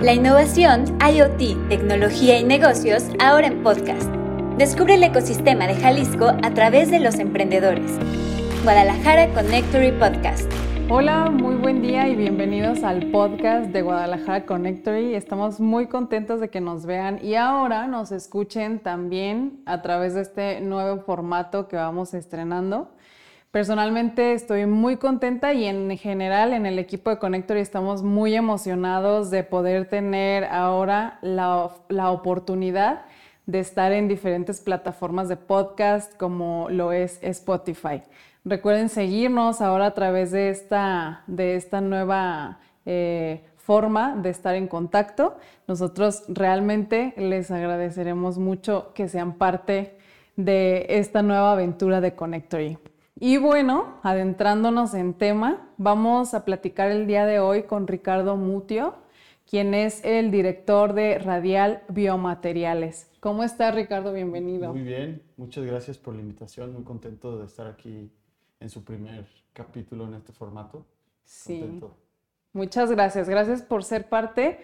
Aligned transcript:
La 0.00 0.14
innovación, 0.14 0.84
IoT, 1.00 1.68
tecnología 1.68 2.38
y 2.38 2.44
negocios 2.44 3.02
ahora 3.18 3.48
en 3.48 3.64
podcast. 3.64 4.08
Descubre 4.56 4.94
el 4.94 5.02
ecosistema 5.02 5.66
de 5.66 5.74
Jalisco 5.74 6.26
a 6.40 6.54
través 6.54 6.92
de 6.92 7.00
los 7.00 7.16
emprendedores. 7.16 7.98
Guadalajara 8.62 9.34
Connectory 9.34 9.90
Podcast. 9.90 10.48
Hola, 10.88 11.30
muy 11.30 11.56
buen 11.56 11.82
día 11.82 12.06
y 12.06 12.14
bienvenidos 12.14 12.84
al 12.84 13.10
podcast 13.10 13.72
de 13.72 13.82
Guadalajara 13.82 14.46
Connectory. 14.46 15.16
Estamos 15.16 15.58
muy 15.58 15.88
contentos 15.88 16.38
de 16.38 16.48
que 16.48 16.60
nos 16.60 16.86
vean 16.86 17.18
y 17.20 17.34
ahora 17.34 17.88
nos 17.88 18.12
escuchen 18.12 18.78
también 18.78 19.62
a 19.66 19.82
través 19.82 20.14
de 20.14 20.20
este 20.20 20.60
nuevo 20.60 21.02
formato 21.02 21.66
que 21.66 21.74
vamos 21.74 22.14
estrenando. 22.14 22.92
Personalmente 23.50 24.34
estoy 24.34 24.66
muy 24.66 24.98
contenta 24.98 25.54
y 25.54 25.64
en 25.64 25.96
general 25.96 26.52
en 26.52 26.66
el 26.66 26.78
equipo 26.78 27.08
de 27.08 27.18
Connectory 27.18 27.60
estamos 27.60 28.02
muy 28.02 28.34
emocionados 28.34 29.30
de 29.30 29.42
poder 29.42 29.88
tener 29.88 30.44
ahora 30.44 31.18
la, 31.22 31.70
la 31.88 32.10
oportunidad 32.10 33.06
de 33.46 33.60
estar 33.60 33.92
en 33.92 34.06
diferentes 34.06 34.60
plataformas 34.60 35.30
de 35.30 35.36
podcast 35.38 36.14
como 36.18 36.68
lo 36.68 36.92
es 36.92 37.18
Spotify. 37.22 38.02
Recuerden 38.44 38.90
seguirnos 38.90 39.62
ahora 39.62 39.86
a 39.86 39.94
través 39.94 40.30
de 40.30 40.50
esta, 40.50 41.22
de 41.26 41.56
esta 41.56 41.80
nueva 41.80 42.58
eh, 42.84 43.42
forma 43.56 44.14
de 44.16 44.28
estar 44.28 44.56
en 44.56 44.68
contacto. 44.68 45.38
Nosotros 45.66 46.24
realmente 46.28 47.14
les 47.16 47.50
agradeceremos 47.50 48.36
mucho 48.36 48.92
que 48.94 49.08
sean 49.08 49.38
parte 49.38 49.96
de 50.36 50.84
esta 50.90 51.22
nueva 51.22 51.52
aventura 51.52 52.02
de 52.02 52.14
Connectory. 52.14 52.78
Y 53.20 53.36
bueno, 53.36 53.98
adentrándonos 54.04 54.94
en 54.94 55.12
tema, 55.12 55.72
vamos 55.76 56.34
a 56.34 56.44
platicar 56.44 56.92
el 56.92 57.08
día 57.08 57.26
de 57.26 57.40
hoy 57.40 57.64
con 57.64 57.88
Ricardo 57.88 58.36
Mutio, 58.36 58.94
quien 59.44 59.74
es 59.74 60.04
el 60.04 60.30
director 60.30 60.92
de 60.92 61.18
Radial 61.18 61.82
Biomateriales. 61.88 63.10
¿Cómo 63.18 63.42
estás, 63.42 63.74
Ricardo? 63.74 64.12
Bienvenido. 64.12 64.72
Muy 64.72 64.84
bien, 64.84 65.20
muchas 65.36 65.64
gracias 65.64 65.98
por 65.98 66.14
la 66.14 66.20
invitación. 66.20 66.72
Muy 66.72 66.84
contento 66.84 67.36
de 67.36 67.46
estar 67.46 67.66
aquí 67.66 68.08
en 68.60 68.68
su 68.70 68.84
primer 68.84 69.26
capítulo 69.52 70.06
en 70.06 70.14
este 70.14 70.32
formato. 70.32 70.86
Sí. 71.24 71.80
Muchas 72.52 72.88
gracias. 72.92 73.28
Gracias 73.28 73.62
por 73.62 73.82
ser 73.82 74.08
parte 74.08 74.60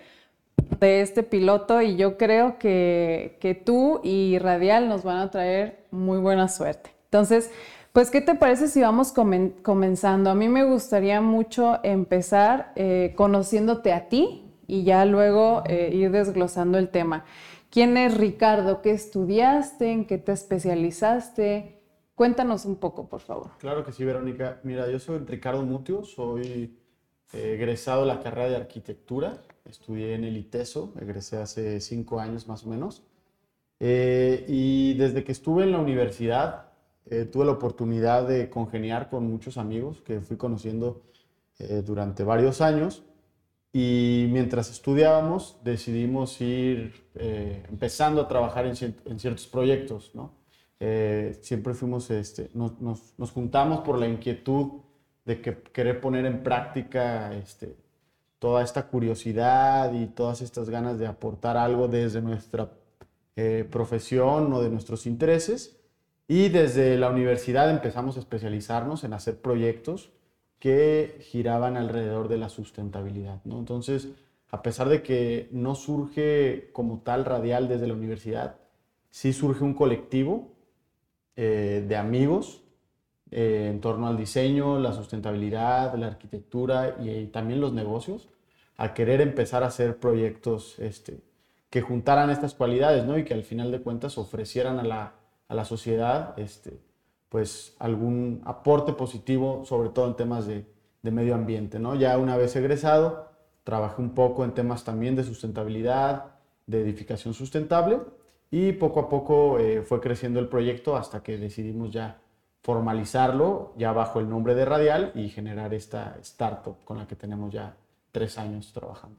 de 0.79 1.01
este 1.01 1.25
piloto 1.25 1.83
y 1.83 1.97
yo 1.97 2.17
creo 2.17 2.57
que, 2.61 3.37
que 3.41 3.57
tú 3.57 4.01
y 4.05 4.39
Radial 4.39 4.89
nos 4.89 5.03
van 5.03 5.19
a 5.19 5.31
traer 5.33 5.87
muy 5.91 6.19
buena 6.19 6.49
suerte. 6.49 6.95
Entonces, 7.07 7.51
pues, 7.95 8.11
¿qué 8.11 8.21
te 8.21 8.35
parece 8.35 8.67
si 8.67 8.81
vamos 8.81 9.13
comenzando? 9.13 10.29
A 10.29 10.35
mí 10.35 10.49
me 10.49 10.65
gustaría 10.65 11.21
mucho 11.21 11.79
empezar 11.85 12.73
eh, 12.75 13.15
conociéndote 13.17 13.93
a 13.93 14.09
ti 14.09 14.51
y 14.67 14.83
ya 14.83 15.05
luego 15.05 15.63
eh, 15.69 15.91
ir 15.95 16.11
desglosando 16.11 16.77
el 16.77 16.89
tema. 16.89 17.25
¿Quién 17.71 17.97
es 17.97 18.17
Ricardo? 18.17 18.83
¿Qué 18.83 18.91
estudiaste? 18.91 19.93
¿En 19.93 20.07
qué 20.07 20.19
te 20.19 20.33
especializaste? 20.33 21.83
Cuéntanos 22.17 22.65
un 22.65 22.75
poco, 22.81 23.09
por 23.09 23.21
favor. 23.21 23.53
Claro 23.61 23.85
que 23.85 23.93
sí, 23.93 24.05
Verónica. 24.05 24.59
Mira, 24.65 24.91
yo 24.91 24.99
soy 24.99 25.19
Ricardo 25.19 25.63
Mutio, 25.63 26.03
soy 26.03 26.77
eh, 27.33 27.55
egresado 27.55 28.01
de 28.01 28.09
la 28.09 28.19
carrera 28.19 28.49
de 28.49 28.57
arquitectura. 28.57 29.41
Estudié 29.65 30.17
en 30.17 30.25
el 30.25 30.37
ITESO, 30.37 30.95
egresé 31.01 31.37
hace 31.37 31.79
cinco 31.79 32.19
años 32.19 32.49
más 32.49 32.67
o 32.67 32.71
menos. 32.71 33.05
y 33.79 34.95
desde 34.95 35.23
que 35.23 35.31
estuve 35.31 35.63
en 35.63 35.71
la 35.71 35.79
universidad, 35.79 36.74
eh, 37.07 37.27
tuve 37.27 37.45
la 37.45 37.53
oportunidad 37.53 38.27
de 38.27 38.49
congeniar 38.49 39.11
con 39.11 39.29
muchos 39.31 39.59
amigos 39.59 40.01
que 40.01 40.21
fui 40.21 40.39
conociendo 40.39 41.03
eh, 41.59 41.83
durante 41.85 42.25
varios 42.25 42.63
años 42.63 43.03
y 43.75 44.27
mientras 44.31 44.71
estudiábamos 44.71 45.59
decidimos 45.63 46.41
ir 46.41 47.05
eh, 47.15 47.63
empezando 47.69 48.23
a 48.23 48.29
trabajar 48.29 48.65
en, 48.67 48.75
ciertos 48.75 49.47
proyectos, 49.47 50.13
¿no? 50.15 50.33
siempre 51.41 51.73
fuimos, 51.73 52.11
este, 52.11 52.51
nos, 52.53 52.79
nos, 52.81 53.31
juntamos 53.31 53.81
por 53.81 53.99
la 53.99 54.07
inquietud 54.07 54.83
de 55.25 55.41
que, 55.41 55.63
querer 55.63 55.99
poner 55.99 56.27
en 56.27 56.43
práctica 56.43 57.35
este, 57.35 57.75
toda 58.39 58.63
esta 58.63 58.87
curiosidad 58.89 59.95
y 59.95 60.07
todas 60.09 60.43
estas 60.43 60.69
ganas 60.69 60.99
de 60.99 61.07
aportar 61.07 61.57
algo 61.57 61.89
desde 61.89 62.21
nuestra 62.21 62.71
profesión 63.71 64.53
o 64.53 64.61
de 64.61 64.69
nuestros 64.69 65.07
intereses 65.07 65.84
y 66.27 66.49
desde 66.49 66.97
la 66.97 67.11
universidad 67.11 67.71
empezamos 67.71 68.17
a 68.17 68.21
especializarnos 68.21 69.05
en 69.05 69.13
hacer 69.13 69.41
proyectos 69.41 70.11
que 70.59 71.19
giraban 71.21 71.77
alrededor 71.77 72.29
de 72.29 72.39
la 72.39 72.49
sustentabilidad. 72.49 73.41
¿no? 73.45 73.59
Entonces, 73.59 74.09
a 74.51 74.63
pesar 74.63 74.89
de 74.89 75.03
que 75.03 75.49
no 75.53 75.75
surge 75.75 76.71
como 76.73 77.01
tal 77.01 77.25
radial 77.25 77.69
desde 77.69 77.87
la 77.87 77.95
universidad, 77.95 78.57
sí 79.11 79.33
surge 79.33 79.65
un 79.65 79.75
colectivo 79.75 80.53
eh, 81.37 81.85
de 81.87 81.97
amigos 81.97 82.63
eh, 83.31 83.69
en 83.71 83.81
torno 83.81 84.07
al 84.07 84.17
diseño, 84.17 84.79
la 84.79 84.93
sustentabilidad, 84.93 85.95
la 85.97 86.07
arquitectura 86.07 86.97
y, 87.03 87.27
también 87.27 87.61
los 87.61 87.73
negocios, 87.73 88.29
a 88.77 88.95
querer 88.95 89.21
empezar 89.21 89.65
a 89.65 89.67
hacer 89.67 89.99
proyectos 89.99 90.79
este, 90.79 91.21
que 91.69 91.83
juntaran 91.83 92.31
estas 92.31 92.55
cualidades 92.55 93.05
¿no? 93.05 93.19
y 93.19 93.25
que 93.25 93.35
al 93.35 93.43
final 93.43 93.71
de 93.71 93.81
cuentas 93.81 94.17
ofrecieran 94.17 94.79
a 94.79 94.85
la 94.85 95.13
a 95.49 95.55
la 95.55 95.65
sociedad, 95.65 96.39
este, 96.39 96.81
pues 97.29 97.75
algún 97.79 98.43
aporte 98.45 98.93
positivo, 98.93 99.65
sobre 99.65 99.89
todo 99.89 100.07
en 100.09 100.17
temas 100.17 100.47
de, 100.47 100.67
medio 101.03 101.35
ambiente. 101.35 101.79
¿no? 101.79 101.95
Ya 101.95 102.17
una 102.17 102.37
vez 102.37 102.57
egresado, 102.57 103.29
trabajé 103.63 104.01
un 104.01 104.15
poco 104.15 104.45
en 104.45 104.53
temas 104.53 104.85
también 104.85 105.17
de 105.17 105.25
sustentabilidad, 105.25 106.37
de 106.67 106.81
edificación 106.81 107.35
sustentable 107.35 108.01
y 108.51 108.73
poco 108.73 109.01
a 109.01 109.09
poco 109.09 109.59
eh, 109.59 109.83
fue 109.83 110.01
creciendo 110.01 110.41
el 110.41 110.49
proyecto 110.49 110.97
hasta 110.97 111.23
que 111.23 111.37
decidimos 111.37 111.91
ya 111.91 112.21
formalizarlo 112.63 113.75
ya 113.77 113.93
bajo 113.93 114.21
el 114.21 114.31
nombre 114.31 114.55
de 114.55 114.65
Radial 114.65 115.13
y 115.15 115.29
generar 115.29 115.75
esta 115.75 116.17
startup 116.23 116.77
con 116.85 116.97
la 116.97 117.07
que 117.07 117.17
tenemos 117.17 117.53
ya 117.53 117.75
tres 118.13 118.39
años 118.39 118.73
trabajando. 118.73 119.19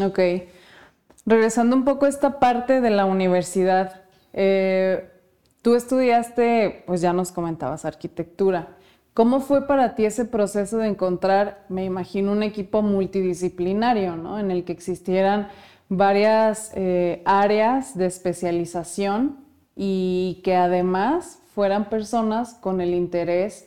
Ok. 0.00 0.20
Regresando 1.26 1.74
un 1.74 1.84
poco 1.84 2.06
a 2.06 2.08
esta 2.08 2.38
parte 2.38 2.80
de 2.80 2.90
la 2.90 3.06
universidad, 3.06 4.02
eh, 4.32 5.10
Tú 5.64 5.76
estudiaste, 5.76 6.84
pues 6.86 7.00
ya 7.00 7.14
nos 7.14 7.32
comentabas, 7.32 7.86
arquitectura. 7.86 8.76
¿Cómo 9.14 9.40
fue 9.40 9.66
para 9.66 9.94
ti 9.94 10.04
ese 10.04 10.26
proceso 10.26 10.76
de 10.76 10.88
encontrar, 10.88 11.64
me 11.70 11.86
imagino, 11.86 12.32
un 12.32 12.42
equipo 12.42 12.82
multidisciplinario, 12.82 14.14
¿no? 14.14 14.38
En 14.38 14.50
el 14.50 14.64
que 14.64 14.72
existieran 14.72 15.48
varias 15.88 16.70
eh, 16.74 17.22
áreas 17.24 17.96
de 17.96 18.04
especialización 18.04 19.38
y 19.74 20.42
que 20.44 20.54
además 20.54 21.40
fueran 21.54 21.88
personas 21.88 22.52
con 22.52 22.82
el 22.82 22.92
interés 22.92 23.66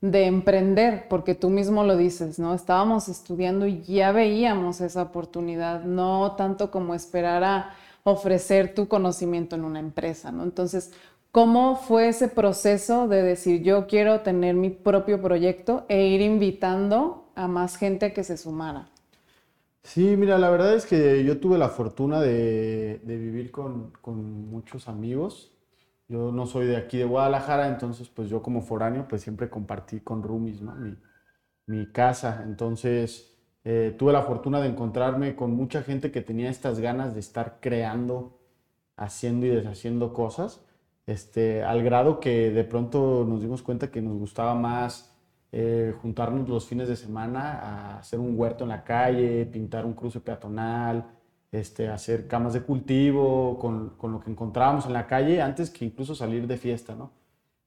de 0.00 0.26
emprender, 0.26 1.06
porque 1.08 1.36
tú 1.36 1.48
mismo 1.48 1.84
lo 1.84 1.96
dices, 1.96 2.40
¿no? 2.40 2.54
Estábamos 2.54 3.08
estudiando 3.08 3.68
y 3.68 3.82
ya 3.82 4.10
veíamos 4.10 4.80
esa 4.80 5.02
oportunidad, 5.02 5.84
no 5.84 6.34
tanto 6.36 6.72
como 6.72 6.92
esperar 6.92 7.44
a 7.44 7.70
ofrecer 8.02 8.74
tu 8.74 8.88
conocimiento 8.88 9.54
en 9.54 9.64
una 9.64 9.78
empresa, 9.78 10.30
¿no? 10.32 10.42
Entonces, 10.42 10.92
¿Cómo 11.36 11.76
fue 11.76 12.08
ese 12.08 12.28
proceso 12.28 13.08
de 13.08 13.22
decir 13.22 13.62
yo 13.62 13.86
quiero 13.86 14.20
tener 14.20 14.54
mi 14.54 14.70
propio 14.70 15.20
proyecto 15.20 15.84
e 15.86 16.06
ir 16.06 16.22
invitando 16.22 17.30
a 17.34 17.46
más 17.46 17.76
gente 17.76 18.14
que 18.14 18.24
se 18.24 18.38
sumara? 18.38 18.88
Sí, 19.82 20.16
mira, 20.16 20.38
la 20.38 20.48
verdad 20.48 20.74
es 20.74 20.86
que 20.86 21.22
yo 21.24 21.38
tuve 21.38 21.58
la 21.58 21.68
fortuna 21.68 22.22
de, 22.22 23.02
vivir 23.04 23.50
con, 23.50 23.92
muchos 24.50 24.88
amigos. 24.88 25.52
Yo 26.08 26.32
no 26.32 26.46
soy 26.46 26.68
de 26.68 26.78
aquí 26.78 26.96
de 26.96 27.04
Guadalajara, 27.04 27.68
entonces 27.68 28.08
pues 28.08 28.30
yo 28.30 28.40
como 28.40 28.62
foráneo 28.62 29.06
pues 29.06 29.20
siempre 29.20 29.50
compartí 29.50 30.00
con 30.00 30.22
Rumis, 30.22 30.62
mi, 31.66 31.92
casa. 31.92 32.44
Entonces 32.46 33.36
eh, 33.62 33.94
tuve 33.98 34.14
la 34.14 34.22
fortuna 34.22 34.62
de 34.62 34.68
encontrarme 34.68 35.36
con 35.36 35.50
mucha 35.50 35.82
gente 35.82 36.10
que 36.10 36.22
tenía 36.22 36.48
estas 36.48 36.80
ganas 36.80 37.12
de 37.12 37.20
estar 37.20 37.58
creando, 37.60 38.38
haciendo 38.96 39.44
y 39.44 39.50
deshaciendo 39.50 40.14
cosas 40.14 40.62
este, 41.06 41.62
al 41.62 41.82
grado 41.82 42.18
que 42.18 42.50
de 42.50 42.64
pronto 42.64 43.24
nos 43.28 43.40
dimos 43.40 43.62
cuenta 43.62 43.90
que 43.90 44.02
nos 44.02 44.18
gustaba 44.18 44.54
más 44.54 45.16
eh, 45.52 45.94
juntarnos 46.02 46.48
los 46.48 46.66
fines 46.66 46.88
de 46.88 46.96
semana 46.96 47.52
a 47.60 47.98
hacer 47.98 48.18
un 48.18 48.38
huerto 48.38 48.64
en 48.64 48.70
la 48.70 48.82
calle, 48.82 49.46
pintar 49.46 49.86
un 49.86 49.94
cruce 49.94 50.20
peatonal, 50.20 51.06
este, 51.52 51.88
hacer 51.88 52.26
camas 52.26 52.52
de 52.52 52.62
cultivo 52.62 53.58
con, 53.58 53.90
con, 53.90 54.12
lo 54.12 54.20
que 54.20 54.30
encontrábamos 54.30 54.86
en 54.86 54.92
la 54.92 55.06
calle 55.06 55.40
antes 55.40 55.70
que 55.70 55.84
incluso 55.84 56.14
salir 56.14 56.46
de 56.46 56.56
fiesta, 56.56 56.94
¿no? 56.94 57.12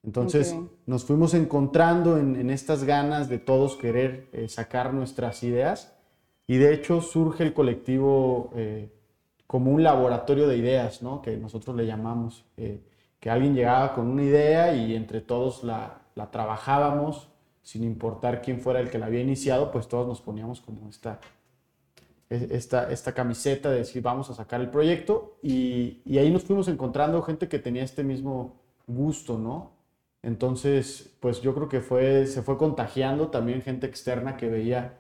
Entonces 0.04 0.56
nos 0.86 1.04
fuimos 1.04 1.34
encontrando 1.34 2.18
en, 2.18 2.36
en, 2.38 2.50
estas 2.50 2.86
ganas 2.86 3.28
de 3.28 3.38
todos 3.38 3.76
querer 3.76 4.30
eh, 4.32 4.48
sacar 4.48 4.94
nuestras 4.94 5.44
ideas 5.44 5.94
y 6.48 6.58
de 6.58 6.74
hecho 6.74 7.02
surge 7.02 7.44
el 7.44 7.54
colectivo 7.54 8.52
eh, 8.56 8.94
como 9.46 9.72
un 9.72 9.84
laboratorio 9.84 10.48
de 10.48 10.58
ideas, 10.58 11.02
¿no? 11.02 11.22
Que 11.22 11.36
nosotros 11.38 11.76
le 11.76 11.86
llamamos 11.86 12.46
que 13.20 13.30
alguien 13.30 13.56
llegaba 13.56 13.94
con 13.94 14.08
una 14.08 14.24
idea 14.24 14.74
y 14.76 14.96
entre 14.96 15.22
todos 15.22 15.64
la, 15.64 16.02
trabajábamos, 16.32 17.30
sin 17.62 17.84
importar 17.84 18.42
quién 18.42 18.60
fuera 18.60 18.80
el 18.80 18.90
que 18.90 18.98
la 18.98 19.08
había 19.08 19.22
iniciado, 19.22 19.72
pues 19.72 19.88
todos 19.88 20.08
nos 20.08 20.22
poníamos 20.22 20.62
como 20.62 20.90
esta, 20.90 21.20
esta, 22.30 22.92
esta 22.92 23.14
camiseta 23.14 23.70
de 23.70 23.80
decir 23.80 24.02
vamos 24.02 24.30
a 24.30 24.34
sacar 24.34 24.62
el 24.62 24.70
proyecto 24.70 25.38
y, 25.42 26.02
y 26.06 26.18
ahí 26.18 26.32
nos 26.32 26.44
fuimos 26.44 26.68
encontrando 26.68 27.22
gente 27.22 27.48
que 27.48 27.60
tenía 27.60 27.84
este 27.84 28.04
mismo 28.04 28.56
gusto, 28.88 29.38
¿no? 29.38 29.72
Entonces, 30.22 31.16
pues 31.22 31.42
yo 31.42 31.56
creo 31.56 31.70
que 31.70 31.80
fue, 31.82 32.26
se 32.28 32.42
fue 32.42 32.58
contagiando 32.58 33.30
también 33.30 33.62
gente 33.62 33.88
externa 33.88 34.36
que 34.36 34.50
veía 34.50 35.00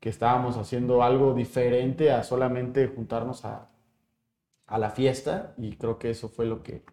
que 0.00 0.08
estábamos 0.08 0.56
haciendo 0.56 1.02
algo 1.02 1.34
diferente 1.34 2.12
a 2.12 2.24
solamente 2.24 2.86
juntarnos 2.88 3.44
a, 3.44 3.70
a 4.66 4.78
la 4.78 4.90
fiesta 4.90 5.54
y 5.58 5.76
creo 5.76 5.98
que 5.98 6.10
eso 6.10 6.28
fue 6.28 6.46
lo 6.46 6.62
que 6.62 6.84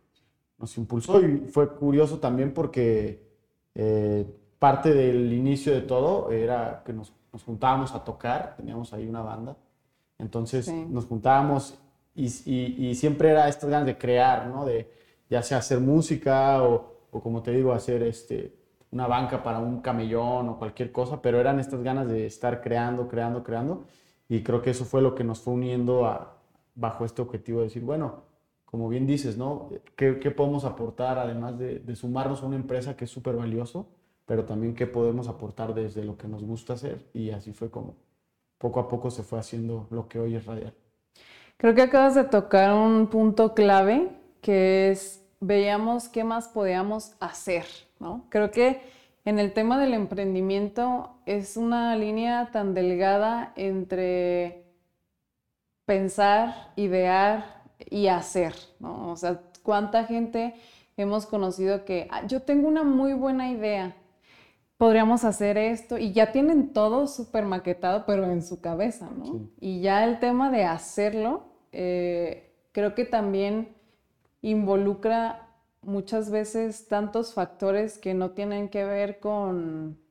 nos 0.62 0.78
impulsó 0.78 1.20
y 1.22 1.48
fue 1.52 1.68
curioso 1.76 2.20
también 2.20 2.54
porque 2.54 3.28
eh, 3.76 4.26
parte 4.60 4.94
del 4.94 5.34
inicio 5.34 5.74
de 5.74 5.82
todo 5.82 6.32
era 6.32 6.84
que 6.86 6.94
nos, 6.94 7.12
nos, 7.34 7.44
juntábamos 7.44 7.94
a 7.94 8.04
tocar, 8.04 8.56
teníamos 8.56 8.94
ahí 8.94 9.08
una 9.08 9.22
banda, 9.22 9.58
entonces 10.20 10.72
nos 10.72 11.06
juntábamos 11.06 11.80
y, 12.14 12.28
y, 12.46 12.90
y, 12.90 12.96
siempre 12.96 13.30
era 13.30 13.48
estas 13.48 13.70
ganas 13.70 13.88
de 13.88 13.98
crear, 13.98 14.48
¿no? 14.48 14.66
De 14.66 14.92
ya 15.30 15.42
sea 15.42 15.60
hacer 15.60 15.80
música 15.80 16.62
o, 16.64 16.94
o 17.10 17.22
como 17.22 17.42
te 17.42 17.52
digo, 17.52 17.74
hacer 17.74 18.04
este, 18.04 18.54
una 18.92 19.08
banca 19.08 19.42
para 19.42 19.60
un 19.60 19.82
camellón 19.82 20.50
o 20.50 20.60
cualquier 20.60 20.92
cosa, 20.92 21.22
pero 21.22 21.40
eran 21.40 21.60
estas 21.60 21.82
ganas 21.82 22.08
de 22.08 22.26
estar 22.26 22.62
creando, 22.62 23.08
creando, 23.08 23.44
creando. 23.44 23.84
Y 24.28 24.44
creo 24.44 24.62
que 24.62 24.72
eso 24.72 24.86
fue 24.86 25.02
lo 25.02 25.16
que 25.16 25.24
nos 25.24 25.40
fue 25.40 25.54
uniendo 25.54 26.06
a, 26.06 26.38
bajo 26.76 27.06
este 27.06 27.22
objetivo 27.22 27.60
de 27.60 27.66
decir, 27.66 27.84
bueno, 27.84 28.24
como 28.72 28.88
bien 28.88 29.06
dices, 29.06 29.38
¿no? 29.38 29.70
¿Qué, 29.98 30.20
qué 30.20 30.32
podemos 30.32 30.64
aportar 30.64 31.20
además 31.20 31.60
de, 31.60 31.80
de, 31.80 31.96
sumarnos 31.96 32.42
a 32.42 32.46
una 32.46 32.56
empresa 32.56 32.96
que 32.96 33.04
es 33.04 33.12
súper 33.12 33.36
valioso, 33.36 33.90
pero 34.26 34.46
también 34.46 34.74
qué 34.74 34.88
podemos 34.88 35.28
aportar 35.28 35.74
desde 35.74 36.06
lo 36.06 36.18
que 36.18 36.30
nos 36.30 36.44
gusta 36.44 36.74
hacer? 36.74 37.06
Y 37.14 37.32
así 37.32 37.52
fue 37.52 37.70
como 37.70 37.98
poco 38.58 38.80
a 38.80 38.88
poco 38.88 39.12
se 39.12 39.24
fue 39.24 39.40
haciendo 39.40 39.88
lo 39.92 40.08
que 40.08 40.20
hoy 40.20 40.36
es 40.36 40.46
Radial. 40.46 40.74
Creo 41.58 41.76
que 41.76 41.82
acabas 41.82 42.16
de 42.16 42.24
tocar 42.24 42.74
un 42.74 43.08
punto 43.08 43.54
clave 43.54 44.10
que 44.42 44.92
es, 44.92 45.24
veíamos 45.42 46.08
qué 46.08 46.24
más 46.24 46.48
podíamos 46.48 47.14
hacer, 47.20 47.66
¿no? 48.00 48.26
Creo 48.30 48.52
que 48.52 48.82
en 49.26 49.38
el 49.38 49.54
tema 49.54 49.80
del 49.80 49.94
emprendimiento 49.94 51.12
es 51.26 51.58
una 51.58 51.96
línea 51.96 52.50
tan 52.52 52.74
delgada 52.74 53.54
entre 53.56 54.64
pensar, 55.86 56.72
idear 56.76 57.61
y 57.90 58.08
hacer, 58.08 58.54
¿no? 58.80 59.12
O 59.12 59.16
sea, 59.16 59.42
cuánta 59.64 60.06
gente 60.06 60.56
hemos 60.98 61.26
conocido 61.26 61.86
que 61.86 62.08
ah, 62.12 62.26
yo 62.28 62.42
tengo 62.42 62.68
una 62.68 62.84
muy 62.84 63.14
buena 63.14 63.50
idea, 63.50 63.96
podríamos 64.78 65.24
hacer 65.24 65.58
esto 65.58 65.98
y 65.98 66.12
ya 66.12 66.32
tienen 66.32 66.74
todo 66.74 67.08
súper 67.08 67.46
maquetado, 67.46 68.06
pero 68.06 68.26
en 68.26 68.42
su 68.42 68.62
cabeza, 68.62 69.10
¿no? 69.16 69.50
Y 69.60 69.82
ya 69.82 70.04
el 70.06 70.20
tema 70.20 70.52
de 70.52 70.66
hacerlo, 70.66 71.44
eh, 71.72 72.54
creo 72.72 72.96
que 72.96 73.06
también 73.06 73.76
involucra 74.42 75.48
muchas 75.82 76.30
veces 76.32 76.88
tantos 76.88 77.34
factores 77.34 77.98
que 77.98 78.14
no 78.14 78.32
tienen 78.32 78.70
que 78.70 78.84
ver 78.84 79.20
con 79.20 80.02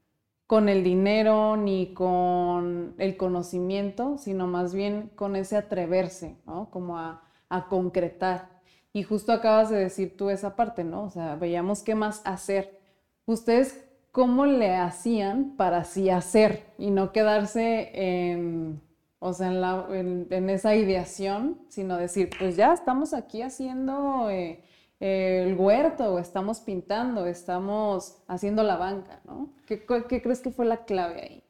con 0.50 0.68
el 0.68 0.82
dinero 0.82 1.56
ni 1.56 1.94
con 1.94 2.96
el 2.98 3.16
conocimiento, 3.16 4.18
sino 4.18 4.48
más 4.48 4.74
bien 4.74 5.08
con 5.14 5.36
ese 5.36 5.56
atreverse, 5.56 6.38
¿no? 6.44 6.70
Como 6.72 6.98
a, 6.98 7.22
concretar. 7.68 8.48
Y 8.92 9.02
justo 9.02 9.32
acabas 9.32 9.70
de 9.70 9.78
decir 9.78 10.16
tú 10.16 10.30
esa 10.30 10.56
parte, 10.56 10.84
¿no? 10.84 11.04
O 11.04 11.10
sea, 11.10 11.36
veíamos 11.36 11.82
qué 11.82 11.94
más 11.94 12.22
hacer. 12.24 12.78
¿Ustedes 13.26 13.84
cómo 14.12 14.46
le 14.46 14.74
hacían 14.74 15.56
para 15.56 15.78
así 15.78 16.10
hacer 16.10 16.64
y 16.78 16.90
no 16.90 17.12
quedarse 17.12 17.90
en, 17.94 18.80
o 19.20 19.32
sea, 19.32 19.86
en, 19.90 20.50
esa 20.50 20.74
ideación, 20.74 21.60
sino 21.68 21.96
decir, 21.96 22.30
pues 22.38 22.56
ya 22.56 22.72
estamos 22.72 23.14
aquí 23.14 23.42
haciendo... 23.42 24.30
Eh, 24.30 24.64
el 25.00 25.56
huerto, 25.56 26.18
estamos 26.18 26.60
pintando, 26.60 27.26
estamos 27.26 28.18
haciendo 28.28 28.62
la 28.62 28.76
banca, 28.76 29.20
¿no? 29.24 29.48
¿Qué, 29.66 29.82
crees 29.86 30.40
que 30.40 30.50
fue 30.50 30.66
la 30.66 30.84
clave 30.84 31.22
ahí? 31.22 31.42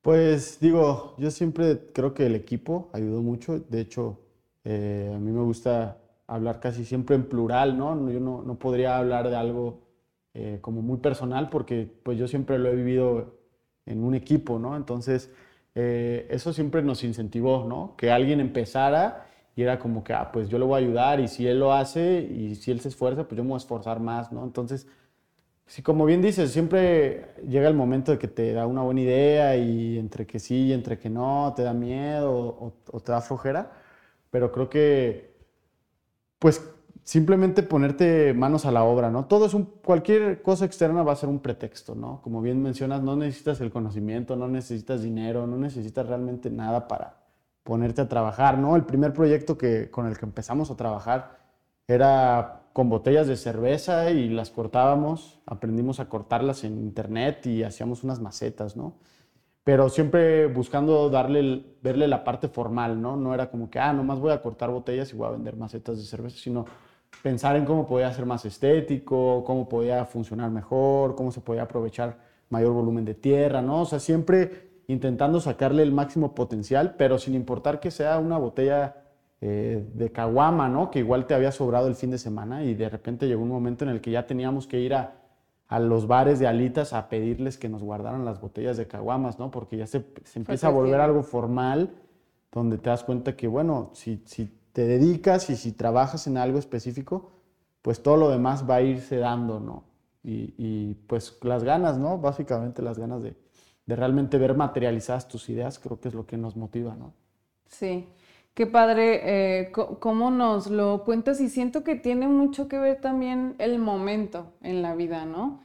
Pues 0.00 0.58
digo, 0.58 1.14
yo 1.18 1.30
siempre 1.30 1.90
creo 1.92 2.14
que 2.14 2.24
el 2.24 2.34
equipo 2.34 2.88
ayudó 2.94 3.20
mucho. 3.20 3.58
De 3.58 3.80
hecho, 3.80 4.18
eh, 4.70 5.10
a 5.14 5.18
mí 5.18 5.32
me 5.32 5.42
gusta 5.42 5.96
hablar 6.26 6.60
casi 6.60 6.84
siempre 6.84 7.16
en 7.16 7.24
plural, 7.24 7.78
¿no? 7.78 8.10
Yo 8.10 8.20
no, 8.20 8.42
no 8.42 8.58
podría 8.58 8.98
hablar 8.98 9.30
de 9.30 9.36
algo 9.36 9.80
eh, 10.34 10.58
como 10.60 10.82
muy 10.82 10.98
personal 10.98 11.48
porque 11.48 11.90
pues 12.02 12.18
yo 12.18 12.28
siempre 12.28 12.58
lo 12.58 12.68
he 12.68 12.76
vivido 12.76 13.38
en 13.86 14.04
un 14.04 14.14
equipo, 14.14 14.58
¿no? 14.58 14.76
Entonces, 14.76 15.32
eh, 15.74 16.28
eso 16.30 16.52
siempre 16.52 16.82
nos 16.82 17.02
incentivó, 17.02 17.64
¿no? 17.66 17.94
Que 17.96 18.10
alguien 18.10 18.40
empezara 18.40 19.26
y 19.56 19.62
era 19.62 19.78
como 19.78 20.04
que, 20.04 20.12
ah, 20.12 20.30
pues 20.30 20.50
yo 20.50 20.58
le 20.58 20.66
voy 20.66 20.74
a 20.74 20.84
ayudar 20.84 21.18
y 21.20 21.28
si 21.28 21.46
él 21.46 21.60
lo 21.60 21.72
hace 21.72 22.20
y 22.20 22.54
si 22.56 22.70
él 22.70 22.80
se 22.80 22.88
esfuerza, 22.88 23.24
pues 23.24 23.38
yo 23.38 23.44
me 23.44 23.48
voy 23.48 23.56
a 23.56 23.64
esforzar 23.64 24.00
más, 24.00 24.32
¿no? 24.32 24.44
Entonces, 24.44 24.86
sí, 25.64 25.80
como 25.80 26.04
bien 26.04 26.20
dices, 26.20 26.52
siempre 26.52 27.34
llega 27.48 27.68
el 27.68 27.74
momento 27.74 28.12
de 28.12 28.18
que 28.18 28.28
te 28.28 28.52
da 28.52 28.66
una 28.66 28.82
buena 28.82 29.00
idea 29.00 29.56
y 29.56 29.98
entre 29.98 30.26
que 30.26 30.38
sí 30.38 30.66
y 30.66 30.72
entre 30.74 30.98
que 30.98 31.08
no, 31.08 31.54
te 31.56 31.62
da 31.62 31.72
miedo 31.72 32.32
o, 32.32 32.74
o 32.92 33.00
te 33.00 33.12
da 33.12 33.22
flojera, 33.22 33.87
pero 34.30 34.52
creo 34.52 34.68
que, 34.68 35.34
pues 36.38 36.62
simplemente 37.08 37.62
ponerte 37.62 38.34
manos 38.34 38.66
a 38.66 38.70
la 38.70 38.84
obra, 38.84 39.10
¿no? 39.10 39.24
Todo 39.24 39.46
es 39.46 39.54
un, 39.54 39.64
cualquier 39.64 40.42
cosa 40.42 40.66
externa 40.66 41.02
va 41.02 41.12
a 41.12 41.16
ser 41.16 41.30
un 41.30 41.38
pretexto, 41.38 41.94
¿no? 41.94 42.20
Como 42.20 42.42
bien 42.42 42.62
mencionas, 42.62 43.02
no 43.02 43.16
necesitas 43.16 43.62
el 43.62 43.70
conocimiento, 43.70 44.36
no 44.36 44.46
necesitas 44.46 45.02
dinero, 45.02 45.46
no 45.46 45.56
necesitas 45.56 46.06
realmente 46.06 46.50
nada 46.50 46.86
para 46.86 47.16
ponerte 47.62 48.02
a 48.02 48.08
trabajar, 48.08 48.58
¿no? 48.58 48.76
El 48.76 48.84
primer 48.84 49.14
proyecto 49.14 49.56
que, 49.56 49.90
con 49.90 50.06
el 50.06 50.18
que 50.18 50.26
empezamos 50.26 50.70
a 50.70 50.76
trabajar 50.76 51.38
era 51.86 52.64
con 52.74 52.90
botellas 52.90 53.26
de 53.26 53.36
cerveza 53.36 54.10
y 54.10 54.28
las 54.28 54.50
cortábamos, 54.50 55.40
aprendimos 55.46 56.00
a 56.00 56.10
cortarlas 56.10 56.62
en 56.62 56.78
internet 56.78 57.46
y 57.46 57.62
hacíamos 57.62 58.04
unas 58.04 58.20
macetas, 58.20 58.76
¿no? 58.76 58.96
Pero 59.68 59.90
siempre 59.90 60.46
buscando 60.46 61.10
darle, 61.10 61.62
verle 61.82 62.08
la 62.08 62.24
parte 62.24 62.48
formal, 62.48 63.02
¿no? 63.02 63.18
No 63.18 63.34
era 63.34 63.50
como 63.50 63.68
que, 63.68 63.78
ah, 63.78 63.92
nomás 63.92 64.18
voy 64.18 64.32
a 64.32 64.40
cortar 64.40 64.70
botellas 64.70 65.12
y 65.12 65.14
voy 65.14 65.28
a 65.28 65.32
vender 65.32 65.56
macetas 65.56 65.98
de 65.98 66.04
cerveza, 66.04 66.38
sino 66.38 66.64
pensar 67.22 67.54
en 67.54 67.66
cómo 67.66 67.86
podía 67.86 68.10
ser 68.14 68.24
más 68.24 68.46
estético, 68.46 69.44
cómo 69.44 69.68
podía 69.68 70.06
funcionar 70.06 70.50
mejor, 70.50 71.14
cómo 71.14 71.30
se 71.30 71.42
podía 71.42 71.64
aprovechar 71.64 72.16
mayor 72.48 72.72
volumen 72.72 73.04
de 73.04 73.12
tierra, 73.12 73.60
¿no? 73.60 73.82
O 73.82 73.84
sea, 73.84 74.00
siempre 74.00 74.70
intentando 74.86 75.38
sacarle 75.38 75.82
el 75.82 75.92
máximo 75.92 76.34
potencial, 76.34 76.94
pero 76.96 77.18
sin 77.18 77.34
importar 77.34 77.78
que 77.78 77.90
sea 77.90 78.18
una 78.18 78.38
botella 78.38 78.96
eh, 79.42 79.86
de 79.92 80.10
caguama, 80.10 80.70
¿no? 80.70 80.90
Que 80.90 81.00
igual 81.00 81.26
te 81.26 81.34
había 81.34 81.52
sobrado 81.52 81.88
el 81.88 81.94
fin 81.94 82.10
de 82.10 82.16
semana 82.16 82.64
y 82.64 82.72
de 82.72 82.88
repente 82.88 83.28
llegó 83.28 83.42
un 83.42 83.50
momento 83.50 83.84
en 83.84 83.90
el 83.90 84.00
que 84.00 84.12
ya 84.12 84.26
teníamos 84.26 84.66
que 84.66 84.80
ir 84.80 84.94
a, 84.94 85.17
a 85.68 85.78
los 85.78 86.06
bares 86.06 86.38
de 86.38 86.46
alitas 86.46 86.92
a 86.92 87.08
pedirles 87.08 87.58
que 87.58 87.68
nos 87.68 87.82
guardaran 87.82 88.24
las 88.24 88.40
botellas 88.40 88.76
de 88.76 88.86
caguamas, 88.86 89.38
¿no? 89.38 89.50
Porque 89.50 89.76
ya 89.76 89.86
se, 89.86 90.04
se 90.24 90.38
empieza 90.38 90.68
a 90.68 90.70
volver 90.70 91.00
algo 91.00 91.22
formal, 91.22 91.94
donde 92.50 92.78
te 92.78 92.88
das 92.88 93.04
cuenta 93.04 93.36
que, 93.36 93.46
bueno, 93.46 93.90
si, 93.92 94.22
si 94.24 94.50
te 94.72 94.86
dedicas 94.86 95.50
y 95.50 95.56
si 95.56 95.72
trabajas 95.72 96.26
en 96.26 96.38
algo 96.38 96.58
específico, 96.58 97.30
pues 97.82 98.02
todo 98.02 98.16
lo 98.16 98.30
demás 98.30 98.68
va 98.68 98.76
a 98.76 98.82
irse 98.82 99.18
dando, 99.18 99.60
¿no? 99.60 99.84
Y, 100.24 100.54
y 100.56 100.94
pues 101.06 101.38
las 101.42 101.62
ganas, 101.62 101.98
¿no? 101.98 102.18
Básicamente 102.18 102.80
las 102.82 102.98
ganas 102.98 103.22
de, 103.22 103.36
de 103.84 103.96
realmente 103.96 104.38
ver 104.38 104.54
materializadas 104.54 105.28
tus 105.28 105.48
ideas, 105.50 105.78
creo 105.78 106.00
que 106.00 106.08
es 106.08 106.14
lo 106.14 106.26
que 106.26 106.38
nos 106.38 106.56
motiva, 106.56 106.94
¿no? 106.94 107.12
Sí, 107.66 108.08
qué 108.58 108.66
padre 108.66 109.20
eh, 109.60 109.70
cómo 109.70 110.32
nos 110.32 110.66
lo 110.66 111.04
cuentas 111.04 111.40
y 111.40 111.48
siento 111.48 111.84
que 111.84 111.94
tiene 111.94 112.26
mucho 112.26 112.66
que 112.66 112.76
ver 112.76 113.00
también 113.00 113.54
el 113.58 113.78
momento 113.78 114.52
en 114.62 114.82
la 114.82 114.96
vida, 114.96 115.26
¿no? 115.26 115.60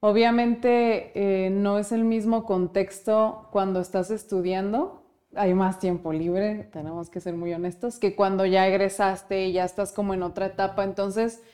Obviamente 0.00 1.12
eh, 1.14 1.50
no 1.50 1.78
es 1.78 1.92
el 1.92 2.02
mismo 2.02 2.44
contexto 2.44 3.46
cuando 3.52 3.78
estás 3.78 4.10
estudiando, 4.10 5.04
hay 5.36 5.54
más 5.54 5.78
tiempo 5.78 6.12
libre, 6.12 6.68
tenemos 6.72 7.10
que 7.10 7.20
ser 7.20 7.36
muy 7.36 7.54
honestos, 7.54 8.00
que 8.00 8.16
cuando 8.16 8.44
ya 8.44 8.66
egresaste 8.66 9.46
y 9.46 9.52
ya 9.52 9.64
estás 9.64 9.92
como 9.92 10.12
en 10.12 10.24
otra 10.24 10.46
etapa. 10.46 10.82
Entonces, 10.82 11.44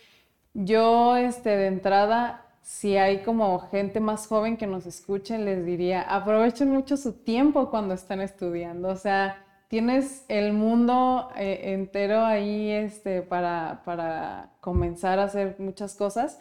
yo 0.54 1.16
este, 1.16 1.50
de 1.50 1.66
entrada 1.66 2.46
si 2.62 2.96
hay 2.96 3.22
como 3.22 3.58
gente 3.58 4.00
más 4.00 4.26
joven 4.26 4.56
que 4.56 4.66
nos 4.66 4.86
escuchen, 4.86 5.44
les 5.44 5.66
diría, 5.66 6.00
aprovechen 6.00 6.70
mucho 6.70 6.96
su 6.96 7.12
tiempo 7.12 7.68
cuando 7.68 7.92
están 7.92 8.22
estudiando. 8.22 8.88
O 8.88 8.96
sea, 8.96 9.44
tienes 9.72 10.26
el 10.28 10.52
mundo 10.52 11.30
eh, 11.34 11.72
entero 11.72 12.26
ahí 12.26 12.70
este, 12.70 13.22
para, 13.22 13.80
para, 13.86 14.50
comenzar 14.60 15.18
a 15.18 15.24
hacer 15.24 15.56
muchas 15.58 15.94
cosas 15.94 16.38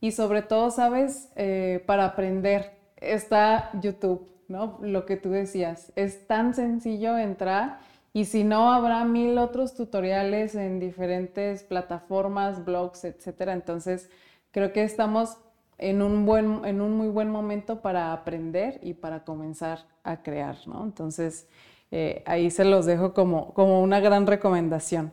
y 0.00 0.10
sobre 0.10 0.42
todo, 0.42 0.72
¿sabes? 0.72 1.30
Eh, 1.36 1.84
para 1.86 2.06
aprender 2.06 2.72
está 2.96 3.70
YouTube, 3.80 4.28
¿no? 4.48 4.80
Lo 4.82 5.06
que 5.06 5.16
tú 5.16 5.30
decías, 5.30 5.92
es 5.94 6.26
tan 6.26 6.54
sencillo 6.54 7.16
entrar 7.16 7.78
y 8.12 8.24
si 8.24 8.42
no, 8.42 8.72
habrá 8.72 9.04
mil 9.04 9.38
otros 9.38 9.76
tutoriales 9.76 10.56
en 10.56 10.80
diferentes 10.80 11.62
plataformas, 11.62 12.64
blogs, 12.64 13.04
etcétera. 13.04 13.52
Entonces, 13.52 14.10
creo 14.50 14.72
que 14.72 14.82
estamos 14.82 15.36
en 15.78 16.02
un, 16.02 16.26
buen, 16.26 16.64
en 16.64 16.80
un 16.80 16.96
muy 16.96 17.10
buen 17.10 17.30
momento 17.30 17.80
para 17.80 18.12
aprender 18.12 18.80
y 18.82 18.94
para 18.94 19.22
comenzar 19.22 19.86
a 20.02 20.24
crear, 20.24 20.56
¿no? 20.66 20.82
Entonces, 20.82 21.46
eh, 21.92 22.22
ahí 22.24 22.50
se 22.50 22.64
los 22.64 22.86
dejo 22.86 23.12
como, 23.12 23.52
como 23.52 23.82
una 23.82 24.00
gran 24.00 24.26
recomendación. 24.26 25.12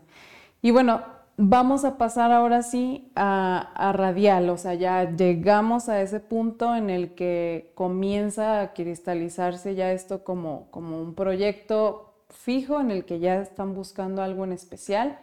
Y 0.61 0.71
bueno, 0.71 1.03
vamos 1.35 1.83
a 1.83 1.97
pasar 1.97 2.31
ahora 2.31 2.63
sí 2.63 3.11
a, 3.15 3.91
radial, 3.93 4.49
o 4.49 4.57
sea, 4.57 4.75
ya 4.75 5.09
llegamos 5.15 5.89
a 5.89 6.01
ese 6.01 6.21
punto 6.21 6.73
en 6.75 6.89
el 6.89 7.15
que 7.15 7.73
comienza 7.75 8.61
a 8.61 8.73
cristalizarse 8.73 9.75
ya 9.75 9.91
esto 9.91 10.23
como, 10.23 10.71
como 10.71 11.01
un 11.01 11.15
proyecto 11.15 12.13
fijo 12.29 12.79
en 12.79 12.91
el 12.91 13.03
que 13.03 13.19
ya 13.19 13.41
están 13.41 13.73
buscando 13.73 14.21
algo 14.21 14.45
en 14.45 14.53
especial. 14.53 15.19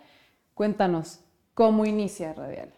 Cuéntanos, 0.53 1.21
¿cómo 1.55 1.87
inicia 1.87 2.35
Radial? 2.35 2.69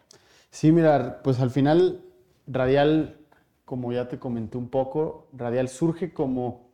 Sí, 0.51 0.71
mira, 0.71 1.21
pues 1.25 1.41
al 1.41 1.51
final 1.51 2.01
Radial, 2.47 3.17
como 3.65 3.93
ya 3.93 4.09
te 4.09 4.21
comenté 4.21 4.57
un 4.57 4.69
poco, 4.69 5.27
Radial 5.33 5.69
surge 5.69 6.13
como 6.13 6.68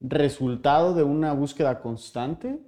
resultado 0.00 0.94
de 0.94 1.02
una 1.02 1.32
búsqueda 1.32 1.80
constante 1.80 2.58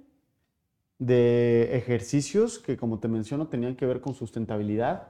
de 0.99 1.75
ejercicios 1.75 2.59
que, 2.59 2.77
como 2.77 2.99
te 2.99 3.07
menciono, 3.07 3.47
tenían 3.47 3.75
que 3.75 3.85
ver 3.85 3.99
con 4.01 4.13
sustentabilidad 4.13 5.09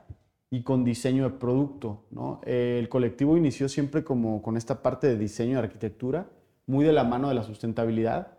y 0.50 0.64
con 0.64 0.84
diseño 0.84 1.24
de 1.24 1.38
producto. 1.38 2.06
El 2.46 2.88
colectivo 2.90 3.38
inició 3.38 3.68
siempre 3.68 4.04
como 4.04 4.42
con 4.42 4.56
esta 4.56 4.82
parte 4.82 5.08
de 5.08 5.18
diseño 5.18 5.54
de 5.54 5.64
arquitectura, 5.64 6.28
muy 6.68 6.86
de 6.86 6.94
la 6.94 7.04
mano 7.04 7.28
de 7.28 7.36
la 7.36 7.44
sustentabilidad, 7.44 8.38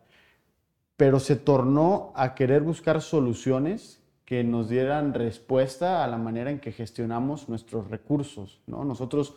pero 0.96 1.20
se 1.20 1.36
tornó 1.36 2.12
a 2.14 2.34
querer 2.34 2.62
buscar 2.62 3.02
soluciones 3.02 4.00
que 4.24 4.42
nos 4.42 4.68
dieran 4.68 5.12
respuesta 5.12 6.02
a 6.02 6.08
la 6.08 6.16
manera 6.16 6.50
en 6.50 6.60
que 6.60 6.72
gestionamos 6.72 7.48
nuestros 7.48 7.90
recursos. 7.90 8.62
¿no? 8.66 8.84
Nosotros 8.84 9.34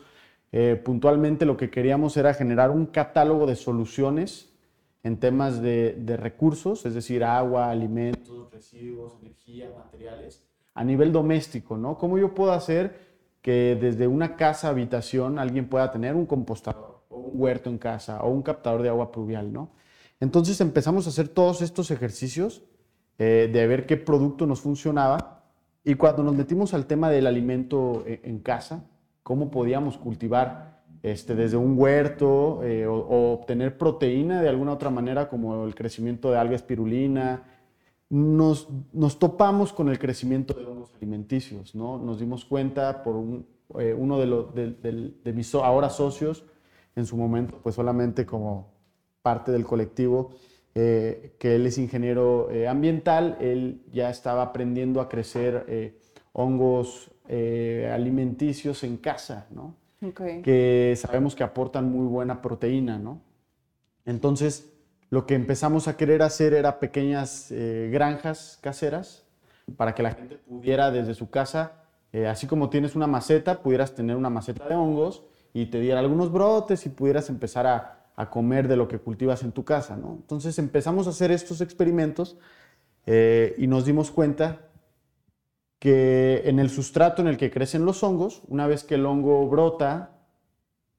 eh, 0.52 0.82
puntualmente 0.84 1.46
lo 1.46 1.58
que 1.58 1.70
queríamos 1.70 2.16
era 2.18 2.34
generar 2.34 2.72
un 2.72 2.86
catálogo 2.86 3.46
de 3.46 3.56
soluciones 3.56 4.54
en 5.04 5.18
temas 5.18 5.62
de, 5.62 6.18
recursos, 6.18 6.86
es 6.86 6.94
decir, 6.94 7.24
agua, 7.24 7.70
alimentos, 7.70 8.52
residuos, 8.52 9.18
energía, 9.22 9.70
materiales, 9.76 10.44
a 10.74 10.84
nivel 10.84 11.12
doméstico, 11.12 11.78
¿no? 11.78 11.98
¿Cómo 11.98 12.18
yo 12.18 12.34
puedo 12.34 12.52
hacer 12.52 13.08
que 13.42 13.78
desde 13.80 14.08
una 14.08 14.36
casa, 14.36 14.70
habitación, 14.70 15.40
alguien 15.40 15.70
pueda 15.70 15.92
tener 15.92 16.16
un 16.16 16.26
compostador, 16.26 17.02
o 17.10 17.18
un 17.18 17.42
huerto 17.42 17.70
en 17.70 17.78
casa, 17.78 18.22
o 18.22 18.30
un 18.30 18.42
captador 18.42 18.82
de 18.82 18.90
agua 18.90 19.12
pluvial, 19.12 19.54
¿no? 19.54 19.72
Entonces 20.20 20.60
empezamos 20.62 21.06
a 21.06 21.10
hacer 21.10 21.28
todos 21.28 21.62
estos 21.62 21.92
ejercicios 21.92 22.64
eh, 23.20 23.50
de 23.52 23.68
ver 23.68 23.86
qué 23.86 23.98
producto 23.98 24.46
nos 24.46 24.62
funcionaba 24.62 25.46
y 25.84 25.96
cuando 25.96 26.24
nos 26.24 26.36
metimos 26.36 26.74
al 26.74 26.86
tema 26.86 27.10
del 27.10 27.28
alimento 27.28 28.04
eh, 28.06 28.22
en 28.24 28.40
casa, 28.40 28.84
cómo 29.28 29.52
podíamos 29.52 29.98
cultivar 29.98 30.80
este, 31.04 31.36
desde 31.36 31.58
un 31.58 31.78
huerto 31.78 32.64
eh, 32.64 32.88
o, 32.88 33.34
obtener 33.34 33.78
proteína 33.78 34.42
de 34.42 34.48
alguna 34.48 34.72
otra 34.72 34.90
manera, 34.90 35.28
como 35.28 35.66
el 35.66 35.76
crecimiento 35.76 36.32
de 36.32 36.38
alga 36.38 36.56
espirulina. 36.56 37.44
Nos, 38.10 38.70
nos 38.94 39.20
topamos 39.20 39.74
con 39.74 39.90
el 39.90 40.00
crecimiento 40.00 40.54
de 40.54 40.64
hongos 40.64 40.94
alimenticios, 40.96 41.76
¿no? 41.76 41.98
Nos 41.98 42.22
dimos 42.22 42.46
cuenta 42.46 43.04
por 43.04 43.22
eh, 43.78 43.94
uno 43.94 44.18
de, 44.18 44.28
los 44.28 44.56
de, 44.56 45.34
mis 45.36 45.54
ahora 45.56 45.90
socios, 45.90 46.46
en 46.96 47.06
su 47.06 47.18
momento, 47.18 47.60
pues 47.62 47.76
solamente 47.76 48.26
como 48.26 48.72
parte 49.22 49.52
del 49.52 49.66
colectivo, 49.66 50.30
eh, 50.74 51.36
que 51.38 51.56
él 51.58 51.66
es 51.66 51.78
ingeniero 51.78 52.48
ambiental, 52.70 53.38
él 53.42 53.84
ya 53.92 54.10
estaba 54.10 54.42
aprendiendo 54.42 55.02
a 55.02 55.10
crecer 55.10 55.98
hongos 56.32 57.12
alimenticios 57.30 58.84
en 58.84 58.98
casa, 58.98 59.48
¿no? 59.52 59.76
que 60.44 60.94
sabemos 60.96 61.36
que 61.36 61.44
aportan 61.44 61.92
muy 61.92 62.06
buena 62.06 62.42
proteína, 62.42 63.00
¿no? 63.00 63.22
Entonces, 64.06 64.72
lo 65.10 65.26
que 65.26 65.36
empezamos 65.36 65.88
a 65.88 65.98
querer 65.98 66.22
hacer 66.22 66.54
era 66.54 66.80
pequeñas 66.80 67.52
eh, 67.52 67.90
granjas 67.92 68.60
caseras 68.62 69.26
para 69.76 69.96
que 69.96 70.04
la 70.04 70.12
gente 70.12 70.38
pudiera 70.38 70.92
desde 70.92 71.14
su 71.14 71.30
casa, 71.30 71.84
eh, 72.14 72.28
así 72.28 72.48
como 72.48 72.70
tienes 72.70 72.96
una 72.96 73.08
maceta, 73.08 73.62
pudieras 73.62 73.96
tener 73.96 74.16
una 74.16 74.30
maceta 74.30 74.68
de 74.68 74.76
hongos 74.76 75.24
y 75.54 75.66
te 75.68 75.80
diera 75.80 76.00
algunos 76.00 76.32
brotes 76.32 76.86
y 76.86 76.90
pudieras 76.90 77.30
empezar 77.30 77.68
a, 77.68 77.94
comer 78.32 78.68
de 78.68 78.76
lo 78.76 78.88
que 78.88 78.98
cultivas 78.98 79.44
en 79.44 79.52
tu 79.52 79.64
casa, 79.64 79.96
¿no? 79.96 80.16
Entonces 80.16 80.58
empezamos 80.58 81.06
a 81.06 81.12
hacer 81.12 81.30
estos 81.30 81.62
experimentos 81.62 82.36
eh, 83.06 83.54
y 83.60 83.68
nos 83.68 83.86
dimos 83.86 84.10
cuenta 84.10 84.67
que 85.80 86.44
en 86.46 86.60
el 86.60 86.70
sustrato 86.70 87.22
en 87.22 87.28
el 87.28 87.38
que 87.38 87.52
crecen 87.52 87.86
los 87.86 88.04
hongos, 88.04 88.42
una 88.48 88.68
vez 88.68 88.84
que 88.84 88.96
el 88.96 89.06
hongo 89.06 89.48
brota, 89.48 90.18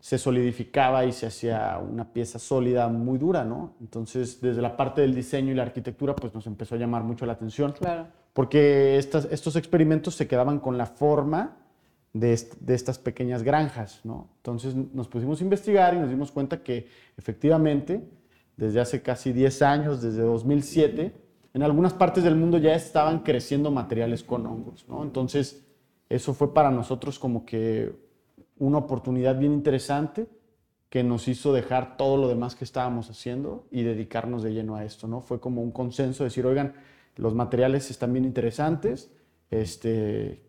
se 0.00 0.16
solidificaba 0.16 1.04
y 1.04 1.12
se 1.12 1.26
hacía 1.26 1.78
una 1.78 2.12
pieza 2.12 2.38
sólida 2.38 2.88
muy 2.88 3.18
dura, 3.18 3.44
¿no? 3.44 3.74
Entonces, 3.80 4.40
desde 4.40 4.62
la 4.62 4.76
parte 4.76 5.00
del 5.00 5.14
diseño 5.14 5.50
y 5.50 5.56
la 5.56 5.64
arquitectura, 5.64 6.14
pues 6.14 6.32
nos 6.34 6.46
empezó 6.46 6.76
a 6.76 6.78
llamar 6.78 7.02
mucho 7.02 7.26
la 7.26 7.32
atención. 7.32 7.72
Claro. 7.72 8.06
Porque 8.32 8.96
estos 8.98 9.56
experimentos 9.56 10.14
se 10.14 10.28
quedaban 10.28 10.60
con 10.60 10.78
la 10.78 10.86
forma 10.86 11.56
de, 12.12 12.38
de, 12.60 12.74
estas 12.74 12.98
pequeñas 12.98 13.42
granjas, 13.42 14.00
¿no? 14.04 14.28
Entonces 14.36 14.76
nos 14.76 15.08
pusimos 15.08 15.40
a 15.40 15.44
investigar 15.44 15.94
y 15.94 15.98
nos 15.98 16.08
dimos 16.08 16.30
cuenta 16.30 16.62
que 16.62 16.86
efectivamente, 17.16 18.08
desde 18.56 18.80
hace 18.80 19.02
casi 19.02 19.32
10 19.32 19.62
años, 19.62 20.00
desde 20.00 20.22
2007, 20.22 21.12
en 21.58 21.64
algunas 21.64 21.92
partes 21.92 22.22
del 22.22 22.36
mundo 22.36 22.58
ya 22.58 22.76
estaban 22.76 23.24
creciendo 23.24 23.72
materiales 23.72 24.22
con 24.22 24.46
hongos, 24.46 24.86
¿no? 24.88 25.02
Entonces, 25.02 25.66
eso 26.08 26.32
fue 26.32 26.54
para 26.54 26.70
nosotros 26.70 27.18
como 27.18 27.44
que 27.44 27.92
una 28.58 28.78
oportunidad 28.78 29.36
bien 29.36 29.52
interesante 29.52 30.28
que 30.88 31.02
nos 31.02 31.26
hizo 31.26 31.52
dejar 31.52 31.96
todo 31.96 32.16
lo 32.16 32.28
demás 32.28 32.54
que 32.54 32.62
estábamos 32.62 33.10
haciendo 33.10 33.66
y 33.72 33.82
dedicarnos 33.82 34.44
de 34.44 34.54
lleno 34.54 34.76
a 34.76 34.84
esto, 34.84 35.08
¿no? 35.08 35.20
Fue 35.20 35.40
como 35.40 35.60
un 35.60 35.72
consenso, 35.72 36.22
decir, 36.22 36.46
oigan, 36.46 36.74
los 37.16 37.34
materiales 37.34 37.90
están 37.90 38.12
bien 38.12 38.24
interesantes, 38.24 39.10
este, 39.50 40.40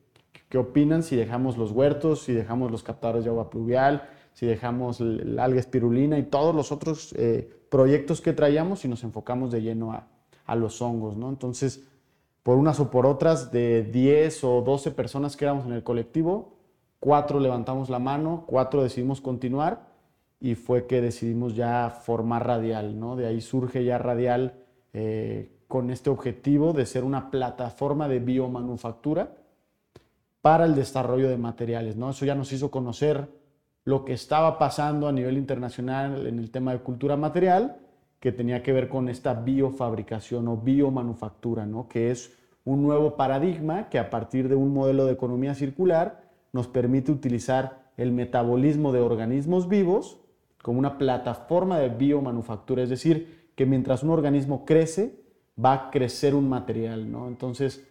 ¿qué 0.48 0.60
opinan 0.60 1.02
si 1.02 1.16
dejamos 1.16 1.58
los 1.58 1.72
huertos, 1.72 2.22
si 2.22 2.34
dejamos 2.34 2.70
los 2.70 2.84
captadores 2.84 3.24
de 3.24 3.32
agua 3.32 3.50
pluvial, 3.50 4.08
si 4.34 4.46
dejamos 4.46 5.02
el 5.02 5.40
alga 5.40 5.60
espirulina 5.60 6.20
y 6.20 6.24
todos 6.24 6.54
los 6.54 6.72
otros 6.72 7.16
eh, 7.18 7.50
proyectos 7.72 8.22
que 8.22 8.34
traíamos 8.34 8.86
y 8.86 8.88
nos 8.88 9.04
enfocamos 9.04 9.52
de 9.52 9.64
lleno 9.64 9.92
a, 9.92 10.08
a 10.50 10.56
los 10.56 10.82
hongos, 10.82 11.16
¿no? 11.16 11.30
Entonces, 11.30 11.88
por 12.44 12.58
unas 12.58 12.80
o 12.80 12.90
por 12.90 13.06
otras, 13.06 13.52
de 13.52 13.84
10 13.84 14.44
o 14.44 14.62
12 14.62 14.92
personas 14.92 15.38
que 15.38 15.46
éramos 15.46 15.66
en 15.66 15.74
el 15.74 15.84
colectivo, 15.84 16.58
cuatro 17.00 17.40
levantamos 17.40 17.90
la 17.90 18.00
mano, 18.00 18.44
cuatro 18.48 18.82
decidimos 18.82 19.22
continuar 19.22 19.88
y 20.40 20.56
fue 20.56 20.88
que 20.88 21.02
decidimos 21.02 21.56
ya 21.56 21.90
formar 21.90 22.48
Radial, 22.48 23.00
¿no? 23.00 23.16
De 23.16 23.28
ahí 23.28 23.42
surge 23.42 23.84
ya 23.84 23.98
Radial 23.98 24.56
eh, 24.94 25.52
con 25.68 25.92
este 25.92 26.10
objetivo 26.10 26.74
de 26.74 26.86
ser 26.86 27.04
una 27.04 27.30
plataforma 27.30 28.08
de 28.08 28.20
biomanufactura 28.20 29.36
para 30.42 30.66
el 30.66 30.74
desarrollo 30.74 31.30
de 31.30 31.38
materiales, 31.38 31.98
¿no? 31.98 32.10
Eso 32.10 32.26
ya 32.26 32.36
nos 32.36 32.52
hizo 32.52 32.72
conocer 32.72 33.30
lo 33.84 34.06
que 34.06 34.14
estaba 34.14 34.58
pasando 34.58 35.08
a 35.08 35.12
nivel 35.12 35.38
internacional 35.38 36.26
en 36.26 36.40
el 36.40 36.50
tema 36.52 36.72
de 36.72 36.80
cultura 36.80 37.18
material 37.18 37.78
que 38.20 38.32
tenía 38.32 38.62
que 38.64 38.74
ver 38.74 38.90
con 38.90 39.10
esta 39.10 39.34
biofabricación 39.34 40.48
o 40.48 40.58
biomanufactura, 40.58 41.66
¿no? 41.66 41.88
que 41.88 42.12
es 42.12 42.38
un 42.66 42.84
nuevo 42.84 43.16
paradigma 43.16 43.90
que 43.90 43.98
a 43.98 44.10
partir 44.10 44.50
de 44.50 44.56
un 44.56 44.74
modelo 44.74 45.06
de 45.06 45.14
economía 45.14 45.56
circular 45.56 46.30
nos 46.52 46.68
permite 46.68 47.12
utilizar 47.12 47.92
el 47.98 48.12
metabolismo 48.12 48.92
de 48.92 49.00
organismos 49.00 49.68
vivos 49.68 50.20
como 50.62 50.80
una 50.80 50.98
plataforma 50.98 51.80
de 51.80 51.90
biomanufactura, 51.90 52.84
es 52.84 52.90
decir, 52.90 53.52
que 53.56 53.66
mientras 53.66 54.04
un 54.04 54.10
organismo 54.10 54.66
crece, 54.66 55.22
va 55.64 55.74
a 55.74 55.92
crecer 55.92 56.36
un 56.36 56.50
material, 56.50 57.10
¿no? 57.10 57.28
Entonces, 57.28 57.88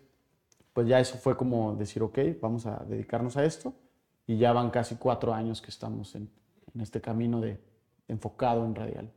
pues 0.75 0.87
ya 0.87 1.01
eso 1.01 1.17
fue 1.17 1.37
como 1.37 1.75
decir, 1.77 2.03
ok, 2.03 2.19
vamos 2.41 2.67
a 2.67 2.85
dedicarnos 2.89 3.37
a 3.37 3.45
esto, 3.45 3.75
y 4.27 4.37
ya 4.37 4.53
van 4.53 4.71
casi 4.71 4.97
cuatro 4.97 5.33
años 5.33 5.63
que 5.63 5.71
estamos 5.71 6.15
en, 6.15 6.31
en 6.75 6.81
este 6.81 7.01
camino 7.01 7.41
de 7.41 7.59
enfocado 8.07 8.65
en 8.67 8.75
radial 8.75 9.11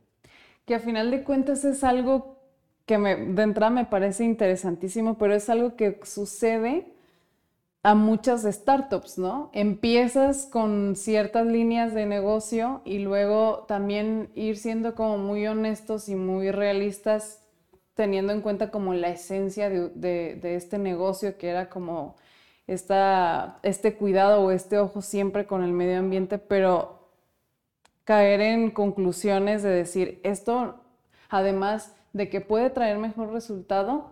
que 0.64 0.74
a 0.74 0.80
final 0.80 1.10
de 1.10 1.24
cuentas 1.24 1.64
es 1.64 1.84
algo 1.84 2.38
que 2.86 2.98
me, 2.98 3.16
de 3.16 3.42
entrada 3.42 3.70
me 3.70 3.84
parece 3.84 4.24
interesantísimo, 4.24 5.18
pero 5.18 5.34
es 5.34 5.48
algo 5.48 5.76
que 5.76 6.00
sucede 6.04 6.92
a 7.82 7.94
muchas 7.94 8.42
startups, 8.42 9.18
¿no? 9.18 9.50
Empiezas 9.52 10.46
con 10.46 10.94
ciertas 10.94 11.46
líneas 11.46 11.94
de 11.94 12.06
negocio 12.06 12.80
y 12.84 12.98
luego 13.00 13.64
también 13.66 14.30
ir 14.34 14.56
siendo 14.56 14.94
como 14.94 15.18
muy 15.18 15.46
honestos 15.46 16.08
y 16.08 16.14
muy 16.14 16.52
realistas, 16.52 17.42
teniendo 17.94 18.32
en 18.32 18.40
cuenta 18.40 18.70
como 18.70 18.94
la 18.94 19.08
esencia 19.08 19.68
de, 19.68 20.40
este 20.42 20.78
negocio 20.78 21.36
que 21.38 21.48
era 21.48 21.68
como 21.68 22.16
esta, 22.68 23.58
este 23.64 23.96
cuidado 23.96 24.42
o 24.42 24.50
este 24.52 24.78
ojo 24.78 25.02
siempre 25.02 25.46
con 25.46 25.64
el 25.64 25.72
medio 25.72 25.98
ambiente, 25.98 26.38
pero 26.38 27.01
caer 28.04 28.40
en 28.40 28.70
conclusiones 28.70 29.62
de 29.62 29.70
decir, 29.70 30.20
esto, 30.24 30.80
además 31.28 31.94
de 32.12 32.28
que 32.28 32.40
puede 32.40 32.70
traer 32.70 32.98
mejor 32.98 33.32
resultado, 33.32 34.10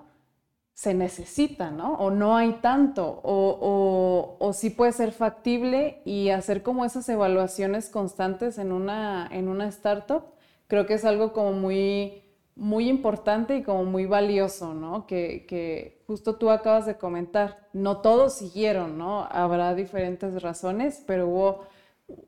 se 0.80 0.94
necesita, 0.94 1.70
¿no? 1.70 1.94
O 1.96 2.10
no 2.10 2.36
hay 2.38 2.54
tanto, 2.62 3.20
o, 3.22 4.36
o, 4.38 4.52
sí 4.54 4.70
puede 4.70 4.92
ser 4.92 5.12
factible 5.12 6.00
y 6.06 6.30
hacer 6.30 6.62
como 6.62 6.86
esas 6.86 7.06
evaluaciones 7.10 7.90
constantes 7.90 8.56
en 8.56 8.72
una, 8.72 9.28
en 9.30 9.48
una 9.48 9.68
startup, 9.68 10.24
creo 10.68 10.86
que 10.86 10.94
es 10.94 11.04
algo 11.04 11.34
como 11.34 11.52
muy, 11.52 12.22
muy 12.56 12.88
importante 12.88 13.56
y 13.56 13.62
como 13.62 13.84
muy 13.84 14.06
valioso, 14.06 14.72
¿no? 14.72 15.06
Que, 15.06 15.44
que, 15.46 16.02
justo 16.06 16.36
tú 16.36 16.48
acabas 16.50 16.86
de 16.86 16.96
comentar, 16.96 17.68
no 17.74 17.98
todos 17.98 18.32
siguieron, 18.38 18.96
¿no? 18.96 19.28
Habrá 19.30 19.74
diferentes 19.74 20.40
razones, 20.42 21.04
pero 21.06 21.28
hubo 21.28 21.64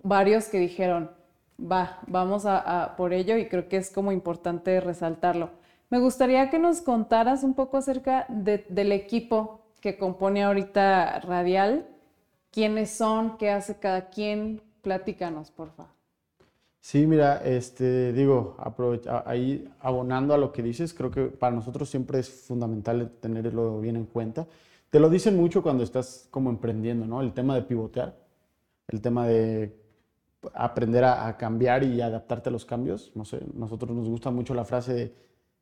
varios 0.02 0.48
que 0.48 0.58
dijeron, 0.58 1.10
va, 1.70 2.00
vamos 2.06 2.44
a, 2.46 2.94
por 2.96 3.12
ello 3.12 3.36
y 3.36 3.48
creo 3.48 3.68
que 3.68 3.76
es 3.76 3.90
como 3.90 4.12
importante 4.12 4.80
resaltarlo. 4.80 5.50
Me 5.90 5.98
gustaría 5.98 6.50
que 6.50 6.58
nos 6.58 6.80
contaras 6.80 7.44
un 7.44 7.54
poco 7.54 7.76
acerca 7.76 8.26
del 8.28 8.92
equipo 8.92 9.60
que 9.80 9.98
compone 9.98 10.42
ahorita 10.42 11.20
Radial, 11.20 11.86
quiénes 12.50 12.90
son, 12.90 13.36
qué 13.36 13.50
hace 13.50 13.78
cada 13.78 14.08
quien, 14.08 14.62
platícanos, 14.80 15.50
por 15.50 15.70
favor. 15.70 15.92
Sí, 16.80 17.06
mira, 17.06 17.36
este, 17.44 18.12
digo, 18.12 18.56
ahí 19.24 19.68
abonando 19.80 20.34
a 20.34 20.38
lo 20.38 20.52
que 20.52 20.62
dices, 20.62 20.92
creo 20.92 21.10
que 21.10 21.26
para 21.26 21.54
nosotros 21.54 21.88
siempre 21.88 22.18
es 22.18 22.28
fundamental 22.28 23.10
tenerlo 23.20 23.80
bien 23.80 23.94
en 23.96 24.06
cuenta. 24.06 24.48
Te 24.90 24.98
lo 24.98 25.08
dicen 25.08 25.36
mucho 25.36 25.62
cuando 25.62 25.84
estás 25.84 26.26
como 26.30 26.50
emprendiendo, 26.50 27.06
¿no? 27.06 27.20
El 27.20 27.32
tema 27.32 27.54
de 27.54 27.62
pivotear, 27.62 28.16
el 28.88 29.00
tema 29.00 29.26
de 29.26 29.81
aprender 30.54 31.04
a, 31.04 31.36
cambiar 31.36 31.84
y 31.84 32.00
adaptarte 32.00 32.48
a 32.48 32.52
los 32.52 32.64
cambios. 32.64 33.12
No 33.14 33.24
sé, 33.24 33.40
nosotros 33.54 33.94
nos 33.96 34.08
gusta 34.08 34.30
mucho 34.30 34.54
la 34.54 34.64
frase 34.64 35.14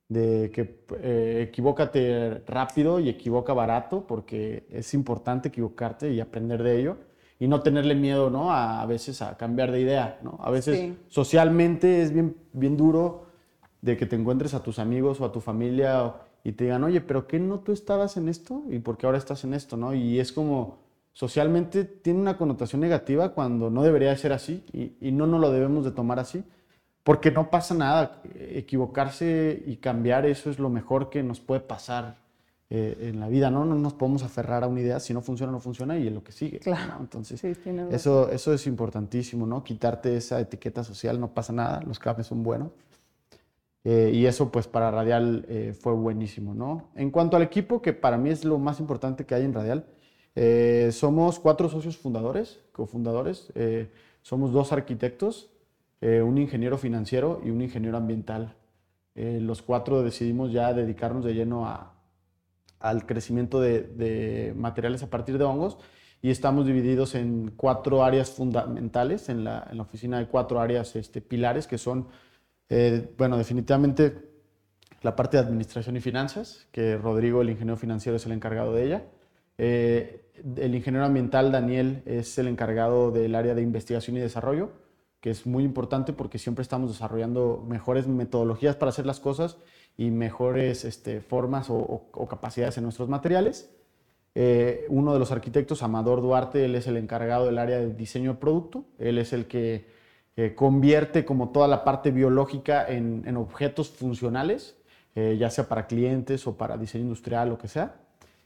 de, 0.09 0.51
que 0.51 0.85
eh, 1.01 1.47
equivócate 1.49 2.43
rápido 2.47 3.01
y 3.01 3.09
equivoca 3.09 3.53
barato, 3.53 4.07
porque 4.07 4.67
es 4.71 4.93
importante 4.95 5.49
equivocarte 5.49 6.13
y 6.13 6.21
aprender 6.21 6.63
de 6.63 6.81
ello 6.81 6.97
y 7.39 7.49
no 7.49 7.63
tenerle 7.63 7.95
miedo, 7.95 8.29
¿no? 8.29 8.53
A, 8.53 8.85
veces 8.87 9.23
a 9.23 9.37
cambiar 9.37 9.73
de 9.73 9.81
idea, 9.81 10.21
¿no? 10.23 10.39
A 10.43 10.51
veces 10.51 10.93
socialmente 11.09 12.03
es 12.03 12.13
bien, 12.13 12.37
bien 12.53 12.77
duro 12.77 13.27
de 13.81 13.97
que 13.97 14.05
te 14.05 14.17
encuentres 14.17 14.53
a 14.53 14.63
tus 14.63 14.79
amigos 14.79 15.21
o 15.21 15.25
a 15.25 15.33
tu 15.33 15.41
familia 15.41 16.15
y 16.45 16.53
te 16.53 16.65
digan, 16.65 16.85
oye, 16.85 17.01
pero 17.01 17.27
¿qué 17.27 17.39
no 17.39 17.61
tú 17.61 17.73
estabas 17.73 18.17
en 18.17 18.29
esto? 18.29 18.63
¿Y 18.69 18.79
por 18.81 18.99
qué 18.99 19.07
ahora 19.07 19.17
estás 19.19 19.45
en 19.45 19.55
esto, 19.55 19.77
no? 19.77 19.95
Y 19.95 20.21
es 20.21 20.33
como, 20.33 20.90
socialmente 21.13 21.85
tiene 21.85 22.21
una 22.21 22.37
connotación 22.37 22.81
negativa 22.81 23.35
cuando 23.35 23.71
no 23.71 23.83
debería 23.83 24.17
ser 24.17 24.33
así 24.33 24.65
y, 24.73 24.93
y 25.01 25.13
no 25.13 25.27
nos 25.27 25.41
lo 25.41 25.51
debemos 25.51 25.85
de 25.85 25.91
tomar 25.91 26.19
así, 26.19 26.45
porque 27.03 27.31
no 27.31 27.51
pasa 27.51 27.75
nada. 27.75 28.23
Equivocarse 28.35 29.63
y 29.67 29.77
cambiar, 29.77 30.27
eso 30.27 30.51
es 30.51 30.59
lo 30.59 30.71
mejor 30.71 31.11
que 31.11 31.23
nos 31.23 31.41
puede 31.41 31.61
pasar 31.61 32.17
eh, 32.73 33.09
en 33.11 33.19
la 33.19 33.29
vida, 33.29 33.51
¿no? 33.51 33.65
No 33.65 33.75
nos 33.75 33.95
podemos 33.95 34.23
aferrar 34.23 34.63
a 34.63 34.69
una 34.69 34.81
idea, 34.81 35.01
si 35.01 35.13
no 35.13 35.23
funciona, 35.23 35.51
no 35.51 35.59
funciona 35.59 35.99
y 35.99 36.07
es 36.07 36.13
lo 36.13 36.23
que 36.23 36.31
sigue. 36.31 36.61
Claro. 36.61 36.99
Entonces, 37.01 37.43
eso, 37.43 38.31
eso 38.31 38.55
es 38.55 38.67
importantísimo, 38.69 39.45
¿no? 39.45 39.65
Quitarte 39.65 40.17
esa 40.17 40.39
etiqueta 40.39 40.85
social, 40.85 41.19
no 41.19 41.35
pasa 41.35 41.53
nada, 41.53 41.83
los 41.83 41.99
cafés 41.99 42.29
son 42.29 42.45
buenos. 42.45 42.71
Eh, 43.83 44.13
y 44.15 44.27
eso, 44.27 44.53
pues, 44.53 44.69
para 44.69 44.91
Radial 44.93 45.47
eh, 45.49 45.75
fue 45.77 45.95
buenísimo, 45.95 46.55
¿no? 46.55 46.91
En 46.95 47.11
cuanto 47.11 47.37
al 47.37 47.43
equipo, 47.43 47.83
que 47.83 47.93
para 47.93 48.17
mí 48.19 48.31
es 48.31 48.45
lo 48.45 48.57
más 48.61 48.79
importante 48.79 49.27
que 49.27 49.35
hay 49.35 49.45
en 49.45 49.53
Radial, 49.53 49.87
somos 50.93 51.39
cuatro 51.39 51.69
socios 51.69 51.97
fundadores, 51.97 52.61
cofundadores, 52.73 53.53
somos 54.23 54.53
dos 54.53 54.73
arquitectos, 54.73 55.51
un 56.01 56.39
ingeniero 56.39 56.79
financiero 56.79 57.41
y 57.45 57.51
un 57.51 57.61
ingeniero 57.61 57.97
ambiental. 57.97 58.55
los 59.15 59.63
cuatro 59.63 60.03
decidimos 60.03 60.53
ya 60.53 60.73
dedicarnos 60.73 61.25
de 61.25 61.35
lleno 61.35 61.67
a, 61.67 62.01
al 62.81 63.07
crecimiento 63.07 63.61
de, 63.61 64.53
materiales 64.57 65.03
a 65.03 65.11
partir 65.11 65.39
de 65.39 65.45
hongos 65.45 65.79
y 66.23 66.31
estamos 66.31 66.67
divididos 66.67 67.15
en 67.15 67.53
cuatro 67.57 68.05
áreas 68.05 68.31
fundamentales, 68.31 69.29
en 69.29 69.45
la, 69.45 69.67
en 69.71 69.77
la 69.77 69.83
oficina 69.83 70.19
hay 70.19 70.27
cuatro 70.27 70.61
áreas 70.61 70.97
este, 70.97 71.21
pilares 71.21 71.67
que 71.67 71.79
son, 71.79 72.09
eh, 72.69 73.09
bueno, 73.17 73.39
definitivamente 73.39 74.29
la 75.03 75.17
parte 75.17 75.39
de 75.39 75.45
administración 75.45 75.97
y 75.97 76.01
finanzas, 76.01 76.67
que 76.73 76.97
Rodrigo, 76.99 77.41
el 77.41 77.51
ingeniero 77.51 77.79
financiero, 77.79 78.17
es 78.17 78.27
el 78.27 78.33
encargado 78.33 78.75
de 78.75 78.85
ella. 78.85 79.05
Eh, 79.57 80.30
el 80.57 80.75
ingeniero 80.75 81.07
ambiental, 81.07 81.53
Daniel, 81.53 82.03
es 82.07 82.39
el 82.39 82.49
encargado 82.49 83.11
del 83.11 83.35
área 83.35 83.55
de 83.55 83.63
investigación 83.63 84.17
y 84.17 84.21
desarrollo, 84.21 84.71
que 85.21 85.31
es 85.31 85.47
muy 85.47 85.65
importante 85.65 86.13
porque 86.13 86.39
siempre 86.39 86.63
estamos 86.63 86.91
desarrollando 86.91 87.65
mejores 87.69 88.07
metodologías 88.07 88.77
para 88.77 88.91
hacer 88.91 89.07
las 89.07 89.21
cosas 89.21 89.59
y 89.97 90.11
mejores 90.11 90.85
este, 90.85 91.21
formas 91.21 91.69
o, 91.69 92.27
capacidades 92.29 92.79
en 92.79 92.85
nuestros 92.85 93.09
materiales. 93.09 93.71
Eh, 94.35 94.87
uno 94.89 95.13
de 95.13 95.19
los 95.19 95.33
arquitectos, 95.33 95.83
Amador 95.83 96.23
Duarte, 96.23 96.65
él 96.65 96.75
es 96.75 96.87
el 96.87 96.97
encargado 96.97 97.47
del 97.47 97.59
área 97.59 97.79
de 97.79 97.93
diseño 97.93 98.33
de 98.33 98.39
producto. 98.39 98.85
Él 98.99 99.19
es 99.19 99.33
el 99.33 99.47
que 99.47 99.87
eh, 100.37 100.55
convierte 100.55 101.25
como 101.25 101.51
toda 101.51 101.69
la 101.69 101.85
parte 101.85 102.13
biológica 102.13 102.87
en, 102.89 103.37
objetos 103.37 103.91
funcionales, 103.91 104.77
eh, 105.15 105.37
ya 105.39 105.51
sea 105.51 105.69
para 105.69 105.87
clientes 105.87 106.47
o 106.47 106.57
para 106.57 106.79
diseño 106.79 107.05
industrial, 107.05 107.51
lo 107.51 107.59
que 107.59 107.69
sea. 107.69 107.97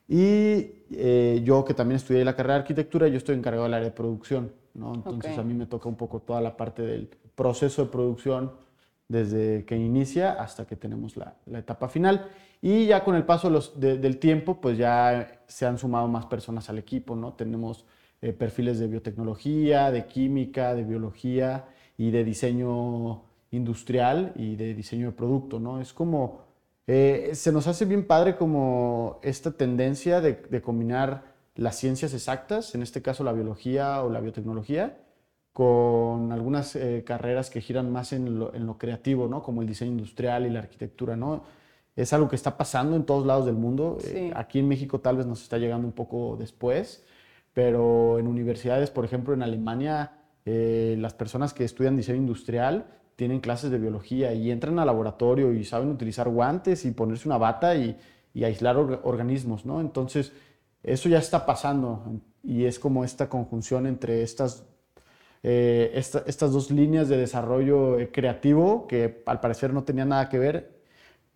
Y 0.08 0.72
yo 1.42 1.64
que 1.64 1.74
también 1.74 1.96
estudié 1.96 2.24
la 2.24 2.36
carrera 2.36 2.54
de 2.54 2.60
arquitectura, 2.60 3.08
yo 3.08 3.16
estoy 3.16 3.36
encargado 3.36 3.64
del 3.64 3.74
área 3.74 3.88
de 3.88 3.94
producción. 3.94 4.52
¿no? 4.74 4.94
Entonces 4.94 5.38
a 5.38 5.42
mí 5.42 5.54
me 5.54 5.66
toca 5.66 5.88
un 5.88 5.96
poco 5.96 6.20
toda 6.20 6.40
la 6.40 6.56
parte 6.56 6.82
del 6.82 7.08
proceso 7.34 7.84
de 7.84 7.90
producción, 7.90 8.52
desde 9.08 9.64
que 9.64 9.76
inicia 9.76 10.32
hasta 10.32 10.66
que 10.66 10.76
tenemos 10.76 11.16
la, 11.16 11.36
etapa 11.52 11.88
final. 11.88 12.28
Y 12.62 12.86
ya 12.86 13.04
con 13.04 13.14
el 13.14 13.24
paso 13.24 13.50
del 13.76 14.18
tiempo, 14.18 14.60
pues 14.60 14.78
ya 14.78 15.42
se 15.46 15.66
han 15.66 15.78
sumado 15.78 16.08
más 16.08 16.26
personas 16.26 16.70
al 16.70 16.78
equipo, 16.78 17.14
¿no? 17.14 17.34
Tenemos 17.34 17.84
eh, 18.22 18.32
perfiles 18.32 18.78
de 18.78 18.86
biotecnología, 18.86 19.90
de 19.90 20.06
química, 20.06 20.74
de 20.74 20.84
biología 20.84 21.66
y 21.98 22.10
de 22.10 22.24
diseño 22.24 23.22
industrial 23.50 24.32
y 24.36 24.56
de 24.56 24.74
diseño 24.74 25.08
de 25.08 25.12
producto, 25.12 25.60
¿no? 25.60 25.80
Es 25.80 25.92
como, 25.92 26.40
eh, 26.86 27.30
se 27.34 27.52
nos 27.52 27.66
hace 27.66 27.84
bien 27.84 28.06
padre 28.06 28.36
como 28.36 29.18
esta 29.22 29.52
tendencia 29.52 30.20
de, 30.20 30.34
de 30.34 30.60
combinar 30.60 31.34
las 31.54 31.76
ciencias 31.76 32.12
exactas, 32.12 32.74
en 32.74 32.82
este 32.82 33.00
caso 33.00 33.24
la 33.24 33.32
biología 33.32 34.02
o 34.02 34.10
la 34.10 34.20
biotecnología, 34.20 34.98
con 35.52 36.32
algunas 36.32 36.74
eh, 36.74 37.04
carreras 37.06 37.48
que 37.48 37.60
giran 37.60 37.90
más 37.92 38.12
en 38.12 38.40
lo, 38.40 38.76
creativo, 38.76 39.28
¿no? 39.28 39.42
Como 39.42 39.62
el 39.62 39.68
diseño 39.68 39.92
industrial 39.92 40.46
y 40.46 40.50
la 40.50 40.58
arquitectura, 40.58 41.16
¿no? 41.16 41.44
Es 41.94 42.12
algo 42.12 42.28
que 42.28 42.34
está 42.34 42.56
pasando 42.56 42.96
en 42.96 43.04
todos 43.04 43.24
lados 43.24 43.46
del 43.46 43.54
mundo. 43.54 43.98
Eh, 44.04 44.32
aquí 44.34 44.58
en 44.58 44.66
México 44.66 44.98
tal 45.00 45.16
vez 45.16 45.26
nos 45.26 45.42
está 45.42 45.58
llegando 45.58 45.86
un 45.86 45.92
poco 45.92 46.36
después, 46.36 47.04
pero 47.52 48.18
en 48.18 48.26
universidades, 48.26 48.90
por 48.90 49.04
ejemplo, 49.04 49.32
en 49.32 49.42
Alemania, 49.44 50.18
las 50.44 51.14
personas 51.14 51.54
que 51.54 51.64
estudian 51.64 51.96
diseño 51.96 52.18
industrial 52.18 52.86
tienen 53.16 53.40
clases 53.40 53.70
de 53.70 53.78
biología 53.78 54.32
y 54.32 54.50
entran 54.50 54.78
al 54.78 54.86
laboratorio 54.86 55.52
y 55.52 55.64
saben 55.64 55.90
utilizar 55.90 56.28
guantes 56.28 56.84
y 56.84 56.90
ponerse 56.90 57.28
una 57.28 57.38
bata 57.38 57.76
y, 57.76 57.96
aislar 58.42 58.76
organismos, 59.04 59.64
¿no? 59.64 59.80
Entonces, 59.80 60.32
eso 60.82 61.08
ya 61.08 61.18
está 61.18 61.46
pasando 61.46 62.20
y 62.42 62.64
es 62.64 62.80
como 62.80 63.04
esta 63.04 63.28
conjunción 63.28 63.86
entre 63.86 64.22
estas 64.22 64.64
eh, 65.44 65.92
estas 65.94 66.52
dos 66.52 66.70
líneas 66.70 67.08
de 67.08 67.18
desarrollo 67.18 67.98
eh, 67.98 68.10
creativo 68.10 68.86
que 68.88 69.22
al 69.26 69.40
parecer 69.40 69.74
no 69.74 69.84
tenían 69.84 70.08
nada 70.08 70.30
que 70.30 70.38
ver, 70.38 70.80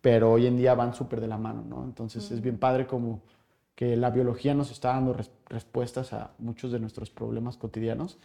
pero 0.01 0.31
hoy 0.31 0.47
en 0.47 0.57
día 0.57 0.73
van 0.73 0.95
súper 0.95 1.21
de 1.21 1.27
la 1.27 1.37
mano, 1.37 1.63
¿no? 1.63 1.83
Entonces 1.83 2.31
es 2.31 2.41
bien 2.41 2.57
padre 2.57 2.87
como 2.87 3.21
que 3.75 3.95
la 3.95 4.09
biología 4.09 4.53
nos 4.53 4.71
está 4.71 4.89
dando 4.89 5.15
respuestas 5.47 6.11
a 6.11 6.31
muchos 6.39 6.71
de 6.71 6.79
nuestros 6.79 7.11
problemas 7.11 7.55
cotidianos 7.55 8.17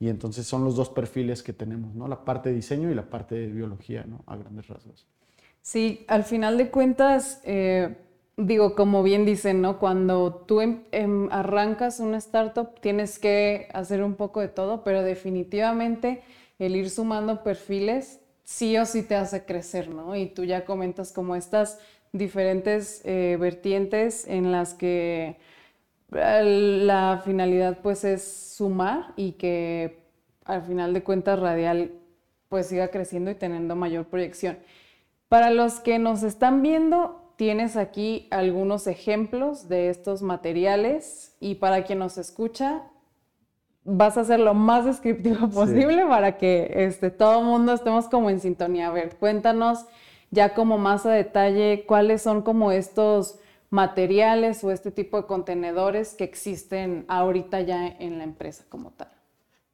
y 0.00 0.08
entonces 0.08 0.46
son 0.46 0.64
los 0.64 0.76
dos 0.76 0.90
perfiles 0.90 1.42
que 1.42 1.52
tenemos, 1.52 1.94
¿no? 1.94 2.06
La 2.06 2.24
parte 2.24 2.50
de 2.50 2.56
diseño 2.56 2.90
y 2.90 2.94
la 2.94 3.10
parte 3.10 3.34
de 3.34 3.46
biología, 3.48 4.04
¿no? 4.06 4.22
A 4.26 4.36
grandes 4.36 4.68
rasgos. 4.68 5.06
Sí, 5.60 6.04
al 6.08 6.24
final 6.24 6.56
de 6.56 6.70
cuentas, 6.70 7.40
eh, 7.44 7.96
digo, 8.36 8.74
como 8.74 9.02
bien 9.02 9.24
dicen, 9.24 9.60
¿no? 9.60 9.78
Cuando 9.78 10.44
tú 10.46 10.60
em, 10.60 10.84
em, 10.92 11.28
arrancas 11.32 11.98
una 12.00 12.18
startup 12.18 12.80
tienes 12.80 13.18
que 13.18 13.68
hacer 13.74 14.02
un 14.04 14.14
poco 14.14 14.40
de 14.40 14.48
todo, 14.48 14.84
pero 14.84 15.02
definitivamente 15.02 16.22
el 16.58 16.76
ir 16.76 16.90
sumando 16.90 17.42
perfiles 17.42 18.20
sí 18.44 18.78
o 18.78 18.86
sí 18.86 19.02
te 19.02 19.16
hace 19.16 19.44
crecer, 19.44 19.90
¿no? 19.90 20.16
Y 20.16 20.26
tú 20.26 20.44
ya 20.44 20.64
comentas 20.64 21.12
como 21.12 21.34
estas 21.34 21.80
diferentes 22.12 23.02
eh, 23.04 23.36
vertientes 23.38 24.26
en 24.26 24.52
las 24.52 24.74
que 24.74 25.36
la 26.10 27.20
finalidad 27.24 27.78
pues 27.82 28.04
es 28.04 28.54
sumar 28.56 29.12
y 29.16 29.32
que 29.32 29.98
al 30.44 30.62
final 30.62 30.94
de 30.94 31.02
cuentas 31.02 31.38
Radial 31.38 31.92
pues 32.48 32.66
siga 32.66 32.88
creciendo 32.88 33.30
y 33.30 33.34
teniendo 33.34 33.76
mayor 33.76 34.06
proyección. 34.06 34.58
Para 35.28 35.50
los 35.50 35.80
que 35.80 35.98
nos 35.98 36.22
están 36.22 36.62
viendo, 36.62 37.34
tienes 37.36 37.76
aquí 37.76 38.26
algunos 38.30 38.86
ejemplos 38.86 39.68
de 39.68 39.90
estos 39.90 40.22
materiales 40.22 41.36
y 41.40 41.56
para 41.56 41.84
quien 41.84 41.98
nos 41.98 42.16
escucha, 42.16 42.82
vas 43.84 44.16
a 44.16 44.24
ser 44.24 44.40
lo 44.40 44.54
más 44.54 44.86
descriptivo 44.86 45.48
posible 45.50 46.06
para 46.06 46.38
que 46.38 46.72
este, 46.74 47.10
todo 47.10 47.40
el 47.40 47.44
mundo 47.44 47.74
estemos 47.74 48.08
como 48.08 48.30
en 48.30 48.40
sintonía. 48.40 48.88
A 48.88 48.92
ver, 48.92 49.16
cuéntanos 49.16 49.84
ya 50.30 50.54
como 50.54 50.78
más 50.78 51.06
a 51.06 51.10
detalle 51.10 51.84
cuáles 51.86 52.22
son 52.22 52.42
como 52.42 52.72
estos 52.72 53.38
materiales 53.70 54.64
o 54.64 54.70
este 54.70 54.90
tipo 54.90 55.16
de 55.16 55.26
contenedores 55.26 56.14
que 56.14 56.24
existen 56.24 57.04
ahorita 57.08 57.60
ya 57.60 57.86
en 57.86 58.18
la 58.18 58.24
empresa 58.24 58.64
como 58.68 58.92
tal. 58.92 59.08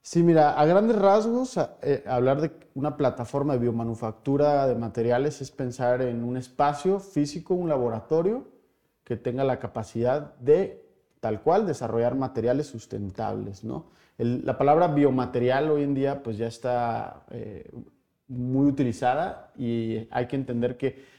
Sí, 0.03 0.23
mira, 0.23 0.53
a 0.61 0.67
grandes 0.67 0.97
rasgos, 0.97 1.59
eh, 1.81 2.05
hablar 2.07 2.41
de 2.41 2.51
una 2.75 2.97
plataforma 2.97 3.55
de 3.55 3.61
biomanufactura 3.61 4.67
de 4.67 4.75
materiales 4.75 5.41
es 5.41 5.51
pensar 5.51 6.03
en 6.03 6.25
un 6.25 6.37
espacio 6.37 7.01
físico, 7.01 7.55
un 7.55 7.71
laboratorio 7.71 8.47
que 9.03 9.17
tenga 9.17 9.45
la 9.45 9.59
capacidad 9.59 10.35
de, 10.37 10.85
tal 11.21 11.41
cual, 11.41 11.67
desarrollar 11.67 12.17
materiales 12.17 12.67
sustentables, 12.67 13.65
¿no? 13.65 13.93
la 14.19 14.57
palabra 14.57 14.89
biomaterial 14.89 15.71
hoy 15.71 15.83
en 15.83 15.95
día 15.95 16.23
pues 16.23 16.39
ya 16.39 16.47
está 16.47 17.25
eh, 17.31 17.69
muy 18.29 18.67
utilizada 18.69 19.53
y 19.57 20.07
hay 20.11 20.27
que 20.29 20.37
entender 20.37 20.77
que 20.77 21.14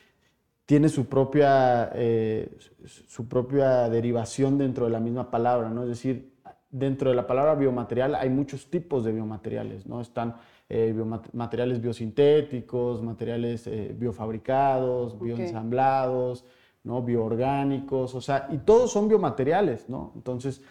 tiene 0.66 0.90
su 0.90 1.08
propia, 1.08 1.92
eh, 1.94 2.58
su 2.86 3.28
propia 3.28 3.90
derivación 3.90 4.58
dentro 4.58 4.86
de 4.86 4.92
la 4.92 5.00
misma 5.00 5.30
palabra, 5.30 5.70
¿no? 5.70 5.84
Es 5.84 5.90
decir, 5.90 6.34
dentro 6.70 7.10
de 7.10 7.16
la 7.16 7.28
palabra 7.28 7.56
biomaterial 7.56 8.16
hay 8.16 8.30
muchos 8.30 8.70
tipos 8.70 9.04
de 9.04 9.12
biomateriales, 9.12 9.86
¿no? 9.86 10.02
Están 10.02 10.36
eh, 10.68 10.94
materiales 11.34 11.80
biosintéticos, 11.80 13.04
materiales 13.04 13.68
eh, 13.68 13.96
biofabricados, 13.98 15.20
bioensamblados, 15.20 16.44
¿no? 16.84 17.02
bioorgánicos, 17.02 18.16
o 18.16 18.22
sea, 18.22 18.48
y 18.52 18.58
todos 18.58 18.92
son 18.92 19.08
biomateriales, 19.08 19.90
¿no? 19.90 20.12
Entonces, 20.16 20.62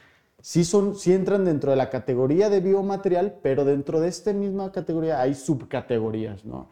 sí, 0.41 0.65
son, 0.65 0.95
sí 0.95 1.13
entran 1.13 1.45
dentro 1.45 1.71
de 1.71 1.77
la 1.77 1.91
categoría 1.91 2.51
de 2.51 2.61
biomaterial, 2.61 3.39
pero 3.43 3.65
dentro 3.65 4.01
de 4.01 4.09
esta 4.09 4.33
misma 4.33 4.73
categoría 4.73 5.21
hay 5.21 5.35
subcategorías, 5.35 6.45
¿no? 6.45 6.71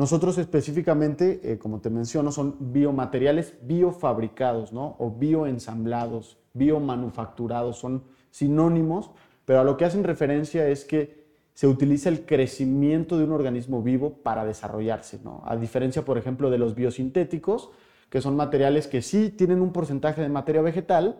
Nosotros 0.00 0.38
específicamente, 0.38 1.40
eh, 1.42 1.58
como 1.58 1.82
te 1.82 1.90
menciono, 1.90 2.32
son 2.32 2.56
biomateriales 2.58 3.52
biofabricados, 3.60 4.72
¿no? 4.72 4.96
O 4.98 5.10
bioensamblados, 5.10 6.38
biomanufacturados, 6.54 7.76
son 7.76 8.04
sinónimos, 8.30 9.10
pero 9.44 9.60
a 9.60 9.64
lo 9.64 9.76
que 9.76 9.84
hacen 9.84 10.02
referencia 10.02 10.66
es 10.66 10.86
que 10.86 11.26
se 11.52 11.66
utiliza 11.66 12.08
el 12.08 12.24
crecimiento 12.24 13.18
de 13.18 13.24
un 13.24 13.32
organismo 13.32 13.82
vivo 13.82 14.14
para 14.22 14.46
desarrollarse, 14.46 15.20
¿no? 15.22 15.42
A 15.44 15.54
diferencia, 15.56 16.02
por 16.02 16.16
ejemplo, 16.16 16.48
de 16.48 16.56
los 16.56 16.74
biosintéticos, 16.74 17.68
que 18.08 18.22
son 18.22 18.36
materiales 18.36 18.86
que 18.86 19.02
sí 19.02 19.28
tienen 19.28 19.60
un 19.60 19.70
porcentaje 19.70 20.22
de 20.22 20.30
materia 20.30 20.62
vegetal, 20.62 21.18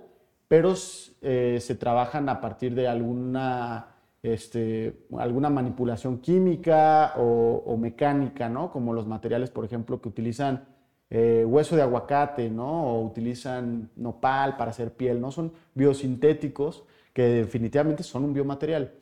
pero 0.49 0.73
eh, 1.21 1.59
se 1.61 1.75
trabajan 1.75 2.31
a 2.31 2.41
partir 2.41 2.75
de 2.75 2.89
alguna, 2.89 3.90
este, 4.23 5.07
alguna 5.19 5.51
manipulación 5.51 6.19
química 6.19 7.15
o, 7.17 7.77
mecánica, 7.79 8.49
¿no? 8.49 8.71
Como 8.71 8.93
los 8.93 9.07
materiales, 9.07 9.51
por 9.51 9.65
ejemplo, 9.65 10.01
que 10.01 10.09
utilizan 10.09 10.67
eh, 11.09 11.45
hueso 11.47 11.77
de 11.77 11.83
aguacate, 11.83 12.51
¿no? 12.51 12.95
O 12.95 13.05
utilizan 13.05 13.91
nopal 13.97 14.57
para 14.57 14.71
hacer 14.71 14.93
piel, 14.93 15.21
¿no? 15.21 15.31
Son 15.31 15.53
biosintéticos 15.75 16.85
que 17.13 17.23
definitivamente 17.23 18.03
son 18.03 18.25
un 18.25 18.33
biomaterial. 18.33 18.93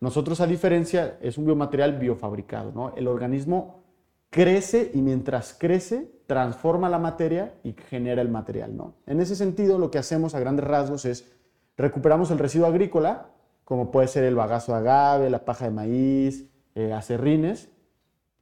Nosotros, 0.00 0.40
a 0.40 0.46
diferencia, 0.46 1.18
es 1.20 1.38
un 1.38 1.46
biomaterial 1.46 1.98
biofabricado. 1.98 2.72
¿no? 2.72 2.94
El 2.96 3.08
organismo 3.08 3.82
crece 4.30 4.90
y 4.94 5.02
mientras 5.02 5.56
crece, 5.58 6.08
transforma 6.26 6.88
la 6.88 6.98
materia 6.98 7.54
y 7.64 7.72
genera 7.72 8.22
el 8.22 8.28
material. 8.28 8.76
¿no? 8.76 8.94
En 9.06 9.20
ese 9.20 9.34
sentido, 9.34 9.78
lo 9.78 9.90
que 9.90 9.98
hacemos 9.98 10.34
a 10.34 10.40
grandes 10.40 10.66
rasgos 10.66 11.04
es 11.04 11.32
recuperamos 11.76 12.30
el 12.30 12.38
residuo 12.38 12.66
agrícola, 12.66 13.30
como 13.68 13.90
puede 13.90 14.08
ser 14.08 14.24
el 14.24 14.34
bagazo 14.34 14.72
de 14.72 14.78
agave, 14.78 15.28
la 15.28 15.44
paja 15.44 15.66
de 15.66 15.70
maíz, 15.70 16.46
eh, 16.74 16.94
acerrines, 16.94 17.68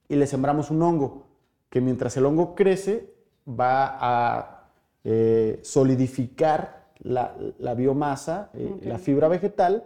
y 0.08 0.14
le 0.14 0.24
sembramos 0.28 0.70
un 0.70 0.80
hongo, 0.80 1.26
que 1.68 1.80
mientras 1.80 2.16
el 2.16 2.26
hongo 2.26 2.54
crece, 2.54 3.12
va 3.44 3.96
a 3.98 4.70
eh, 5.02 5.58
solidificar 5.64 6.92
la, 7.00 7.34
biomasa, 7.76 8.50
eh, 8.54 8.72
la 8.84 9.00
fibra 9.00 9.26
vegetal, 9.26 9.82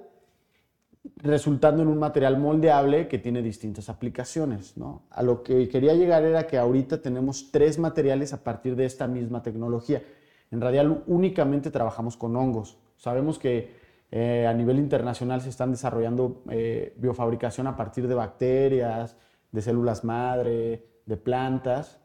resultando 1.17 1.83
en 1.85 1.89
un 1.89 1.99
material 1.99 2.37
moldeable 2.37 3.09
que 3.09 3.17
tiene 3.17 3.41
distintas 3.41 3.89
aplicaciones. 3.89 4.77
¿no? 4.77 5.05
A 5.09 5.23
lo 5.23 5.43
que 5.43 5.71
quería 5.71 5.95
llegar 5.95 6.23
era 6.23 6.47
que 6.47 6.59
ahorita 6.59 7.01
tenemos 7.01 7.51
tres 7.51 7.79
materiales 7.79 8.35
a 8.35 8.45
partir 8.45 8.77
de 8.77 8.85
esta 8.85 9.09
misma 9.09 9.43
tecnología. 9.43 10.03
En 10.51 10.61
Radial 10.61 11.03
únicamente 11.07 11.71
trabajamos 11.71 12.19
con 12.19 12.37
hongos. 12.37 12.77
Sabemos 12.99 13.39
que 13.39 13.80
eh, 14.11 14.47
a 14.47 14.53
nivel 14.53 14.79
internacional 14.79 15.41
se 15.41 15.49
están 15.49 15.71
desarrollando 15.71 16.43
eh, 16.51 16.95
biofabricación 16.97 17.67
a 17.67 17.77
partir 17.77 18.09
de 18.09 18.15
bacterias, 18.15 19.17
de 19.53 19.63
células 19.63 20.05
madre, 20.05 20.87
de 21.07 21.17
plantas, 21.17 22.01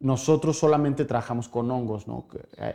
nosotros 0.00 0.58
solamente 0.58 1.04
trabajamos 1.04 1.48
con 1.48 1.70
hongos, 1.70 2.08
¿no? 2.08 2.26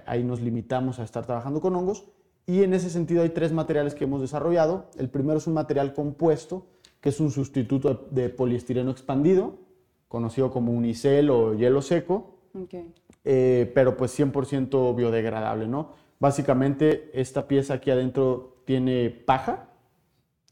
ahí 0.05 0.23
nos 0.23 0.41
limitamos 0.41 0.99
a 0.99 1.03
estar 1.03 1.25
trabajando 1.25 1.59
con 1.59 1.75
hongos 1.75 2.05
y 2.45 2.61
en 2.61 2.73
ese 2.73 2.89
sentido 2.89 3.23
hay 3.23 3.29
tres 3.29 3.51
materiales 3.51 3.95
que 3.95 4.03
hemos 4.03 4.21
desarrollado. 4.21 4.85
El 4.97 5.09
primero 5.09 5.39
es 5.39 5.47
un 5.47 5.53
material 5.55 5.93
compuesto, 5.93 6.67
que 7.01 7.09
es 7.09 7.19
un 7.19 7.31
sustituto 7.31 8.07
de 8.11 8.29
poliestireno 8.29 8.91
expandido, 8.91 9.55
conocido 10.07 10.51
como 10.51 10.71
unicel 10.71 11.31
o 11.31 11.55
hielo 11.55 11.81
seco, 11.81 12.37
eh, 13.23 13.71
pero 13.73 13.97
pues 13.97 14.17
100% 14.17 14.95
biodegradable, 14.95 15.67
¿no? 15.67 16.04
Básicamente 16.19 17.12
esta 17.13 17.47
pieza 17.47 17.75
aquí 17.75 17.91
adentro 17.91 18.62
tiene 18.65 19.10
paja 19.10 19.69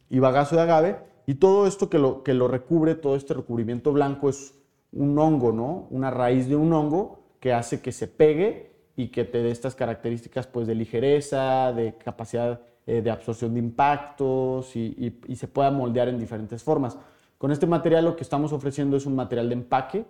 y 0.10 0.20
bagazo 0.20 0.56
de 0.56 0.62
agave 0.62 0.98
y 1.26 1.36
todo 1.36 1.68
esto 1.68 1.90
que 1.90 2.00
lo, 2.00 2.24
que 2.24 2.34
lo 2.34 2.48
recubre, 2.48 2.96
todo 2.96 3.16
este 3.16 3.34
recubrimiento 3.34 3.92
blanco 3.94 4.30
es 4.30 4.56
un 4.92 5.18
hongo, 5.18 5.52
¿no? 5.52 5.88
Una 5.90 6.12
raíz 6.12 6.48
de 6.48 6.56
un 6.56 6.72
hongo 6.74 7.24
que 7.40 7.54
hace 7.54 7.82
que 7.82 7.92
se 7.92 8.08
pegue 8.08 8.74
y 8.96 9.08
que 9.08 9.24
te 9.26 9.42
dé 9.42 9.52
estas 9.52 9.76
características 9.76 10.48
pues 10.48 10.68
de 10.68 10.76
ligereza, 10.76 11.74
de 11.74 11.98
capacidad 11.98 12.62
eh, 12.86 13.02
de 13.02 13.12
absorción 13.12 13.54
de 13.54 13.60
impactos 13.60 14.76
y, 14.76 15.22
se 15.36 15.48
pueda 15.48 15.72
moldear 15.72 16.10
en 16.10 16.20
diferentes 16.20 16.64
formas. 16.64 16.98
Con 17.38 17.52
este 17.52 17.66
material 17.66 18.06
lo 18.06 18.16
que 18.16 18.24
estamos 18.24 18.52
ofreciendo 18.52 18.98
es 18.98 19.06
un 19.06 19.16
material 19.16 19.48
de 19.48 19.56
empaque 19.56 20.06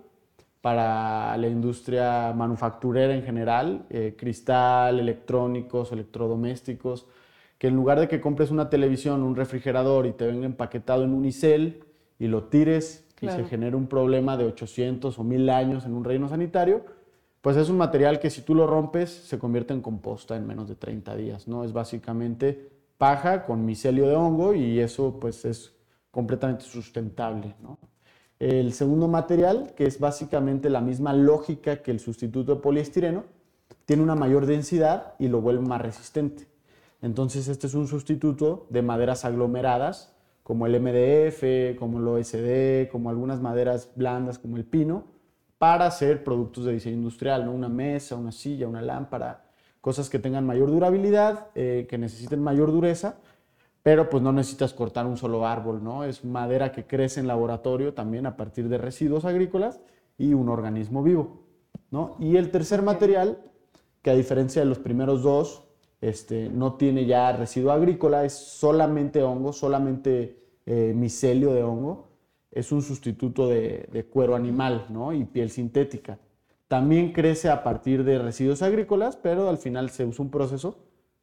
para 0.64 1.36
la 1.36 1.48
industria 1.50 2.32
manufacturera 2.34 3.14
en 3.14 3.24
general, 3.24 3.86
eh, 3.90 4.16
cristal, 4.18 4.98
electrónicos, 4.98 5.92
electrodomésticos, 5.92 7.06
que 7.58 7.68
en 7.68 7.76
lugar 7.76 8.00
de 8.00 8.08
que 8.08 8.22
compres 8.22 8.50
una 8.50 8.70
televisión, 8.70 9.24
un 9.24 9.36
refrigerador 9.36 10.06
y 10.06 10.14
te 10.14 10.26
venga 10.26 10.46
empaquetado 10.46 11.04
en 11.04 11.12
unicel 11.12 11.84
y 12.18 12.28
lo 12.28 12.46
tires 12.46 13.06
y 13.20 13.28
se 13.28 13.44
genera 13.44 13.76
un 13.76 13.88
problema 13.88 14.38
de 14.38 14.46
800 14.46 15.20
o 15.20 15.24
1000 15.26 15.50
años 15.50 15.86
en 15.86 15.96
un 15.96 16.06
reino 16.06 16.30
sanitario, 16.30 16.86
pues 17.42 17.58
es 17.58 17.68
un 17.68 17.76
material 17.76 18.22
que 18.22 18.30
si 18.30 18.42
tú 18.42 18.56
lo 18.56 18.66
rompes 18.66 19.10
se 19.10 19.38
convierte 19.38 19.74
en 19.74 19.82
composta 19.82 20.38
en 20.38 20.48
menos 20.48 20.70
de 20.70 20.76
30 20.76 21.14
días, 21.18 21.46
¿no? 21.46 21.66
Es 21.66 21.74
básicamente 21.74 22.72
paja 22.98 23.44
con 23.44 23.66
micelio 23.66 24.08
de 24.08 24.16
hongo 24.16 24.54
y 24.54 24.80
eso 24.80 25.20
pues 25.20 25.44
es 25.44 25.76
completamente 26.10 26.64
sustentable, 26.64 27.54
¿no? 27.62 27.78
El 28.40 28.74
segundo 28.74 29.08
material, 29.08 29.74
que 29.76 29.86
es 29.86 30.00
básicamente 30.00 30.70
la 30.70 30.82
misma 30.82 31.14
lógica 31.14 31.82
que 31.82 31.92
el 31.92 32.00
sustituto 32.00 32.56
de 32.56 32.62
poliestireno, 32.62 33.24
tiene 33.86 34.04
una 34.04 34.16
mayor 34.16 34.46
densidad 34.46 35.14
y 35.20 35.28
lo 35.28 35.42
vuelve 35.42 35.66
más 35.66 35.82
resistente. 35.82 36.48
Entonces 37.02 37.48
este 37.48 37.68
es 37.68 37.74
un 37.74 37.88
sustituto 37.88 38.66
de 38.70 38.82
maderas 38.82 39.26
aglomeradas 39.26 40.14
como 40.44 40.68
el 40.68 40.80
MDF, 40.80 41.78
como 41.78 42.00
el 42.00 42.08
OSD, 42.08 42.92
como 42.92 43.10
algunas 43.10 43.42
maderas 43.42 43.90
blandas 43.96 44.40
como 44.40 44.58
el 44.58 44.66
pino, 44.66 45.06
para 45.58 45.86
hacer 45.86 46.24
productos 46.24 46.66
de 46.66 46.74
diseño 46.74 46.98
industrial, 46.98 47.46
¿no? 47.46 47.54
una 47.54 47.70
mesa, 47.70 48.16
una 48.18 48.34
silla, 48.34 48.68
una 48.68 48.82
lámpara, 48.82 49.46
cosas 49.80 50.10
que 50.10 50.20
tengan 50.20 50.46
mayor 50.46 50.70
durabilidad, 50.70 51.48
eh, 51.56 51.88
que 51.90 51.98
necesiten 51.98 52.42
mayor 52.42 52.72
dureza, 52.72 53.16
pero 53.84 54.10
pues 54.10 54.24
no 54.24 54.32
necesitas 54.32 54.74
cortar 54.74 55.06
un 55.06 55.18
solo 55.18 55.46
árbol, 55.46 55.84
¿no? 55.84 56.06
Es 56.06 56.24
madera 56.24 56.72
que 56.72 56.88
crece 56.88 57.20
en 57.20 57.28
laboratorio 57.28 57.94
también 57.94 58.26
a 58.26 58.38
partir 58.38 58.70
de 58.70 58.78
residuos 58.78 59.26
agrícolas 59.26 59.82
y 60.18 60.34
un 60.34 60.48
organismo 60.48 61.04
vivo, 61.04 61.44
¿no? 61.92 62.16
Y 62.18 62.38
el 62.38 62.50
tercer 62.50 62.82
material, 62.82 63.40
que 64.02 64.10
a 64.10 64.16
diferencia 64.16 64.62
de 64.62 64.70
los 64.70 64.80
primeros 64.80 65.22
dos, 65.22 65.66
este, 66.00 66.50
no 66.50 66.76
tiene 66.76 67.06
ya 67.06 67.34
residuo 67.34 67.72
agrícola, 67.72 68.24
es 68.24 68.34
solamente 68.34 69.22
hongo, 69.22 69.52
solamente 69.52 70.38
eh, 70.66 70.94
micelio 70.96 71.54
de 71.54 71.64
hongo, 71.64 72.08
es 72.52 72.72
un 72.72 72.82
sustituto 72.82 73.50
de, 73.50 74.08
cuero 74.12 74.36
animal 74.36 74.88
y 75.14 75.24
piel 75.26 75.50
sintética. 75.50 76.20
También 76.68 77.12
crece 77.12 77.50
a 77.50 77.64
partir 77.64 78.04
de 78.04 78.20
residuos 78.20 78.62
agrícolas, 78.62 79.18
pero 79.18 79.50
al 79.50 79.58
final 79.58 79.90
se 79.90 80.06
usa 80.06 80.24
un 80.24 80.32
proceso 80.32 80.78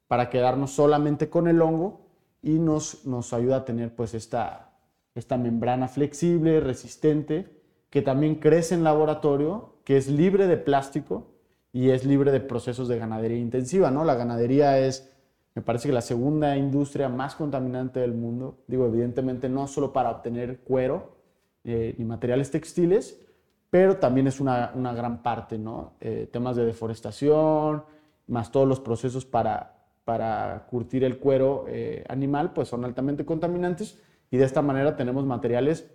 para 0.09 0.29
quedarnos 0.29 0.73
solamente 0.73 1.31
con 1.31 1.47
el 1.47 1.63
hongo 1.63 2.10
y 2.43 2.59
nos, 2.59 3.07
nos 3.07 3.33
ayuda 3.33 3.57
a 3.57 3.65
tener 3.65 3.95
pues 3.95 4.15
esta, 4.15 4.73
esta 5.15 5.37
membrana 5.37 5.89
flexible, 5.89 6.61
resistente, 6.61 7.61
que 7.91 8.03
también 8.03 8.37
crece 8.37 8.75
en 8.75 8.85
laboratorio, 8.85 9.75
que 9.85 9.97
es 9.97 10.09
libre 10.09 10.47
de 10.47 10.57
plástico 10.57 11.27
y 11.73 11.91
es 11.91 12.05
libre 12.05 12.33
de 12.33 12.41
procesos 12.41 12.89
de 12.89 12.99
ganadería 12.99 13.39
intensiva, 13.39 13.91
¿no? 13.91 14.05
La 14.05 14.15
ganadería 14.15 14.79
es, 14.79 15.13
me 15.55 15.63
parece 15.63 15.89
que 15.89 15.95
la 15.95 16.01
segunda 16.01 16.57
industria 16.57 17.09
más 17.09 17.35
contaminante 17.35 18.01
del 18.01 18.15
mundo. 18.15 18.59
Digo, 18.67 18.87
evidentemente 18.87 19.49
no 19.49 19.67
solo 19.67 19.93
para 19.93 20.11
obtener 20.11 20.61
cuero 20.61 21.17
eh, 21.65 21.95
ni 21.99 22.05
materiales 22.05 22.51
textiles, 22.51 23.21
pero 23.69 23.97
también 23.97 24.27
es 24.27 24.41
una, 24.41 24.73
una 24.75 24.93
gran 24.93 25.23
parte, 25.23 25.59
¿no? 25.59 25.93
Eh, 26.01 26.29
temas 26.33 26.57
de 26.57 26.65
deforestación, 26.65 27.85
más 28.27 28.51
todos 28.51 28.67
los 28.67 28.81
procesos 28.81 29.25
para, 29.25 29.80
para 30.11 30.67
curtir 30.69 31.05
el 31.05 31.19
cuero 31.19 31.67
eh, 31.69 32.03
animal, 32.09 32.53
pues 32.53 32.67
son 32.67 32.85
altamente 32.85 33.25
contaminantes 33.25 33.97
y 34.29 34.39
de 34.39 34.45
esta 34.45 34.61
manera 34.61 34.97
tenemos 34.97 35.25
materiales 35.25 35.89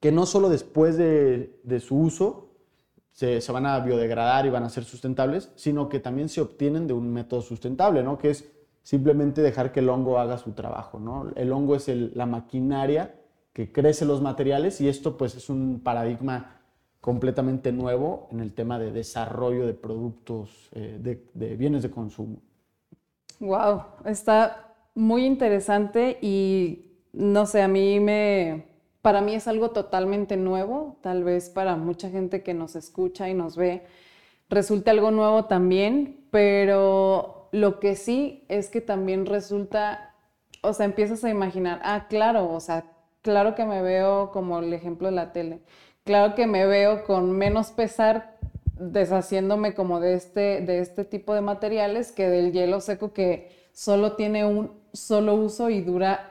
que 0.00 0.10
no 0.10 0.24
solo 0.24 0.48
después 0.48 0.96
de, 0.96 1.60
su 1.78 1.98
uso 1.98 2.54
se, 3.10 3.38
van 3.52 3.66
a 3.66 3.78
biodegradar 3.80 4.46
y 4.46 4.48
van 4.48 4.62
a 4.62 4.70
ser 4.70 4.84
sustentables, 4.84 5.52
sino 5.56 5.90
que 5.90 6.00
también 6.00 6.30
se 6.30 6.40
obtienen 6.40 6.86
de 6.86 6.94
un 6.94 7.12
método 7.12 7.42
sustentable, 7.42 8.02
¿no? 8.02 8.16
Que 8.16 8.30
es 8.30 8.50
simplemente 8.82 9.42
dejar 9.42 9.70
que 9.70 9.80
el 9.80 9.90
hongo 9.90 10.18
haga 10.18 10.38
su 10.38 10.52
trabajo, 10.52 10.98
¿no? 10.98 11.30
El 11.36 11.52
hongo 11.52 11.76
es 11.76 11.86
la 11.88 12.24
maquinaria 12.24 13.14
que 13.52 13.72
crece 13.72 14.06
los 14.06 14.22
materiales 14.22 14.80
y 14.80 14.88
esto 14.88 15.18
pues 15.18 15.34
es 15.34 15.50
un 15.50 15.82
paradigma 15.84 16.62
completamente 17.02 17.72
nuevo 17.72 18.26
en 18.30 18.40
el 18.40 18.54
tema 18.54 18.78
de 18.78 18.90
desarrollo 18.90 19.66
de 19.66 19.74
productos, 19.74 20.70
eh, 20.72 20.98
de, 20.98 21.26
de 21.34 21.56
bienes 21.56 21.82
de 21.82 21.90
consumo. 21.90 22.38
Wow, 23.40 23.82
está 24.04 24.74
muy 24.94 25.24
interesante 25.26 26.18
y 26.22 27.00
no 27.12 27.46
sé, 27.46 27.62
a 27.62 27.68
mí 27.68 28.00
me, 28.00 28.66
para 29.02 29.20
mí 29.20 29.34
es 29.34 29.48
algo 29.48 29.70
totalmente 29.70 30.36
nuevo, 30.36 30.98
tal 31.02 31.24
vez 31.24 31.50
para 31.50 31.76
mucha 31.76 32.10
gente 32.10 32.42
que 32.42 32.54
nos 32.54 32.76
escucha 32.76 33.28
y 33.28 33.34
nos 33.34 33.56
ve 33.56 33.84
resulte 34.48 34.90
algo 34.90 35.10
nuevo 35.10 35.46
también, 35.46 36.26
pero 36.30 37.48
lo 37.52 37.80
que 37.80 37.96
sí 37.96 38.44
es 38.48 38.70
que 38.70 38.80
también 38.80 39.26
resulta, 39.26 40.14
o 40.62 40.72
sea, 40.72 40.86
empiezas 40.86 41.24
a 41.24 41.30
imaginar, 41.30 41.80
ah, 41.84 42.06
claro, 42.08 42.50
o 42.52 42.60
sea, 42.60 42.92
claro 43.22 43.54
que 43.54 43.64
me 43.64 43.82
veo 43.82 44.30
como 44.32 44.58
el 44.60 44.72
ejemplo 44.72 45.08
de 45.08 45.14
la 45.14 45.32
tele, 45.32 45.60
claro 46.04 46.34
que 46.34 46.46
me 46.46 46.66
veo 46.66 47.04
con 47.04 47.32
menos 47.32 47.70
pesar 47.72 48.33
deshaciéndome 48.78 49.74
como 49.74 50.00
de 50.00 50.14
este, 50.14 50.60
de 50.60 50.80
este 50.80 51.04
tipo 51.04 51.34
de 51.34 51.40
materiales 51.40 52.12
que 52.12 52.28
del 52.28 52.52
hielo 52.52 52.80
seco 52.80 53.12
que 53.12 53.50
solo 53.72 54.12
tiene 54.12 54.44
un 54.44 54.72
solo 54.92 55.34
uso 55.34 55.70
y 55.70 55.80
dura 55.80 56.30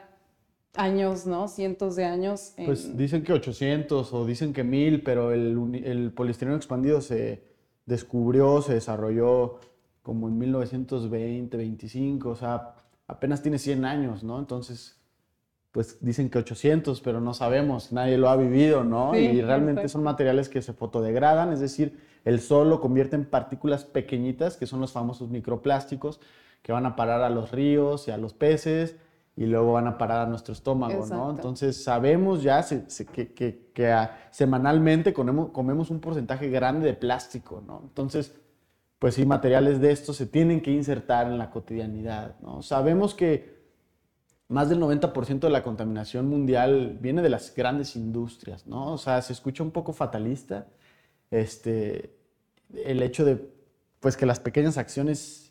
años, 0.74 1.26
¿no? 1.26 1.48
Cientos 1.48 1.96
de 1.96 2.04
años. 2.04 2.54
Pues 2.64 2.96
dicen 2.96 3.22
que 3.22 3.32
800 3.32 4.12
o 4.12 4.26
dicen 4.26 4.52
que 4.52 4.64
1000, 4.64 5.02
pero 5.02 5.32
el, 5.32 5.82
el 5.84 6.12
poliestireno 6.12 6.56
expandido 6.56 7.00
se 7.00 7.42
descubrió, 7.86 8.60
se 8.62 8.74
desarrolló 8.74 9.60
como 10.02 10.28
en 10.28 10.38
1920, 10.38 11.56
25, 11.56 12.28
o 12.28 12.36
sea, 12.36 12.74
apenas 13.06 13.42
tiene 13.42 13.58
100 13.58 13.84
años, 13.84 14.24
¿no? 14.24 14.38
Entonces, 14.38 15.00
pues 15.72 15.98
dicen 16.00 16.30
que 16.30 16.38
800, 16.38 17.00
pero 17.00 17.20
no 17.20 17.34
sabemos, 17.34 17.90
nadie 17.92 18.18
lo 18.18 18.28
ha 18.28 18.36
vivido, 18.36 18.84
¿no? 18.84 19.16
y 19.18 19.42
realmente 19.42 19.88
son 19.88 20.04
materiales 20.04 20.48
que 20.48 20.62
se 20.62 20.72
fotodegradan, 20.72 21.52
es 21.52 21.58
decir, 21.58 21.98
el 22.24 22.40
sol 22.40 22.70
lo 22.70 22.80
convierte 22.80 23.16
en 23.16 23.24
partículas 23.24 23.84
pequeñitas, 23.84 24.56
que 24.56 24.66
son 24.66 24.80
los 24.80 24.92
famosos 24.92 25.28
microplásticos, 25.28 26.20
que 26.62 26.72
van 26.72 26.86
a 26.86 26.96
parar 26.96 27.20
a 27.22 27.30
los 27.30 27.50
ríos 27.52 28.08
y 28.08 28.10
a 28.10 28.16
los 28.16 28.32
peces, 28.32 28.96
y 29.36 29.46
luego 29.46 29.72
van 29.72 29.86
a 29.86 29.98
parar 29.98 30.20
a 30.22 30.26
nuestro 30.26 30.52
estómago, 30.52 31.06
¿no? 31.06 31.30
Entonces 31.30 31.82
sabemos 31.82 32.42
ya 32.42 32.64
que, 32.64 34.14
semanalmente 34.30 35.12
comemos, 35.12 35.50
comemos, 35.50 35.90
un 35.90 36.00
porcentaje 36.00 36.48
grande 36.48 36.86
de 36.86 36.94
plástico, 36.94 37.62
¿no? 37.66 37.80
Entonces, 37.82 38.34
pues 38.98 39.16
sí, 39.16 39.26
materiales 39.26 39.80
de 39.80 39.90
estos 39.90 40.16
se 40.16 40.26
tienen 40.26 40.62
que 40.62 40.70
insertar 40.70 41.26
en 41.26 41.36
la 41.36 41.50
cotidianidad, 41.50 42.38
¿no? 42.40 42.62
Sabemos 42.62 43.14
que 43.14 43.54
más 44.48 44.68
del 44.68 44.78
90% 44.80 45.40
de 45.40 45.50
la 45.50 45.64
contaminación 45.64 46.28
mundial 46.28 46.96
viene 47.00 47.20
de 47.20 47.28
las 47.28 47.54
grandes 47.54 47.96
industrias, 47.96 48.66
¿no? 48.66 48.92
O 48.92 48.98
sea, 48.98 49.20
se 49.20 49.32
escucha 49.32 49.64
un 49.64 49.72
poco 49.72 49.92
fatalista 49.92 50.68
este, 51.30 52.13
el 52.72 53.02
hecho 53.02 53.24
de, 53.24 53.50
pues 54.00 54.16
que 54.16 54.26
las 54.26 54.40
pequeñas 54.40 54.78
acciones 54.78 55.44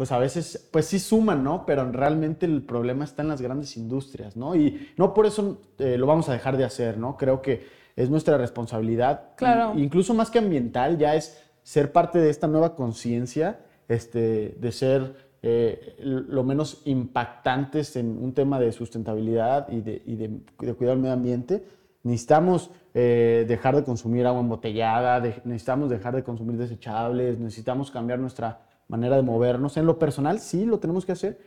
pues 0.00 0.12
a 0.12 0.18
veces, 0.18 0.66
pues 0.72 0.86
sí 0.86 0.98
suman, 0.98 1.44
¿no? 1.44 1.66
Pero 1.66 1.92
realmente 1.92 2.46
el 2.46 2.62
problema 2.62 3.04
está 3.04 3.20
en 3.20 3.28
las 3.28 3.42
grandes 3.42 3.76
industrias, 3.76 4.34
¿no? 4.34 4.56
Y 4.56 4.88
no 4.96 5.12
por 5.12 5.26
eso 5.26 5.60
eh, 5.78 5.98
lo 5.98 6.06
vamos 6.06 6.26
a 6.30 6.32
dejar 6.32 6.56
de 6.56 6.64
hacer, 6.64 6.96
¿no? 6.96 7.18
Creo 7.18 7.42
que 7.42 7.66
es 7.96 8.08
nuestra 8.08 8.38
responsabilidad. 8.38 9.34
Claro. 9.36 9.74
incluso 9.76 10.14
más 10.14 10.30
que 10.30 10.38
ambiental, 10.38 10.96
ya 10.96 11.16
es 11.16 11.38
ser 11.62 11.92
parte 11.92 12.18
de 12.18 12.30
esta 12.30 12.46
nueva 12.46 12.74
conciencia, 12.76 13.60
este, 13.88 14.56
de 14.58 14.72
ser 14.72 15.16
eh, 15.42 15.96
lo 15.98 16.44
menos 16.44 16.80
impactantes 16.86 17.94
en 17.96 18.16
un 18.22 18.32
tema 18.32 18.58
de 18.58 18.72
sustentabilidad 18.72 19.68
y 19.70 19.82
de, 19.82 20.02
y 20.06 20.16
de, 20.16 20.30
cuidar 20.74 20.94
el 20.94 21.00
medio 21.00 21.12
ambiente. 21.12 21.62
Necesitamos 22.02 22.70
eh, 22.94 23.44
dejar 23.46 23.76
de 23.76 23.84
consumir 23.84 24.26
agua 24.26 24.40
embotellada, 24.40 25.20
necesitamos 25.44 25.90
dejar 25.90 26.16
de 26.16 26.22
consumir 26.22 26.56
desechables, 26.56 27.38
necesitamos 27.38 27.90
cambiar 27.90 28.18
nuestra 28.18 28.62
manera 28.88 29.16
de 29.16 29.22
movernos. 29.22 29.76
En 29.76 29.86
lo 29.86 29.98
personal 29.98 30.40
sí 30.40 30.64
lo 30.64 30.78
tenemos 30.78 31.04
que 31.04 31.12
hacer, 31.12 31.38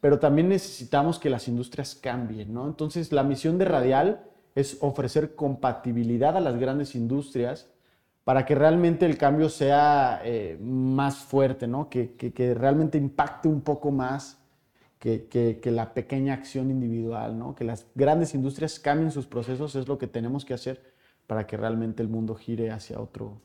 pero 0.00 0.18
también 0.18 0.48
necesitamos 0.48 1.18
que 1.18 1.30
las 1.30 1.46
industrias 1.48 1.94
cambien, 1.94 2.52
¿no? 2.52 2.66
Entonces 2.66 3.12
la 3.12 3.22
misión 3.22 3.58
de 3.58 3.66
Radial 3.66 4.24
es 4.54 4.78
ofrecer 4.80 5.34
compatibilidad 5.34 6.36
a 6.36 6.40
las 6.40 6.58
grandes 6.58 6.94
industrias 6.94 7.68
para 8.24 8.44
que 8.44 8.54
realmente 8.54 9.06
el 9.06 9.16
cambio 9.16 9.48
sea 9.48 10.20
eh, 10.24 10.58
más 10.60 11.16
fuerte, 11.18 11.66
¿no? 11.66 11.88
Que, 11.88 12.14
que, 12.14 12.54
realmente 12.54 12.98
impacte 12.98 13.48
un 13.48 13.60
poco 13.60 13.90
más 13.90 14.39
que, 15.00 15.58
que, 15.60 15.70
la 15.70 15.94
pequeña 15.94 16.34
acción 16.34 16.70
individual, 16.70 17.38
¿no? 17.38 17.54
Que 17.54 17.64
las 17.64 17.86
grandes 17.94 18.34
industrias 18.34 18.78
cambien 18.78 19.10
sus 19.10 19.26
procesos 19.26 19.74
es 19.74 19.88
lo 19.88 19.98
que 19.98 20.06
tenemos 20.06 20.44
que 20.44 20.54
hacer 20.54 20.92
para 21.26 21.46
que 21.46 21.56
realmente 21.56 22.02
el 22.02 22.08
mundo 22.08 22.34
gire 22.34 22.70
hacia 22.70 23.00
otro, 23.00 23.40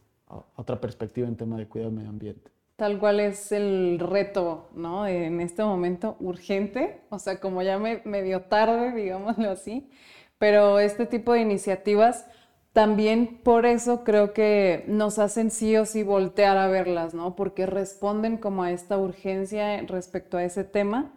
otra 0.55 0.81
perspectiva 0.81 1.27
en 1.27 1.37
tema 1.37 1.57
de 1.57 1.67
cuidado 1.67 1.89
del 1.89 1.97
medio 1.97 2.09
ambiente 2.09 2.51
tal 2.75 2.99
cual 2.99 3.21
es 3.21 3.53
el 3.53 3.99
reto, 3.99 4.69
¿no? 4.75 5.07
En 5.07 5.39
este 5.39 5.63
momento 5.63 6.17
urgente, 6.19 6.99
o 7.09 7.19
sea, 7.19 7.39
como 7.39 7.61
ya 7.61 7.79
me, 7.79 8.01
medio 8.03 8.41
tarde, 8.41 8.91
digámoslo 8.91 9.49
así, 9.49 9.89
pero 10.37 10.79
este 10.79 11.05
tipo 11.05 11.31
de 11.31 11.39
iniciativas 11.39 12.27
también 12.73 13.39
por 13.43 13.65
eso 13.65 14.03
creo 14.03 14.33
que 14.33 14.83
nos 14.87 15.17
hacen 15.19 15.49
sí 15.49 15.77
o 15.77 15.85
sí 15.85 16.03
voltear 16.03 16.57
a 16.57 16.67
verlas, 16.67 17.13
¿no? 17.13 17.37
Porque 17.37 17.65
responden 17.65 18.35
como 18.37 18.63
a 18.63 18.71
esta 18.71 18.97
urgencia 18.97 19.81
respecto 19.83 20.35
a 20.35 20.43
ese 20.43 20.65
tema 20.65 21.13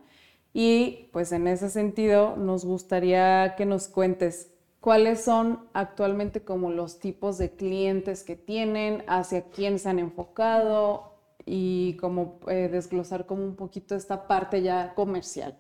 y 0.53 1.09
pues 1.13 1.33
en 1.33 1.47
ese 1.47 1.69
sentido 1.71 2.37
nos 2.37 2.65
gustaría 2.65 3.55
que 3.57 3.67
nos 3.67 3.89
cuentes 3.89 4.53
cuáles 4.81 5.23
son 5.23 5.69
actualmente 5.73 6.43
como 6.43 6.71
los 6.71 6.99
tipos 6.99 7.39
de 7.39 7.53
clientes 7.53 8.25
que 8.25 8.37
tienen, 8.37 9.05
hacia 9.07 9.51
quién 9.51 9.79
se 9.79 9.89
han 9.89 9.99
enfocado 9.99 11.13
y 11.45 11.95
como 11.95 12.41
eh, 12.49 12.69
desglosar 12.71 13.27
como 13.27 13.45
un 13.45 13.57
poquito 13.57 13.95
esta 13.95 14.27
parte 14.27 14.63
ya 14.63 14.95
comercial. 14.95 15.57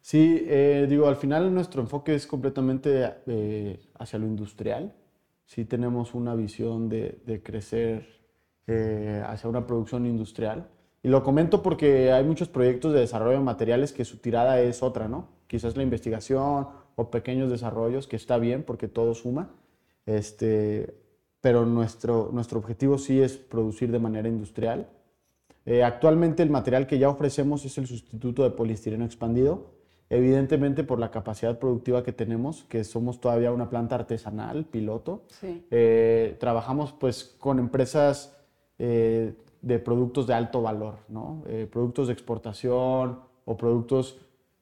Sí, 0.00 0.44
eh, 0.46 0.86
digo, 0.88 1.08
al 1.08 1.16
final 1.16 1.52
nuestro 1.52 1.82
enfoque 1.82 2.14
es 2.14 2.26
completamente 2.26 3.14
eh, 3.26 3.80
hacia 3.98 4.18
lo 4.18 4.26
industrial. 4.26 4.94
Sí 5.44 5.64
tenemos 5.64 6.14
una 6.14 6.34
visión 6.34 6.88
de, 6.88 7.20
de 7.26 7.42
crecer 7.42 8.18
hacia 9.26 9.48
una 9.48 9.66
producción 9.66 10.04
industrial. 10.04 10.68
Y 11.02 11.08
lo 11.08 11.22
comento 11.22 11.62
porque 11.62 12.12
hay 12.12 12.24
muchos 12.24 12.48
proyectos 12.48 12.92
de 12.92 13.00
desarrollo 13.00 13.38
de 13.38 13.44
materiales 13.44 13.92
que 13.92 14.04
su 14.04 14.18
tirada 14.18 14.60
es 14.60 14.82
otra, 14.82 15.08
¿no? 15.08 15.28
Quizás 15.46 15.76
la 15.76 15.82
investigación 15.82 16.68
o 16.96 17.10
pequeños 17.10 17.50
desarrollos, 17.50 18.06
que 18.06 18.16
está 18.16 18.38
bien 18.38 18.62
porque 18.64 18.88
todo 18.88 19.14
suma. 19.14 19.50
Este, 20.06 20.94
pero 21.40 21.66
nuestro, 21.66 22.30
nuestro 22.32 22.58
objetivo 22.58 22.98
sí 22.98 23.20
es 23.20 23.36
producir 23.36 23.92
de 23.92 23.98
manera 23.98 24.28
industrial 24.28 24.88
eh, 25.70 25.84
actualmente 25.84 26.42
el 26.42 26.48
material 26.48 26.86
que 26.86 26.98
ya 26.98 27.10
ofrecemos 27.10 27.62
es 27.66 27.76
el 27.76 27.86
sustituto 27.86 28.42
de 28.42 28.48
poliestireno 28.52 29.04
expandido, 29.04 29.66
evidentemente 30.08 30.82
por 30.82 30.98
la 30.98 31.10
capacidad 31.10 31.58
productiva 31.58 32.02
que 32.02 32.14
tenemos, 32.14 32.64
que 32.70 32.84
somos 32.84 33.20
todavía 33.20 33.52
una 33.52 33.68
planta 33.68 33.96
artesanal, 33.96 34.64
piloto. 34.64 35.24
Eh, 35.42 36.38
trabajamos 36.40 36.94
pues 36.94 37.22
con 37.22 37.58
empresas 37.58 38.34
eh, 38.78 39.34
de 39.62 39.78
productos 39.78 40.26
de 40.26 40.34
alto 40.34 40.62
valor, 40.62 40.98
¿no? 41.08 41.42
productos 41.70 42.06
de 42.06 42.12
exportación 42.12 43.20
o 43.44 43.56
productos 43.56 44.18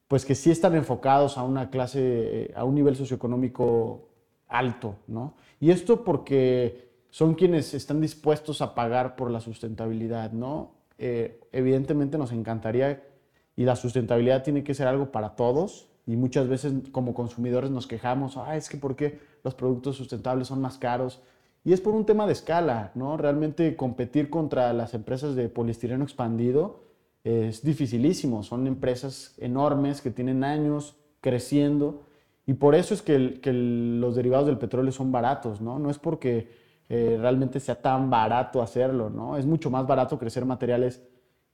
pues 0.09 0.25
que 0.25 0.35
sí 0.35 0.51
están 0.51 0.75
enfocados 0.75 1.37
a 1.37 1.43
una 1.43 1.71
clase, 1.71 2.53
a 2.55 2.65
un 2.65 2.75
nivel 2.75 2.97
socioeconómico 2.97 4.09
alto, 4.49 4.97
¿no? 5.07 5.35
Y 5.61 5.71
esto 5.71 6.05
porque 6.05 6.87
son 7.11 7.35
quienes 7.35 7.75
están 7.75 8.01
dispuestos 8.01 8.61
a 8.61 8.75
pagar 8.75 9.17
por 9.17 9.31
la 9.31 9.41
sustentabilidad, 9.41 10.33
¿no? 10.33 10.73
Eh, 10.99 11.41
evidentemente 11.53 12.19
nos 12.19 12.33
encantaría 12.33 13.03
y 13.57 13.65
la 13.65 13.77
sustentabilidad 13.77 14.43
tiene 14.43 14.63
que 14.63 14.75
ser 14.75 14.87
algo 14.87 15.11
para 15.11 15.35
todos 15.35 15.89
y 16.07 16.17
muchas 16.17 16.49
veces 16.49 16.73
como 16.93 17.15
consumidores 17.15 17.71
nos 17.71 17.87
quejamos, 17.87 18.37
ah, 18.37 18.57
es 18.57 18.69
que 18.69 18.77
¿por 18.77 18.97
qué 18.97 19.19
los 19.43 19.55
productos 19.55 19.97
sustentables 19.97 20.49
son 20.49 20.61
más 20.61 20.79
caros? 20.79 21.23
Y 21.67 21.73
es 21.73 21.81
por 21.81 21.97
un 21.97 22.07
tema 22.07 22.27
de 22.27 22.33
escala, 22.33 22.93
¿no? 22.95 23.17
Realmente 23.17 23.75
competir 23.75 24.31
contra 24.31 24.73
las 24.73 24.95
empresas 24.95 25.35
de 25.35 25.49
poliestireno 25.49 26.05
expandido 26.05 26.85
es 27.25 27.65
dificilísimo, 27.65 28.45
son 28.45 28.69
empresas 28.69 29.35
enormes 29.39 30.01
que 30.01 30.13
tienen 30.13 30.45
años 30.45 30.95
creciendo 31.21 32.05
y 32.47 32.55
por 32.55 32.77
eso 32.77 32.95
es 32.95 33.03
que, 33.03 33.41
que 33.41 33.53
los 33.53 34.15
derivados 34.15 34.47
del 34.47 34.59
petróleo 34.59 34.93
son 34.93 35.11
baratos, 35.11 35.61
¿no? 35.61 35.81
No 35.81 35.91
es 35.91 35.99
porque 35.99 36.53
eh, 36.89 37.19
realmente 37.21 37.59
sea 37.59 37.83
tan 37.83 38.11
barato 38.11 38.63
hacerlo, 38.63 39.11
¿no? 39.11 39.37
Es 39.37 39.45
mucho 39.45 39.69
más 39.69 39.89
barato 39.89 40.21
crecer 40.21 40.45
materiales 40.45 41.03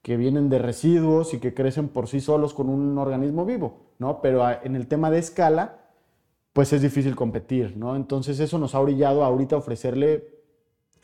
que 0.02 0.18
vienen 0.18 0.50
de 0.50 0.58
residuos 0.58 1.32
y 1.32 1.38
que 1.38 1.54
crecen 1.54 1.88
por 1.88 2.06
sí 2.06 2.20
solos 2.20 2.52
con 2.52 2.68
un 2.68 2.98
organismo 2.98 3.46
vivo, 3.46 3.78
¿no? 3.98 4.20
Pero 4.20 4.44
en 4.62 4.76
el 4.76 4.88
tema 4.88 5.10
de 5.10 5.20
escala, 5.20 5.81
pues 6.52 6.72
es 6.72 6.82
difícil 6.82 7.16
competir, 7.16 7.76
¿no? 7.76 7.96
Entonces 7.96 8.38
eso 8.40 8.58
nos 8.58 8.74
ha 8.74 8.80
orillado 8.80 9.24
ahorita 9.24 9.56
ofrecerle 9.56 10.42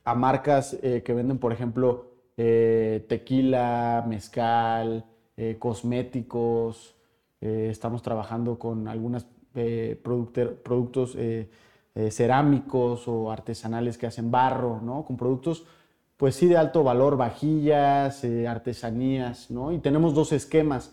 a 0.05 0.15
marcas 0.15 0.77
eh, 0.83 1.03
que 1.05 1.15
venden, 1.15 1.39
por 1.39 1.53
ejemplo, 1.53 2.13
eh, 2.37 3.05
tequila, 3.09 4.05
mezcal, 4.09 5.05
eh, 5.37 5.57
cosméticos. 5.59 6.95
estamos 7.41 8.03
trabajando 8.03 8.59
con 8.59 8.89
algunos 8.89 9.27
productos 10.03 11.17
cerámicos 12.11 13.07
o 13.07 13.31
artesanales 13.31 13.97
que 13.97 14.07
hacen 14.07 14.31
barro, 14.31 14.81
¿no? 14.83 15.05
Con 15.05 15.17
productos, 15.17 15.65
pues 16.17 16.35
sí, 16.35 16.49
de 16.49 16.57
alto 16.57 16.83
valor, 16.83 17.17
vajillas, 17.17 18.25
artesanías, 18.49 19.51
¿no? 19.51 19.73
Y 19.73 19.79
tenemos 19.79 20.15
dos 20.15 20.33
esquemas. 20.33 20.93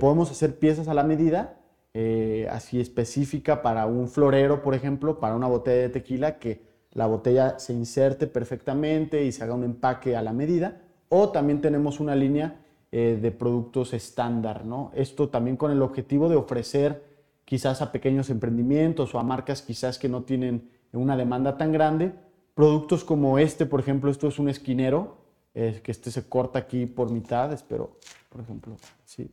podemos 0.00 0.30
hacer 0.30 0.58
piezas 0.58 0.88
a 0.88 0.94
la 0.94 1.04
medida 1.04 1.55
eh, 1.98 2.46
así 2.50 2.78
específica 2.78 3.62
para 3.62 3.86
un 3.86 4.06
florero, 4.06 4.60
por 4.60 4.74
ejemplo, 4.74 5.18
para 5.18 5.34
una 5.34 5.46
botella 5.46 5.80
de 5.80 5.88
tequila, 5.88 6.38
que 6.38 6.60
la 6.92 7.06
botella 7.06 7.58
se 7.58 7.72
inserte 7.72 8.26
perfectamente 8.26 9.24
y 9.24 9.32
se 9.32 9.42
haga 9.42 9.54
un 9.54 9.64
empaque 9.64 10.14
a 10.14 10.20
la 10.20 10.34
medida. 10.34 10.82
O 11.08 11.30
también 11.30 11.62
tenemos 11.62 11.98
una 11.98 12.14
línea 12.14 12.60
eh, 12.92 13.18
de 13.18 13.30
productos 13.30 13.94
estándar, 13.94 14.66
¿no? 14.66 14.90
Esto 14.94 15.30
también 15.30 15.56
con 15.56 15.70
el 15.70 15.80
objetivo 15.80 16.28
de 16.28 16.36
ofrecer 16.36 17.02
quizás 17.46 17.80
a 17.80 17.90
pequeños 17.92 18.28
emprendimientos 18.28 19.14
o 19.14 19.18
a 19.18 19.22
marcas 19.22 19.62
quizás 19.62 19.98
que 19.98 20.10
no 20.10 20.24
tienen 20.24 20.68
una 20.92 21.16
demanda 21.16 21.56
tan 21.56 21.72
grande, 21.72 22.12
productos 22.54 23.04
como 23.04 23.38
este, 23.38 23.64
por 23.64 23.80
ejemplo, 23.80 24.10
esto 24.10 24.28
es 24.28 24.38
un 24.38 24.50
esquinero, 24.50 25.16
que 25.54 25.82
este 25.86 26.10
se 26.10 26.28
corta 26.28 26.58
aquí 26.58 26.84
por 26.84 27.10
mitad, 27.10 27.50
espero, 27.54 27.96
por 28.28 28.42
ejemplo, 28.42 28.76
sí, 29.06 29.30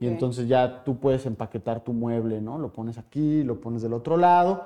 y 0.00 0.06
entonces 0.06 0.48
ya 0.48 0.84
tú 0.84 0.98
puedes 0.98 1.24
empaquetar 1.26 1.82
tu 1.82 1.92
mueble, 1.92 2.40
¿no? 2.40 2.58
Lo 2.58 2.72
pones 2.72 2.98
aquí, 2.98 3.42
lo 3.42 3.60
pones 3.60 3.82
del 3.82 3.92
otro 3.92 4.16
lado 4.16 4.64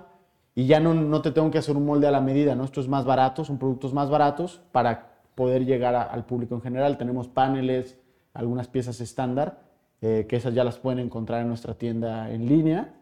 y 0.55 0.67
ya 0.67 0.81
no, 0.81 0.95
no 0.95 1.23
te 1.23 1.31
tengo 1.31 1.51
que 1.51 1.59
hacer 1.59 1.77
un 1.77 1.87
molde 1.87 2.07
a 2.07 2.11
la 2.11 2.21
medida, 2.21 2.55
¿no? 2.55 2.65
Esto 2.65 2.81
es 2.81 2.89
más 2.89 3.05
barato, 3.05 3.45
son 3.45 3.59
productos 3.59 3.95
más 3.95 4.11
baratos 4.11 4.61
para 4.73 5.13
poder 5.35 5.65
llegar 5.65 5.95
al 5.95 6.25
público 6.27 6.55
en 6.55 6.61
general. 6.61 6.99
Tenemos 6.99 7.29
paneles, 7.29 7.99
algunas 8.35 8.69
piezas 8.69 9.01
estándar, 9.01 9.61
eh, 10.01 10.27
que 10.29 10.37
esas 10.37 10.55
ya 10.55 10.65
las 10.65 10.79
pueden 10.79 10.99
encontrar 10.99 11.43
en 11.43 11.49
nuestra 11.49 11.75
tienda 11.75 12.31
en 12.31 12.47
línea. 12.47 12.95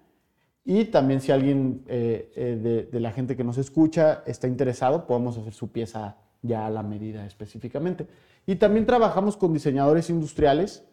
Y 0.64 0.84
también 0.86 1.20
si 1.20 1.32
alguien 1.32 1.82
eh, 1.88 2.30
eh, 2.36 2.58
de, 2.62 2.82
de, 2.84 3.00
la 3.00 3.10
gente 3.10 3.36
que 3.36 3.42
nos 3.42 3.58
escucha 3.58 4.22
está 4.26 4.46
interesado, 4.46 5.06
podemos 5.06 5.36
hacer 5.38 5.54
su 5.54 5.72
pieza 5.72 6.18
ya 6.42 6.66
a 6.66 6.70
la 6.70 6.82
medida 6.82 7.26
específicamente. 7.26 8.06
Y 8.46 8.56
también 8.56 8.86
trabajamos 8.86 9.36
con 9.36 9.52
diseñadores 9.52 10.10
industriales 10.10 10.84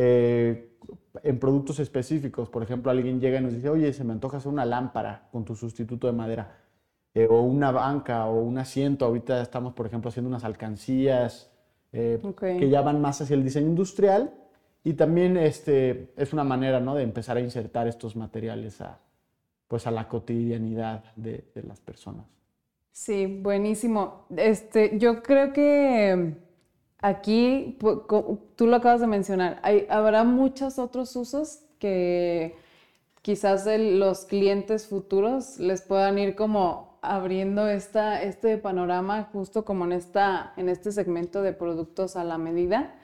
eh, 0.00 0.78
en 1.24 1.40
productos 1.40 1.80
específicos. 1.80 2.48
Por 2.48 2.62
ejemplo, 2.62 2.92
alguien 2.92 3.20
llega 3.20 3.40
y 3.40 3.42
nos 3.42 3.52
dice, 3.52 3.68
oye, 3.68 3.92
se 3.92 4.04
me 4.04 4.12
antoja 4.12 4.36
hacer 4.36 4.52
una 4.52 4.64
lámpara 4.64 5.28
con 5.32 5.44
tu 5.44 5.56
sustituto 5.56 6.06
de 6.06 6.12
madera. 6.12 6.56
Eh, 7.14 7.26
o 7.28 7.42
una 7.42 7.72
banca 7.72 8.26
o 8.26 8.40
un 8.40 8.58
asiento. 8.58 9.04
Ahorita 9.04 9.42
estamos, 9.42 9.74
por 9.74 9.86
ejemplo, 9.86 10.08
haciendo 10.08 10.28
unas 10.28 10.44
alcancías 10.44 11.50
eh, 11.92 12.20
que 12.38 12.70
ya 12.70 12.80
van 12.80 13.00
más 13.00 13.20
hacia 13.20 13.34
el 13.34 13.42
diseño 13.42 13.66
industrial. 13.66 14.32
Y 14.84 14.92
también 14.92 15.36
este, 15.36 16.12
es 16.16 16.32
una 16.32 16.44
manera 16.44 16.78
¿no? 16.78 16.94
de 16.94 17.02
empezar 17.02 17.36
a 17.36 17.40
insertar 17.40 17.88
estos 17.88 18.14
materiales 18.14 18.80
a, 18.80 19.00
pues, 19.66 19.88
a 19.88 19.90
la 19.90 20.06
cotidianidad 20.06 21.02
de, 21.16 21.50
de 21.56 21.62
las 21.64 21.80
personas. 21.80 22.24
Sí, 22.92 23.26
buenísimo. 23.26 24.26
Este, 24.36 24.96
yo 24.96 25.24
creo 25.24 25.52
que 25.52 26.47
Aquí, 27.00 27.78
tú 28.56 28.66
lo 28.66 28.76
acabas 28.76 29.00
de 29.00 29.06
mencionar, 29.06 29.60
habrá 29.88 30.24
muchos 30.24 30.80
otros 30.80 31.14
usos 31.14 31.60
que 31.78 32.56
quizás 33.22 33.68
los 33.78 34.24
clientes 34.24 34.88
futuros 34.88 35.60
les 35.60 35.82
puedan 35.82 36.18
ir 36.18 36.34
como 36.34 36.98
abriendo 37.00 37.68
esta, 37.68 38.20
este 38.22 38.58
panorama 38.58 39.28
justo 39.32 39.64
como 39.64 39.84
en, 39.84 39.92
esta, 39.92 40.52
en 40.56 40.68
este 40.68 40.90
segmento 40.90 41.42
de 41.42 41.52
productos 41.52 42.16
a 42.16 42.24
la 42.24 42.36
medida. 42.36 42.94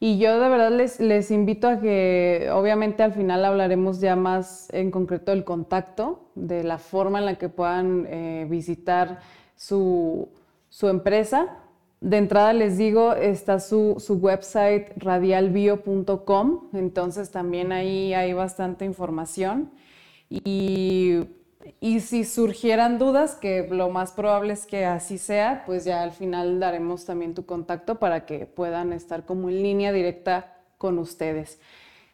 Y 0.00 0.18
yo 0.18 0.38
de 0.38 0.48
verdad 0.48 0.70
les, 0.70 1.00
les 1.00 1.30
invito 1.30 1.68
a 1.68 1.80
que 1.80 2.50
obviamente 2.52 3.02
al 3.02 3.14
final 3.14 3.44
hablaremos 3.46 4.00
ya 4.00 4.14
más 4.14 4.68
en 4.72 4.90
concreto 4.90 5.32
del 5.32 5.44
contacto, 5.44 6.28
de 6.34 6.64
la 6.64 6.78
forma 6.78 7.18
en 7.18 7.24
la 7.24 7.34
que 7.36 7.48
puedan 7.48 8.06
eh, 8.08 8.46
visitar 8.48 9.20
su, 9.56 10.28
su 10.68 10.88
empresa 10.88 11.64
de 12.00 12.16
entrada 12.16 12.52
les 12.52 12.78
digo, 12.78 13.14
está 13.14 13.58
su, 13.58 13.96
website 14.08 14.92
radialbio.com, 14.96 16.68
entonces 16.72 17.30
también 17.30 17.72
ahí 17.72 18.14
hay 18.14 18.32
bastante 18.32 18.84
información. 18.84 19.72
Y, 20.30 21.26
si 22.00 22.24
surgieran 22.24 22.98
dudas, 22.98 23.34
que 23.34 23.66
lo 23.68 23.90
más 23.90 24.12
probable 24.12 24.52
es 24.52 24.64
que 24.64 24.84
así 24.86 25.18
sea, 25.18 25.64
pues 25.66 25.84
ya 25.84 26.02
al 26.02 26.12
final 26.12 26.60
daremos 26.60 27.04
también 27.04 27.34
tu 27.34 27.44
contacto 27.46 27.98
para 27.98 28.26
que 28.26 28.46
puedan 28.46 28.92
estar 28.92 29.26
como 29.26 29.48
en 29.48 29.62
línea 29.62 29.92
directa 29.92 30.56
con 30.78 30.98
ustedes. 30.98 31.60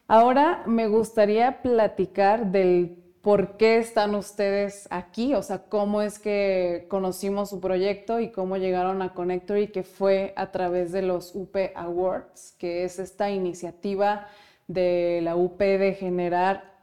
Ahora 0.07 0.63
me 0.65 0.87
gustaría 0.87 1.61
platicar 1.61 2.51
del 2.51 3.04
por 3.25 3.57
qué 3.57 3.79
están 3.79 4.13
ustedes 4.13 4.87
aquí, 4.91 5.33
o 5.33 5.41
sea, 5.41 5.63
cómo 5.63 6.03
es 6.03 6.19
que 6.19 6.85
conocimos 6.89 7.49
su 7.49 7.59
proyecto 7.59 8.19
y 8.19 8.29
cómo 8.29 8.57
llegaron 8.57 9.01
a 9.01 9.15
Connectory, 9.15 9.69
que 9.69 9.81
fue 9.81 10.31
a 10.35 10.51
través 10.51 10.91
de 10.91 11.01
los 11.01 11.33
UP 11.33 11.55
Awards, 11.73 12.53
que 12.59 12.83
es 12.83 12.99
esta 12.99 13.31
iniciativa 13.31 14.27
de 14.67 15.21
la 15.23 15.35
UP 15.37 15.57
de 15.57 15.95
generar, 15.99 16.75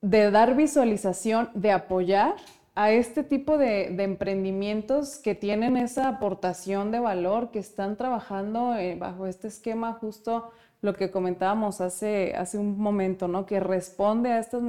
de 0.00 0.30
dar 0.30 0.56
visualización, 0.56 1.50
de 1.52 1.72
apoyar 1.72 2.36
a 2.74 2.92
este 2.92 3.22
tipo 3.22 3.58
de, 3.58 4.02
emprendimientos 4.02 5.18
que 5.18 5.34
tienen 5.34 5.76
esa 5.76 6.08
aportación 6.08 6.90
de 6.90 7.00
valor, 7.00 7.50
que 7.50 7.58
están 7.58 7.98
trabajando 7.98 8.74
eh, 8.76 8.96
bajo 8.98 9.26
este 9.26 9.48
esquema 9.48 9.92
justo 9.92 10.52
lo 10.86 10.94
que 10.94 11.10
comentábamos 11.10 11.82
hace, 11.82 12.32
hace 12.34 12.56
un 12.56 12.78
momento, 12.78 13.28
¿no? 13.28 13.44
Que 13.44 13.60
responde 13.60 14.30
a 14.30 14.38
estas 14.38 14.62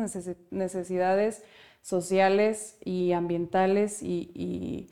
necesidades 0.51 1.43
sociales 1.81 2.77
y 2.83 3.13
ambientales 3.13 3.99
y, 4.01 4.89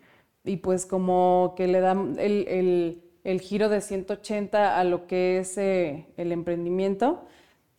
pues 0.64 0.86
como 0.86 1.56
que 1.58 1.68
le 1.68 1.82
da 1.82 1.92
el, 2.18 3.42
giro 3.42 3.68
de 3.68 3.82
180 3.82 4.80
a 4.80 4.84
lo 4.86 5.08
que 5.08 5.40
es 5.40 5.58
eh, 5.58 6.06
el 6.16 6.32
emprendimiento. 6.32 7.26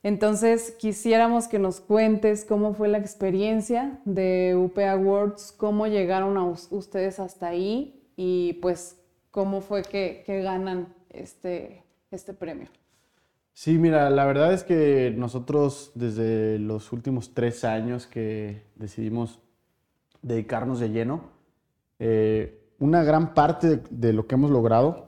Entonces, 0.02 0.72
quisiéramos 0.72 1.48
que 1.48 1.58
nos 1.58 1.80
cuentes 1.80 2.44
cómo 2.44 2.74
fue 2.74 2.88
la 2.88 2.98
experiencia 2.98 4.00
de 4.04 4.54
UP 4.56 4.78
Awards, 4.78 5.52
cómo 5.52 5.86
llegaron 5.86 6.36
a 6.36 6.44
ustedes 6.44 7.18
hasta 7.18 7.48
ahí 7.48 8.02
y 8.16 8.54
pues 8.60 9.00
cómo 9.30 9.60
fue 9.60 9.82
que, 9.82 10.22
que 10.26 10.42
ganan 10.42 10.94
este, 11.10 11.82
este 12.10 12.34
premio. 12.34 12.68
Sí, 13.58 13.78
mira, 13.78 14.10
la 14.10 14.26
verdad 14.26 14.52
es 14.52 14.64
que 14.64 15.14
nosotros 15.16 15.90
desde 15.94 16.58
los 16.58 16.92
últimos 16.92 17.32
tres 17.32 17.64
años 17.64 18.06
que 18.06 18.64
decidimos 18.74 19.40
dedicarnos 20.20 20.78
de 20.78 20.90
lleno, 20.90 21.22
eh, 21.98 22.70
una 22.78 23.02
gran 23.02 23.32
parte 23.32 23.80
de, 23.88 24.12
lo 24.12 24.26
que 24.26 24.34
hemos 24.34 24.50
logrado 24.50 25.06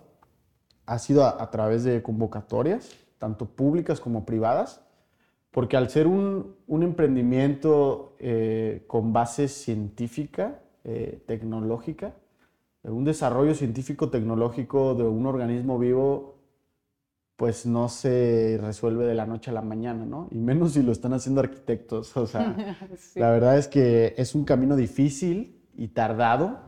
ha 0.86 0.98
sido 0.98 1.26
a, 1.26 1.50
través 1.50 1.84
de 1.84 2.02
convocatorias, 2.02 2.96
tanto 3.18 3.44
públicas 3.44 4.00
como 4.00 4.24
privadas, 4.24 4.80
porque 5.50 5.76
al 5.76 5.90
ser 5.90 6.06
un, 6.06 6.56
emprendimiento 6.68 8.16
eh, 8.18 8.82
con 8.86 9.12
base 9.12 9.48
científica, 9.48 10.62
eh, 10.84 11.22
tecnológica, 11.26 12.14
un 12.82 13.04
desarrollo 13.04 13.54
científico-tecnológico 13.54 14.94
de 14.94 15.04
un 15.04 15.26
organismo 15.26 15.78
vivo, 15.78 16.37
pues 17.38 17.66
no 17.66 17.88
se 17.88 18.58
resuelve 18.60 19.06
de 19.06 19.14
la 19.14 19.24
noche 19.24 19.52
a 19.52 19.54
la 19.54 19.62
mañana, 19.62 20.04
¿no? 20.04 20.26
Y 20.32 20.38
menos 20.38 20.72
si 20.72 20.82
lo 20.82 20.90
están 20.90 21.12
haciendo 21.12 21.40
arquitectos. 21.40 22.16
O 22.16 22.26
sea, 22.26 22.56
la 23.14 23.30
verdad 23.30 23.56
es 23.56 23.68
que 23.68 24.12
es 24.18 24.34
un 24.34 24.44
camino 24.44 24.74
difícil 24.74 25.62
y 25.76 25.86
tardado, 25.86 26.58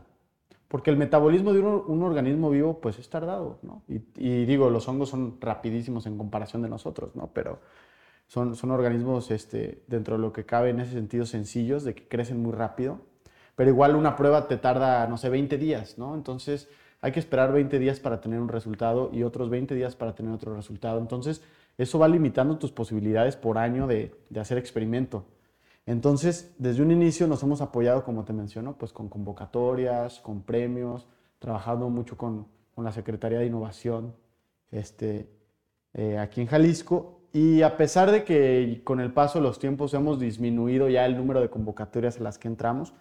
porque 0.69 0.89
el 0.89 0.95
metabolismo 0.95 1.51
de 1.51 1.59
un, 1.59 2.01
organismo 2.03 2.49
vivo, 2.49 2.79
pues 2.79 2.99
es 2.99 3.09
tardado, 3.09 3.59
¿no? 3.63 3.83
Y, 3.89 4.45
digo, 4.45 4.69
los 4.69 4.87
hongos 4.87 5.09
son 5.09 5.41
rapidísimos 5.41 6.05
en 6.05 6.17
comparación 6.17 6.61
de 6.61 6.69
nosotros, 6.69 7.17
¿no? 7.17 7.31
Pero 7.33 7.59
son, 8.27 8.55
son 8.55 8.71
organismos, 8.71 9.29
este, 9.29 9.83
dentro 9.87 10.15
de 10.15 10.21
lo 10.21 10.31
que 10.31 10.45
cabe 10.45 10.69
en 10.69 10.79
ese 10.79 10.93
sentido, 10.93 11.25
sencillos, 11.25 11.83
de 11.83 11.95
que 11.95 12.07
crecen 12.07 12.41
muy 12.41 12.53
rápido. 12.53 13.01
Pero 13.57 13.69
igual 13.69 13.97
una 13.97 14.15
prueba 14.15 14.47
te 14.47 14.55
tarda, 14.55 15.05
no 15.07 15.17
sé, 15.17 15.27
20 15.27 15.57
días, 15.57 15.97
¿no? 15.97 16.15
Entonces 16.15 16.69
hay 17.01 17.11
que 17.11 17.19
esperar 17.19 17.51
20 17.51 17.79
días 17.79 17.99
para 17.99 18.21
tener 18.21 18.39
un 18.39 18.47
resultado 18.47 19.09
y 19.11 19.23
otros 19.23 19.49
20 19.49 19.73
días 19.73 19.95
para 19.95 20.13
tener 20.13 20.31
otro 20.31 20.55
resultado. 20.55 20.99
Entonces, 20.99 21.41
eso 21.77 21.97
va 21.97 22.07
limitando 22.07 22.57
tus 22.57 22.71
posibilidades 22.71 23.35
por 23.35 23.57
año 23.57 23.87
de, 23.87 24.15
hacer 24.39 24.59
experimento. 24.59 25.25
Entonces, 25.87 26.53
desde 26.59 26.83
un 26.83 26.91
inicio 26.91 27.25
nos 27.25 27.41
hemos 27.41 27.59
apoyado, 27.59 28.03
como 28.03 28.23
te 28.23 28.33
menciono, 28.33 28.77
pues 28.77 28.93
con 28.93 29.09
convocatorias, 29.09 30.19
con 30.19 30.43
premios, 30.43 31.07
trabajando 31.39 31.89
mucho 31.89 32.17
con, 32.17 32.47
la 32.77 32.91
Secretaría 32.91 33.37
de 33.37 33.45
Innovación 33.45 34.15
este, 34.71 35.29
eh, 35.93 36.17
aquí 36.17 36.41
en 36.41 36.47
Jalisco 36.47 37.21
y 37.31 37.61
a 37.61 37.77
pesar 37.77 38.09
de 38.09 38.23
que 38.23 38.81
con 38.83 38.99
el 38.99 39.13
paso 39.13 39.37
de 39.37 39.43
los 39.43 39.59
tiempos 39.59 39.93
hemos 39.93 40.19
disminuido 40.19 40.89
ya 40.89 41.05
el 41.05 41.15
número 41.15 41.41
de 41.41 41.49
convocatorias 41.51 42.19
a 42.19 42.23
las 42.23 42.39
que 42.39 42.47
entramos, 42.47 42.93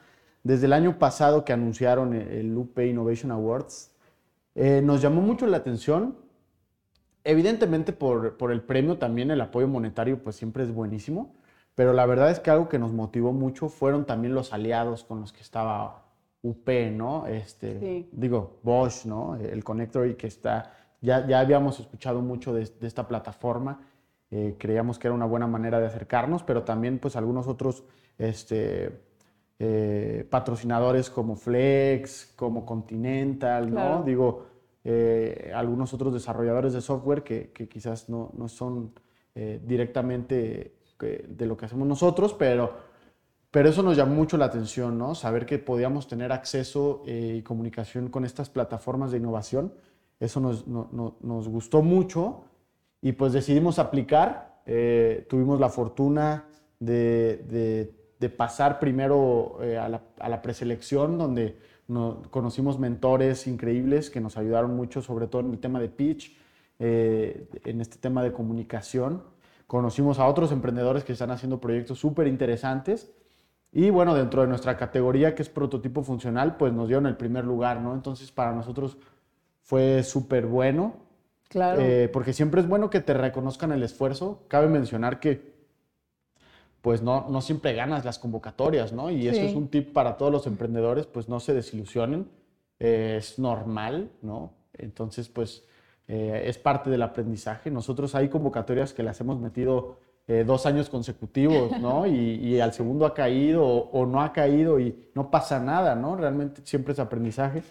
desde 0.42 0.66
el 0.66 0.74
año 0.74 0.98
pasado 0.98 1.46
que 1.46 1.54
anunciaron 1.54 2.12
el 2.12 2.54
UP 2.56 2.78
Innovation 2.78 3.30
Awards, 3.30 3.89
eh, 4.60 4.82
nos 4.82 5.00
llamó 5.00 5.22
mucho 5.22 5.46
la 5.46 5.56
atención. 5.56 6.16
Evidentemente 7.24 7.92
por, 7.92 8.36
por, 8.36 8.52
el 8.52 8.62
premio 8.62 8.98
también 8.98 9.30
el 9.30 9.40
apoyo 9.40 9.68
monetario 9.68 10.22
pues 10.22 10.36
siempre 10.36 10.64
es 10.64 10.72
buenísimo, 10.72 11.34
pero 11.74 11.92
la 11.92 12.06
verdad 12.06 12.30
es 12.30 12.40
que 12.40 12.50
algo 12.50 12.68
que 12.68 12.78
nos 12.78 12.92
motivó 12.92 13.32
mucho 13.32 13.68
fueron 13.68 14.04
también 14.04 14.34
los 14.34 14.52
aliados 14.52 15.04
con 15.04 15.20
los 15.20 15.32
que 15.32 15.40
estaba 15.40 16.04
UP, 16.42 16.68
¿no? 16.92 17.26
Este, 17.26 18.08
Digo, 18.12 18.58
Bosch, 18.62 19.04
¿no? 19.04 19.36
El 19.36 19.64
Connector 19.64 20.16
que 20.16 20.26
está, 20.26 20.72
ya, 21.00 21.26
ya 21.26 21.40
habíamos 21.40 21.80
escuchado 21.80 22.20
mucho 22.20 22.54
de, 22.54 22.64
de 22.64 22.86
esta 22.86 23.06
plataforma, 23.08 23.80
eh, 24.30 24.56
creíamos 24.58 24.98
que 24.98 25.08
era 25.08 25.14
una 25.14 25.26
buena 25.26 25.46
manera 25.46 25.80
de 25.80 25.86
acercarnos, 25.86 26.42
pero 26.42 26.62
también 26.62 26.98
pues 26.98 27.16
algunos 27.16 27.48
otros 27.48 27.84
este, 28.16 29.00
eh, 29.58 30.26
patrocinadores 30.30 31.10
como 31.10 31.36
Flex, 31.36 32.32
como 32.36 32.64
Continental, 32.64 33.72
¿no? 33.72 34.02
Digo, 34.04 34.46
eh, 34.84 35.52
algunos 35.54 35.92
otros 35.94 36.12
desarrolladores 36.12 36.72
de 36.72 36.80
software 36.80 37.22
que, 37.22 37.50
quizás 37.68 38.08
no, 38.08 38.32
no 38.36 38.48
son 38.48 38.92
directamente 39.34 40.74
de 40.98 41.46
lo 41.46 41.56
que 41.56 41.64
hacemos 41.64 41.88
nosotros, 41.88 42.34
pero, 42.34 42.74
pero 43.50 43.70
eso 43.70 43.82
nos 43.82 43.96
llamó 43.96 44.14
mucho 44.14 44.36
la 44.36 44.46
atención, 44.46 44.98
¿no? 44.98 45.14
Saber 45.14 45.46
que 45.46 45.58
podíamos 45.58 46.08
tener 46.08 46.30
acceso 46.30 47.02
y 47.06 47.40
comunicación 47.40 48.08
con 48.08 48.26
estas 48.26 48.50
plataformas 48.50 49.12
de 49.12 49.18
innovación, 49.18 49.72
eso 50.18 50.40
nos, 50.40 50.66
nos 50.66 51.48
gustó 51.48 51.80
mucho 51.80 52.44
y 53.00 53.12
pues 53.12 53.32
decidimos 53.32 53.78
aplicar. 53.78 54.60
tuvimos 55.28 55.58
la 55.58 55.70
fortuna 55.70 56.44
de, 56.80 57.94
de 58.20 58.28
pasar 58.28 58.78
primero 58.78 59.58
eh, 59.62 59.78
a, 59.78 59.88
la, 59.88 60.02
a, 60.20 60.28
la, 60.28 60.42
preselección, 60.42 61.16
donde 61.16 61.58
conocimos 62.30 62.78
mentores 62.78 63.46
increíbles 63.46 64.10
que 64.10 64.20
nos 64.20 64.36
ayudaron 64.36 64.76
mucho, 64.76 65.02
sobre 65.02 65.26
todo 65.26 65.42
en 65.42 65.50
el 65.50 65.58
tema 65.58 65.80
de 65.80 65.88
pitch, 65.88 66.36
eh, 66.78 67.48
en 67.64 67.80
este 67.80 67.98
tema 67.98 68.22
de 68.22 68.32
comunicación. 68.32 69.22
Conocimos 69.66 70.18
a 70.18 70.26
otros 70.26 70.52
emprendedores 70.52 71.04
que 71.04 71.12
están 71.12 71.30
haciendo 71.30 71.60
proyectos 71.60 71.98
súper 71.98 72.26
interesantes. 72.26 73.12
Y 73.72 73.90
bueno, 73.90 74.14
dentro 74.14 74.42
de 74.42 74.48
nuestra 74.48 74.76
categoría, 74.76 75.34
que 75.34 75.42
es 75.42 75.48
prototipo 75.48 76.02
funcional, 76.02 76.56
pues 76.56 76.72
nos 76.72 76.88
dieron 76.88 77.06
el 77.06 77.16
primer 77.16 77.44
lugar, 77.44 77.80
¿no? 77.80 77.94
Entonces, 77.94 78.32
para 78.32 78.52
nosotros 78.52 78.96
fue 79.62 80.02
súper 80.02 80.46
bueno. 80.46 80.94
Claro. 81.48 81.80
Eh, 81.80 82.08
porque 82.12 82.32
siempre 82.32 82.60
es 82.60 82.68
bueno 82.68 82.90
que 82.90 83.00
te 83.00 83.14
reconozcan 83.14 83.72
el 83.72 83.82
esfuerzo. 83.82 84.44
Cabe 84.48 84.68
mencionar 84.68 85.20
que 85.20 85.49
pues 86.82 87.02
no, 87.02 87.28
no 87.28 87.40
siempre 87.40 87.74
ganas 87.74 88.04
las 88.04 88.18
convocatorias, 88.18 88.92
¿no? 88.92 89.10
Y 89.10 89.28
eso 89.28 89.42
es 89.42 89.54
un 89.54 89.68
tip 89.68 89.92
para 89.92 90.16
todos 90.16 90.32
los 90.32 90.46
emprendedores, 90.46 91.06
pues 91.06 91.28
no 91.28 91.40
se 91.40 91.52
desilusionen, 91.52 92.28
eh, 92.78 93.16
es 93.18 93.38
normal, 93.38 94.10
¿no? 94.22 94.54
Entonces, 94.72 95.28
pues 95.28 95.64
eh, 96.08 96.44
es 96.46 96.58
parte 96.58 96.90
del 96.90 97.02
aprendizaje. 97.02 97.70
Nosotros 97.70 98.14
hay 98.14 98.28
convocatorias 98.28 98.92
que 98.92 99.02
las 99.02 99.20
hemos 99.20 99.38
metido 99.38 99.98
eh, 100.26 100.44
dos 100.44 100.66
años 100.66 100.88
consecutivos, 100.88 101.78
¿no? 101.80 102.06
Y, 102.08 102.58
al 102.60 102.72
segundo 102.72 103.06
ha 103.06 103.14
caído 103.14 103.64
o, 103.64 104.06
no 104.06 104.22
ha 104.22 104.32
caído 104.32 104.80
y 104.80 105.10
no 105.14 105.30
pasa 105.30 105.60
nada, 105.60 105.94
¿no? 105.94 106.16
Realmente 106.16 106.62
siempre 106.64 106.94
es 106.94 106.98
aprendizaje. 106.98 107.62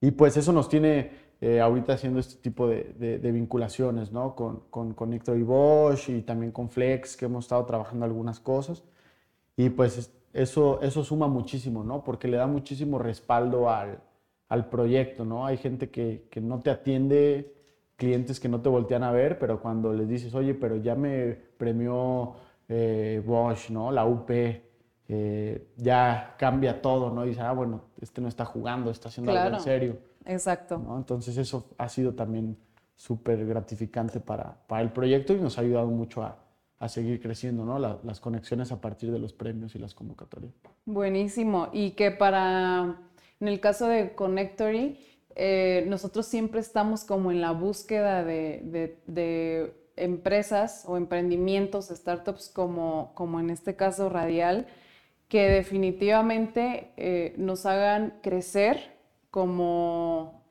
Y 0.00 0.10
pues 0.12 0.36
eso 0.36 0.52
nos 0.52 0.68
tiene 0.68 1.12
eh, 1.44 1.60
ahorita 1.60 1.94
haciendo 1.94 2.20
este 2.20 2.36
tipo 2.36 2.68
de, 2.68 3.18
vinculaciones, 3.32 4.12
¿no? 4.12 4.36
Con, 4.36 4.60
con, 4.70 4.94
con 4.94 5.12
y 5.12 5.42
Bosch 5.42 6.08
y 6.08 6.22
también 6.22 6.52
con 6.52 6.70
Flex, 6.70 7.16
que 7.16 7.24
hemos 7.24 7.46
estado 7.46 7.64
trabajando 7.66 8.04
algunas 8.04 8.38
cosas. 8.38 8.84
Y 9.56 9.68
pues 9.70 10.12
eso, 10.32 10.80
eso 10.82 11.02
suma 11.02 11.26
muchísimo, 11.26 11.82
¿no? 11.82 12.04
Porque 12.04 12.28
le 12.28 12.36
da 12.36 12.46
muchísimo 12.46 12.96
respaldo 13.00 13.68
al, 13.68 13.98
al 14.48 14.68
proyecto, 14.68 15.24
¿no? 15.24 15.44
Hay 15.44 15.56
gente 15.56 15.90
que, 15.90 16.28
que, 16.30 16.40
no 16.40 16.60
te 16.60 16.70
atiende, 16.70 17.52
clientes 17.96 18.38
que 18.38 18.48
no 18.48 18.60
te 18.60 18.68
voltean 18.68 19.02
a 19.02 19.10
ver, 19.10 19.40
pero 19.40 19.60
cuando 19.60 19.92
les 19.92 20.08
dices, 20.08 20.32
oye, 20.36 20.54
pero 20.54 20.76
ya 20.76 20.94
me 20.94 21.36
premió 21.56 22.34
eh, 22.68 23.20
Bosch, 23.26 23.70
¿no? 23.70 23.90
La 23.90 24.06
UP, 24.06 24.30
eh, 25.08 25.66
ya 25.76 26.36
cambia 26.38 26.80
todo, 26.80 27.10
¿no? 27.10 27.24
Y 27.24 27.30
dice, 27.30 27.40
ah, 27.40 27.52
bueno, 27.52 27.82
este 28.00 28.20
no 28.20 28.28
está 28.28 28.44
jugando, 28.44 28.92
está 28.92 29.08
haciendo 29.08 29.32
algo 29.32 29.56
en 29.56 29.60
serio. 29.60 30.11
Exacto. 30.26 30.82
Entonces 30.96 31.36
eso 31.36 31.70
ha 31.78 31.88
sido 31.88 32.14
también 32.14 32.56
súper 32.96 33.44
gratificante 33.46 34.20
para, 34.20 34.66
para, 34.66 34.82
el 34.82 34.92
proyecto 34.92 35.32
y 35.32 35.40
nos 35.40 35.58
ha 35.58 35.62
ayudado 35.62 35.88
mucho 35.88 36.22
a, 36.22 36.38
a 36.82 36.88
seguir 36.88 37.20
creciendo, 37.20 37.64
¿no? 37.64 37.78
las 37.78 38.18
conexiones 38.18 38.72
a 38.72 38.80
partir 38.80 39.12
de 39.12 39.20
los 39.20 39.32
premios 39.32 39.76
y 39.76 39.78
las 39.78 39.94
convocatorias. 39.94 40.52
Buenísimo. 40.84 41.68
Y 41.72 41.92
que 41.92 42.10
para, 42.10 43.00
en 43.38 43.46
el 43.46 43.60
caso 43.60 43.86
de 43.86 44.16
Connectory, 44.16 44.98
eh, 45.36 45.84
nosotros 45.86 46.26
siempre 46.26 46.58
estamos 46.58 47.04
como 47.04 47.30
en 47.30 47.40
la 47.40 47.52
búsqueda 47.52 48.24
de, 48.24 48.98
de, 49.06 49.80
empresas 49.94 50.84
o 50.88 50.96
emprendimientos, 50.96 51.86
startups 51.86 52.48
como, 52.48 53.12
como 53.14 53.38
en 53.38 53.50
este 53.50 53.76
caso 53.76 54.08
Radial, 54.08 54.66
que 55.28 55.48
definitivamente 55.48 56.90
eh, 56.96 57.34
nos 57.36 57.64
hagan 57.64 58.14
crecer 58.22 58.92
como, 59.32 60.44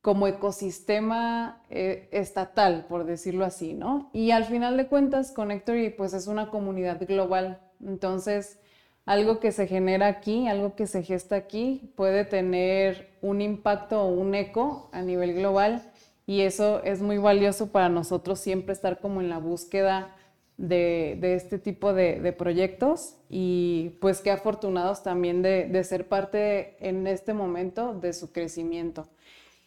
como 0.00 0.26
ecosistema 0.26 1.62
eh, 1.68 2.08
estatal, 2.10 2.86
por 2.88 3.04
decirlo 3.04 3.44
así, 3.44 3.74
¿no? 3.74 4.08
Y 4.14 4.30
al 4.30 4.46
final 4.46 4.78
de 4.78 4.88
cuentas, 4.88 5.30
Connectory 5.30 5.90
pues 5.90 6.14
es 6.14 6.26
una 6.26 6.48
comunidad 6.48 7.06
global, 7.06 7.60
entonces 7.84 8.58
algo 9.04 9.40
que 9.40 9.52
se 9.52 9.66
genera 9.66 10.06
aquí, 10.06 10.48
algo 10.48 10.74
que 10.74 10.86
se 10.86 11.02
gesta 11.02 11.36
aquí, 11.36 11.92
puede 11.96 12.24
tener 12.24 13.10
un 13.20 13.42
impacto 13.42 14.02
o 14.02 14.08
un 14.08 14.34
eco 14.34 14.88
a 14.92 15.02
nivel 15.02 15.34
global 15.34 15.92
y 16.26 16.40
eso 16.40 16.82
es 16.82 17.02
muy 17.02 17.18
valioso 17.18 17.72
para 17.72 17.90
nosotros 17.90 18.40
siempre 18.40 18.72
estar 18.72 19.00
como 19.00 19.20
en 19.20 19.28
la 19.28 19.36
búsqueda 19.36 20.16
de, 20.56 21.34
este 21.34 21.58
tipo 21.58 21.92
de, 21.92 22.32
proyectos 22.32 23.16
y 23.28 23.96
pues 24.00 24.20
qué 24.20 24.30
afortunados 24.30 25.02
también 25.02 25.42
de, 25.42 25.84
ser 25.84 26.08
parte 26.08 26.76
en 26.86 27.06
este 27.06 27.34
momento 27.34 27.94
de 27.94 28.12
su 28.12 28.32
crecimiento. 28.32 29.08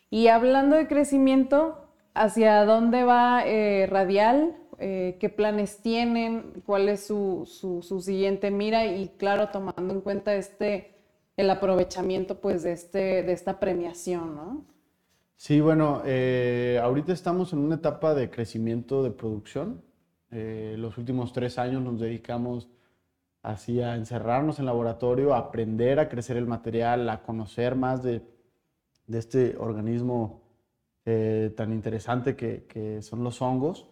Y 0.09 0.27
hablando 0.27 0.77
de 0.77 0.87
crecimiento, 0.87 1.79
¿hacia 2.13 2.63
dónde 2.65 3.03
va 3.03 3.43
eh, 3.45 3.87
Radial? 3.87 4.55
Eh, 4.79 5.17
¿Qué 5.19 5.29
planes 5.29 5.81
tienen? 5.81 6.63
¿Cuál 6.65 6.87
es 6.87 7.05
su, 7.05 7.45
siguiente 8.01 8.51
mira? 8.51 8.85
Y 8.85 9.09
claro, 9.17 9.49
tomando 9.49 9.93
en 9.93 10.01
cuenta 10.01 10.35
este, 10.35 10.95
el 11.35 11.49
aprovechamiento 11.49 12.39
pues 12.39 12.63
de, 12.63 12.71
este, 12.71 13.23
de 13.23 13.33
esta 13.33 13.59
premiación, 13.59 14.35
¿no? 14.35 14.65
Sí, 15.35 15.61
bueno, 15.61 16.01
eh, 16.05 16.79
ahorita 16.81 17.13
estamos 17.13 17.53
en 17.53 17.59
una 17.59 17.75
etapa 17.75 18.15
de 18.15 18.29
crecimiento 18.31 19.03
de 19.03 19.11
producción. 19.11 19.83
Eh, 20.31 20.75
los 20.77 20.97
últimos 20.97 21.33
tres 21.33 21.57
años 21.57 21.81
nos 21.81 21.99
dedicamos 21.99 22.69
así 23.41 23.81
a 23.81 23.95
encerrarnos 23.95 24.59
en 24.59 24.65
laboratorio, 24.65 25.33
a 25.33 25.37
aprender 25.37 25.99
a 25.99 26.09
crecer 26.09 26.37
el 26.37 26.47
material, 26.47 27.09
a 27.09 27.21
conocer 27.21 27.75
más 27.75 28.03
de, 28.03 28.21
de 29.07 29.17
este 29.17 29.55
organismo 29.57 30.41
eh, 31.05 31.53
tan 31.55 31.71
interesante 31.71 32.35
que, 32.35 32.65
que, 32.65 33.01
son 33.01 33.23
los 33.23 33.41
hongos. 33.41 33.87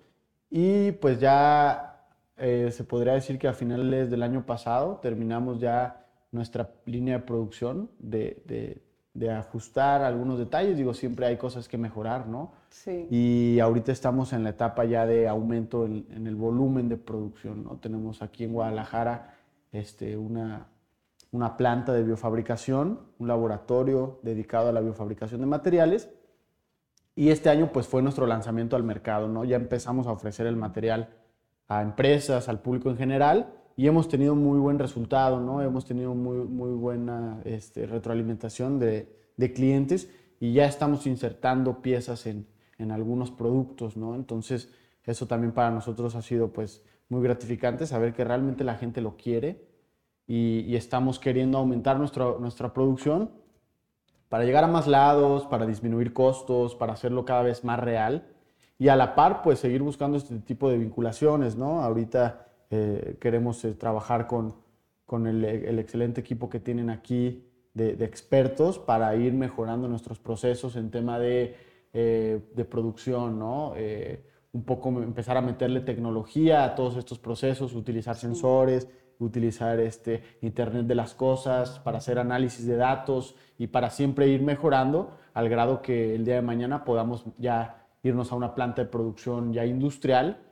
Y 0.49 0.91
pues 0.93 1.19
ya 1.19 2.05
eh, 2.38 2.69
se 2.71 2.83
podría 2.83 3.13
decir 3.13 3.39
que 3.39 3.47
a 3.47 3.53
finales 3.53 4.09
del 4.09 4.23
año 4.23 4.45
pasado 4.45 4.99
terminamos 5.01 5.59
ya 5.59 6.05
nuestra 6.31 6.69
línea 6.86 7.19
de 7.19 7.23
producción 7.23 7.89
de, 7.99 8.43
de 8.45 8.84
de 9.16 9.32
ajustar 9.32 10.03
algunos 10.03 10.38
detalles. 10.38 10.78
Digo, 10.78 10.93
siempre 10.93 11.26
hay 11.26 11.38
cosas 11.38 11.68
que 11.68 11.78
mejorar, 11.78 12.28
¿no? 12.28 12.51
Sí. 12.70 13.07
Y 13.09 13.59
ahorita 13.59 13.91
estamos 13.91 14.34
en 14.34 14.43
la 14.43 14.49
etapa 14.51 14.84
ya 14.84 15.07
de 15.07 15.28
aumento 15.28 15.86
en, 15.86 16.28
el 16.28 16.36
volumen 16.36 16.89
de 16.89 16.97
producción, 16.97 17.63
¿no? 17.63 17.78
Tenemos 17.78 18.22
aquí 18.22 18.43
en 18.43 18.53
Guadalajara 18.53 19.34
este, 19.72 20.18
una, 20.18 20.68
una 21.32 21.55
planta 21.55 21.93
de 21.93 22.03
biofabricación, 22.03 22.99
un 23.18 23.28
laboratorio 23.28 24.20
dedicado 24.22 24.70
a 24.70 24.74
la 24.74 24.82
biofabricación 24.82 25.39
de 25.39 25.47
materiales. 25.47 26.09
Y 27.16 27.30
este 27.30 27.49
año 27.49 27.72
pues 27.72 27.88
fue 27.88 28.01
nuestro 28.01 28.28
lanzamiento 28.28 28.76
al 28.76 28.84
mercado, 28.84 29.30
¿no? 29.30 29.45
Ya 29.45 29.55
empezamos 29.55 30.07
a 30.07 30.11
ofrecer 30.11 30.45
el 30.45 30.57
material 30.57 31.16
a 31.70 31.82
empresas, 31.82 32.49
al 32.49 32.59
público 32.59 32.89
en 32.89 32.97
general 32.97 33.55
y 33.78 33.88
hemos 33.88 34.07
tenido 34.07 34.36
muy 34.36 34.59
buen 34.59 34.80
resultado, 34.80 35.39
¿no? 35.39 35.61
Hemos 35.61 35.86
tenido 35.86 36.15
muy, 36.15 36.38
muy 36.38 36.71
buena 36.71 37.41
este, 37.43 37.86
retroalimentación 37.86 38.80
de, 38.80 39.13
de, 39.36 39.53
clientes 39.53 40.09
y 40.39 40.53
ya 40.53 40.65
estamos 40.65 41.05
insertando 41.07 41.82
piezas 41.82 42.26
en, 42.26 42.47
en, 42.78 42.91
algunos 42.91 43.32
productos, 43.32 43.97
¿no? 43.97 44.15
Entonces, 44.15 44.71
eso 45.03 45.28
también 45.28 45.51
para 45.51 45.71
nosotros 45.71 46.15
ha 46.15 46.21
sido 46.21 46.53
pues 46.53 46.84
muy 47.09 47.21
gratificante 47.21 47.86
saber 47.86 48.13
que 48.13 48.23
realmente 48.23 48.63
la 48.63 48.76
gente 48.76 49.01
lo 49.01 49.17
quiere 49.17 49.67
y, 50.26 50.61
y 50.61 50.76
estamos 50.76 51.19
queriendo 51.19 51.57
aumentar 51.57 51.99
nuestra, 51.99 52.36
nuestra 52.39 52.73
producción 52.73 53.30
para 54.30 54.45
llegar 54.45 54.63
a 54.63 54.67
más 54.67 54.88
lados, 54.88 55.45
para 55.45 55.65
disminuir 55.65 56.13
costos, 56.13 56.76
para 56.76 56.93
hacerlo 56.93 57.26
cada 57.26 57.43
vez 57.43 57.63
más 57.63 57.80
real 57.80 58.28
y 58.78 58.88
a 58.88 58.95
la 58.95 59.15
par, 59.15 59.41
pues 59.43 59.59
seguir 59.59 59.82
buscando 59.82 60.17
este 60.17 60.39
tipo 60.39 60.69
de 60.69 60.78
vinculaciones, 60.78 61.55
¿no? 61.55 61.82
Ahorita 61.82 62.45
eh, 62.70 63.18
queremos 63.20 63.63
eh, 63.63 63.74
trabajar 63.74 64.28
con, 64.28 64.55
con 65.05 65.28
el, 65.28 65.45
excelente 65.80 66.22
equipo 66.22 66.49
que 66.49 66.59
tienen 66.59 66.89
aquí 66.89 67.47
de, 67.74 67.91
expertos 68.03 68.80
para 68.80 69.16
ir 69.16 69.34
mejorando 69.34 69.88
nuestros 69.88 70.20
procesos 70.20 70.76
en 70.76 70.89
tema 70.89 71.20
de, 71.20 71.55
eh, 71.93 72.39
de 72.55 72.66
producción, 72.66 73.38
¿no? 73.38 73.74
un 74.53 74.63
poco 74.63 74.89
empezar 74.89 75.36
a 75.36 75.41
meterle 75.41 75.82
tecnología 75.82 76.63
a 76.63 76.76
todos 76.76 76.95
estos 76.95 77.20
procesos, 77.20 77.76
utilizar 77.76 78.16
sensores, 78.16 78.88
utilizar 79.20 79.80
este 79.82 80.24
Internet 80.41 80.86
de 80.86 80.95
las 80.95 81.13
cosas 81.13 81.80
para 81.80 81.97
hacer 81.97 82.20
análisis 82.20 82.66
de 82.66 82.78
datos 82.78 83.36
y 83.57 83.68
para 83.68 83.89
siempre 83.89 84.30
ir 84.30 84.41
mejorando 84.41 85.11
al 85.34 85.49
grado 85.49 85.82
que 85.82 86.16
el 86.16 86.24
día 86.24 86.36
de 86.36 86.41
mañana 86.41 86.86
podamos 86.86 87.26
ya 87.38 87.86
irnos 88.01 88.32
a 88.32 88.36
una 88.36 88.55
planta 88.55 88.84
de 88.84 88.88
producción 88.88 89.51
ya 89.51 89.66
industrial 89.66 90.45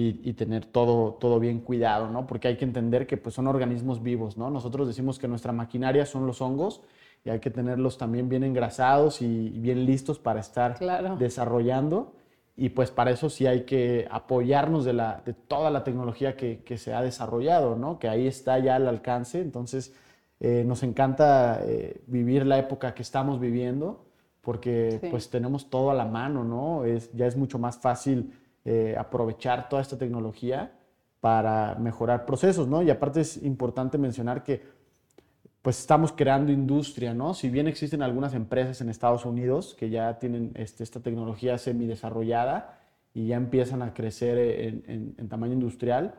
y, 0.00 0.32
tener 0.34 0.64
todo, 0.66 1.14
todo 1.14 1.40
bien 1.40 1.60
cuidado, 1.60 2.08
¿no? 2.10 2.26
Porque 2.26 2.48
hay 2.48 2.56
que 2.56 2.64
entender 2.64 3.06
que 3.06 3.16
pues, 3.16 3.34
son 3.34 3.46
organismos 3.46 4.02
vivos, 4.02 4.36
¿no? 4.36 4.50
Nosotros 4.50 4.86
decimos 4.86 5.18
que 5.18 5.26
nuestra 5.26 5.52
maquinaria 5.52 6.06
son 6.06 6.26
los 6.26 6.40
hongos 6.40 6.82
y 7.24 7.30
hay 7.30 7.40
que 7.40 7.50
tenerlos 7.50 7.98
también 7.98 8.28
bien 8.28 8.44
engrasados 8.44 9.22
y, 9.22 9.50
bien 9.50 9.86
listos 9.86 10.18
para 10.18 10.40
estar 10.40 10.78
desarrollando. 11.18 12.14
Y 12.56 12.70
pues 12.70 12.90
para 12.90 13.12
eso 13.12 13.30
sí 13.30 13.46
hay 13.46 13.62
que 13.64 14.08
apoyarnos 14.10 14.84
de, 14.84 14.92
la, 14.92 15.22
de 15.24 15.32
toda 15.32 15.70
la 15.70 15.84
tecnología 15.84 16.36
que, 16.36 16.62
que, 16.64 16.76
se 16.76 16.92
ha 16.92 17.02
desarrollado, 17.02 17.76
¿no? 17.76 17.98
Que 17.98 18.08
ahí 18.08 18.26
está 18.26 18.58
ya 18.58 18.76
al 18.76 18.88
alcance. 18.88 19.40
Entonces, 19.40 19.94
eh, 20.40 20.64
nos 20.66 20.82
encanta 20.82 21.60
eh, 21.64 22.02
vivir 22.06 22.46
la 22.46 22.58
época 22.58 22.94
que 22.94 23.02
estamos 23.02 23.40
viviendo 23.40 24.04
porque 24.42 25.08
pues 25.10 25.28
tenemos 25.28 25.68
todo 25.68 25.90
a 25.90 25.94
la 25.94 26.06
mano, 26.06 26.42
¿no? 26.42 26.84
Es, 26.84 27.12
ya 27.12 27.26
es 27.26 27.36
mucho 27.36 27.58
más 27.58 27.78
fácil 27.78 28.32
eh, 28.70 28.94
aprovechar 28.98 29.70
toda 29.70 29.80
esta 29.80 29.96
tecnología 29.96 30.74
para 31.20 31.74
mejorar 31.76 32.26
procesos, 32.26 32.68
¿no? 32.68 32.82
Y 32.82 32.90
aparte 32.90 33.22
es 33.22 33.42
importante 33.42 33.96
mencionar 33.96 34.44
que 34.44 34.62
pues 35.62 35.80
estamos 35.80 36.12
creando 36.12 36.52
industria, 36.52 37.14
¿no? 37.14 37.32
Si 37.32 37.48
bien 37.48 37.66
existen 37.66 38.02
algunas 38.02 38.34
empresas 38.34 38.82
en 38.82 38.90
Estados 38.90 39.24
Unidos 39.24 39.74
que 39.78 39.88
ya 39.88 40.18
tienen 40.18 40.52
este, 40.54 40.84
esta 40.84 41.00
tecnología 41.00 41.56
semi-desarrollada 41.56 42.78
y 43.14 43.28
ya 43.28 43.36
empiezan 43.36 43.80
a 43.80 43.94
crecer 43.94 44.36
en, 44.36 45.14
en, 45.16 45.28
tamaño 45.30 45.54
industrial, 45.54 46.16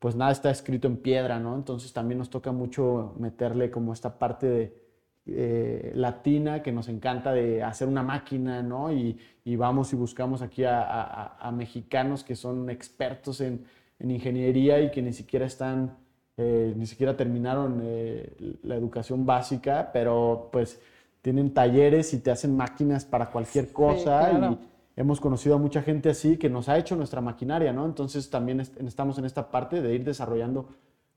pues 0.00 0.16
nada 0.16 0.32
está 0.32 0.50
escrito 0.50 0.88
en 0.88 0.96
piedra, 0.96 1.38
¿no? 1.38 1.54
Entonces 1.54 1.92
también 1.92 2.18
nos 2.18 2.30
toca 2.30 2.50
mucho 2.50 3.14
meterle 3.16 3.70
como 3.70 3.92
esta 3.92 4.18
parte 4.18 4.48
de, 4.48 4.81
eh, 5.24 5.92
latina 5.94 6.62
que 6.64 6.72
nos 6.72 6.88
encanta 6.88 7.32
de 7.32 7.62
hacer 7.62 7.86
una 7.86 8.02
máquina, 8.02 8.60
¿no? 8.62 8.92
Y, 8.92 9.18
vamos 9.56 9.92
y 9.92 9.96
buscamos 9.96 10.42
aquí 10.42 10.64
a, 10.64 11.52
mexicanos 11.54 12.24
que 12.24 12.34
son 12.34 12.70
expertos 12.70 13.40
en, 13.40 13.64
ingeniería 14.00 14.80
y 14.80 14.90
que 14.90 15.00
ni 15.00 15.12
siquiera 15.12 15.46
están, 15.46 15.96
eh, 16.36 16.74
ni 16.76 16.86
siquiera 16.86 17.16
terminaron 17.16 17.80
eh, 17.84 18.58
la 18.64 18.74
educación 18.74 19.24
básica, 19.24 19.90
pero 19.92 20.48
pues 20.50 20.80
tienen 21.20 21.54
talleres 21.54 22.12
y 22.14 22.18
te 22.18 22.32
hacen 22.32 22.56
máquinas 22.56 23.04
para 23.04 23.30
cualquier 23.30 23.72
cosa. 23.72 24.32
Y 24.32 24.58
hemos 25.00 25.20
conocido 25.20 25.54
a 25.54 25.58
mucha 25.58 25.82
gente 25.82 26.10
así 26.10 26.36
que 26.36 26.50
nos 26.50 26.68
ha 26.68 26.76
hecho 26.78 26.96
nuestra 26.96 27.20
maquinaria, 27.20 27.72
¿no? 27.72 27.86
Entonces 27.86 28.28
también 28.28 28.58
estamos 28.58 29.18
en 29.18 29.24
esta 29.24 29.52
parte 29.52 29.80
de 29.80 29.94
ir 29.94 30.02
desarrollando 30.04 30.68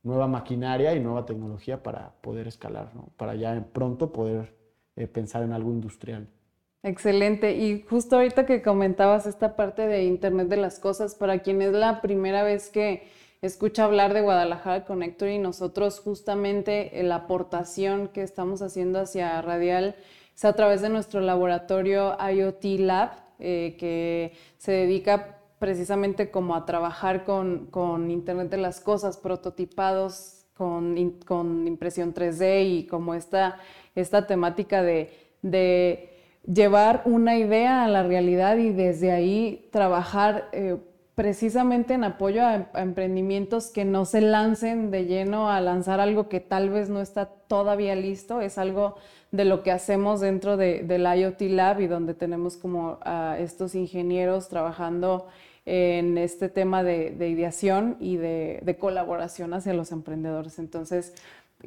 nueva 0.05 0.27
maquinaria 0.27 0.93
y 0.93 0.99
nueva 0.99 1.25
tecnología 1.25 1.81
para 1.83 2.13
poder 2.21 2.47
escalar, 2.47 2.91
¿no? 2.93 3.09
para 3.17 3.35
ya 3.35 3.65
pronto 3.73 4.13
poder 4.13 4.55
eh, 4.95 5.07
pensar 5.07 5.43
en 5.43 5.51
algo 5.51 5.71
industrial. 5.71 6.27
Excelente. 6.83 7.55
Y 7.55 7.81
justo 7.81 8.15
ahorita 8.15 8.45
que 8.45 8.61
comentabas 8.61 9.25
esta 9.25 9.55
parte 9.55 9.87
de 9.87 10.03
Internet 10.03 10.47
de 10.47 10.57
las 10.57 10.79
Cosas, 10.79 11.15
para 11.15 11.39
quien 11.39 11.63
es 11.63 11.73
la 11.73 12.01
primera 12.01 12.43
vez 12.43 12.69
que 12.69 13.07
escucha 13.41 13.85
hablar 13.85 14.13
de 14.13 14.21
Guadalajara 14.21 14.85
Connector 14.85 15.29
y 15.29 15.39
nosotros 15.39 15.99
justamente 15.99 16.99
eh, 16.99 17.03
la 17.03 17.15
aportación 17.15 18.07
que 18.09 18.21
estamos 18.21 18.61
haciendo 18.61 18.99
hacia 18.99 19.41
Radial 19.41 19.95
es 20.35 20.45
a 20.45 20.53
través 20.53 20.81
de 20.81 20.89
nuestro 20.89 21.19
laboratorio 21.19 22.15
IoT 22.19 22.63
Lab, 22.79 23.11
eh, 23.39 23.75
que 23.79 24.33
se 24.59 24.71
dedica 24.71 25.39
precisamente 25.59 26.31
como 26.31 26.55
a 26.55 26.65
trabajar 26.65 27.23
con, 27.23 27.67
con 27.67 28.11
Internet 28.11 28.49
de 28.49 28.57
las 28.57 28.79
Cosas, 28.79 29.17
prototipados 29.17 30.45
con, 30.53 30.95
con, 31.25 31.67
impresión 31.67 32.13
3D 32.13 32.65
y 32.65 32.87
como 32.87 33.13
esta, 33.13 33.57
esta 33.93 34.25
temática 34.27 34.81
de, 34.81 35.11
de, 35.41 36.11
llevar 36.45 37.01
una 37.05 37.37
idea 37.37 37.83
a 37.83 37.87
la 37.87 38.03
realidad 38.03 38.57
y 38.57 38.71
desde 38.71 39.11
ahí 39.11 39.67
trabajar 39.71 40.49
eh, 40.51 40.77
precisamente 41.15 41.93
en 41.93 42.03
apoyo 42.03 42.45
a, 42.45 42.67
emprendimientos 42.75 43.67
que 43.67 43.85
no 43.85 44.05
se 44.05 44.21
lancen 44.21 44.91
de 44.91 45.05
lleno 45.05 45.49
a 45.49 45.61
lanzar 45.61 45.99
algo 45.99 46.27
que 46.27 46.41
tal 46.41 46.69
vez 46.69 46.89
no 46.89 47.01
está 47.01 47.25
todavía 47.25 47.95
listo, 47.95 48.41
es 48.41 48.57
algo 48.57 48.95
de 49.31 49.45
lo 49.45 49.63
que 49.63 49.71
hacemos 49.71 50.19
dentro 50.19 50.57
de, 50.57 50.83
del 50.83 51.05
IoT 51.05 51.41
Lab 51.41 51.81
y 51.81 51.87
donde 51.87 52.13
tenemos 52.13 52.57
como 52.57 52.99
estos 53.37 53.75
ingenieros 53.75 54.49
trabajando 54.49 55.27
en 55.65 56.17
este 56.17 56.47
tema 56.47 56.83
de, 56.83 57.15
ideación 57.27 57.97
y 57.99 58.17
de, 58.17 58.77
colaboración 58.79 59.53
hacia 59.53 59.73
los 59.73 59.91
emprendedores. 59.91 60.59
Entonces, 60.59 61.13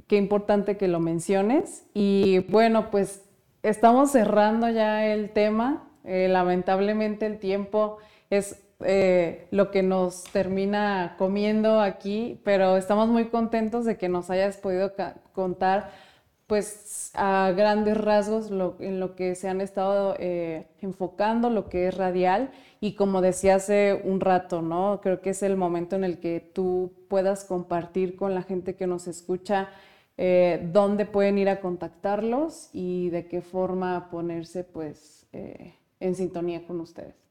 qué 0.07 0.17
importante 0.17 0.77
que 0.77 0.89
lo 0.89 1.01
menciones. 1.01 1.85
Y 1.95 2.41
bueno, 2.51 2.91
pues 2.91 3.23
estamos 3.63 4.13
cerrando 4.13 4.71
ya 4.71 5.07
el 5.07 5.31
tema. 5.31 5.85
Eh, 6.05 6.29
lamentablemente 6.29 7.27
el 7.27 7.39
tiempo 7.39 7.99
es 8.31 8.63
eh, 8.85 9.49
lo 9.51 9.73
que 9.73 9.83
nos 9.83 10.25
termina 10.25 11.17
comiendo 11.19 11.81
aquí, 11.81 12.41
pero 12.45 12.77
estamos 12.77 13.09
muy 13.09 13.29
contentos 13.29 13.85
de 13.85 13.97
que 13.97 14.09
nos 14.09 14.31
hayas 14.31 14.57
podido 14.57 14.93
contar 15.33 15.91
pues 16.47 17.11
a 17.15 17.53
grandes 17.57 17.99
rasgos 17.99 18.51
en 18.81 19.01
lo 19.01 19.17
que 19.17 19.35
se 19.35 19.49
han 19.49 19.61
estado 19.61 20.15
eh, 20.19 20.69
enfocando, 20.81 21.51
lo 21.51 21.69
que 21.69 21.89
es 21.89 21.97
radial. 21.97 22.51
Y 22.81 22.95
como 22.95 23.21
decía 23.21 23.57
hace 23.57 24.01
un 24.05 24.21
rato, 24.21 24.63
¿no? 24.63 25.01
Creo 25.03 25.21
que 25.21 25.31
es 25.31 25.43
el 25.43 25.57
momento 25.57 25.97
en 25.97 26.05
el 26.05 26.21
que 26.21 26.41
tú 26.41 26.93
puedas 27.09 27.45
compartir 27.45 28.17
con 28.17 28.35
la 28.35 28.43
gente 28.43 28.77
que 28.77 28.87
nos 28.87 29.09
escucha 29.09 29.69
eh, 30.17 30.69
dónde 30.73 31.05
pueden 31.05 31.39
ir 31.39 31.49
a 31.49 31.61
contactarlos 31.61 32.71
y 32.73 33.11
de 33.11 33.27
qué 33.27 33.43
forma 33.43 34.09
ponerse 34.11 34.65
pues 34.65 35.27
en 35.33 36.15
sintonía 36.15 36.67
con 36.67 36.81
ustedes. 36.81 37.28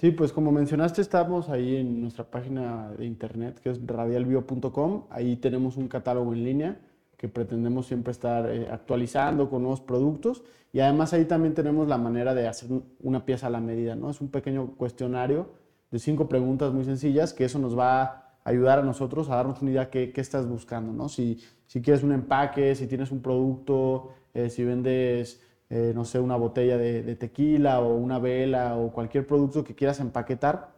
Sí, 0.00 0.12
pues 0.12 0.32
como 0.32 0.52
mencionaste, 0.52 1.02
estamos 1.02 1.48
ahí 1.48 1.74
en 1.74 2.00
nuestra 2.00 2.22
página 2.22 2.92
de 2.96 3.04
internet 3.04 3.58
que 3.58 3.70
es 3.70 3.84
radialbio.com. 3.84 5.06
Ahí 5.10 5.34
tenemos 5.34 5.76
un 5.76 5.88
catálogo 5.88 6.32
en 6.34 6.44
línea 6.44 6.80
que 7.16 7.28
pretendemos 7.28 7.86
siempre 7.88 8.12
estar 8.12 8.48
eh, 8.48 8.68
actualizando 8.70 9.50
con 9.50 9.62
nuevos 9.62 9.80
productos 9.80 10.44
y 10.72 10.78
además 10.78 11.14
ahí 11.14 11.24
también 11.24 11.54
tenemos 11.54 11.88
la 11.88 11.98
manera 11.98 12.32
de 12.32 12.46
hacer 12.46 12.70
una 13.00 13.26
pieza 13.26 13.48
a 13.48 13.50
la 13.50 13.58
medida, 13.58 13.96
¿no? 13.96 14.08
Es 14.08 14.20
un 14.20 14.28
pequeño 14.30 14.76
cuestionario 14.76 15.50
de 15.90 15.98
cinco 15.98 16.28
preguntas 16.28 16.72
muy 16.72 16.84
sencillas 16.84 17.32
que 17.34 17.46
eso 17.46 17.58
nos 17.58 17.76
va 17.76 18.02
a 18.02 18.34
ayudar 18.44 18.78
a 18.78 18.82
nosotros 18.82 19.28
a 19.30 19.34
darnos 19.34 19.62
una 19.62 19.72
idea 19.72 19.86
de 19.86 20.12
qué 20.12 20.20
estás 20.20 20.46
buscando, 20.46 20.92
¿no? 20.92 21.08
Si, 21.08 21.40
si 21.66 21.82
quieres 21.82 22.04
un 22.04 22.12
empaque, 22.12 22.76
si 22.76 22.86
tienes 22.86 23.10
un 23.10 23.20
producto, 23.20 24.10
eh, 24.32 24.48
si 24.48 24.62
vendes, 24.62 25.42
eh, 25.70 25.92
no 25.94 26.04
sé, 26.04 26.18
una 26.18 26.36
botella 26.36 26.78
de, 26.78 27.14
tequila 27.16 27.80
o 27.80 27.94
una 27.94 28.18
vela 28.18 28.76
o 28.76 28.90
cualquier 28.90 29.26
producto 29.26 29.64
que 29.64 29.74
quieras 29.74 30.00
empaquetar, 30.00 30.72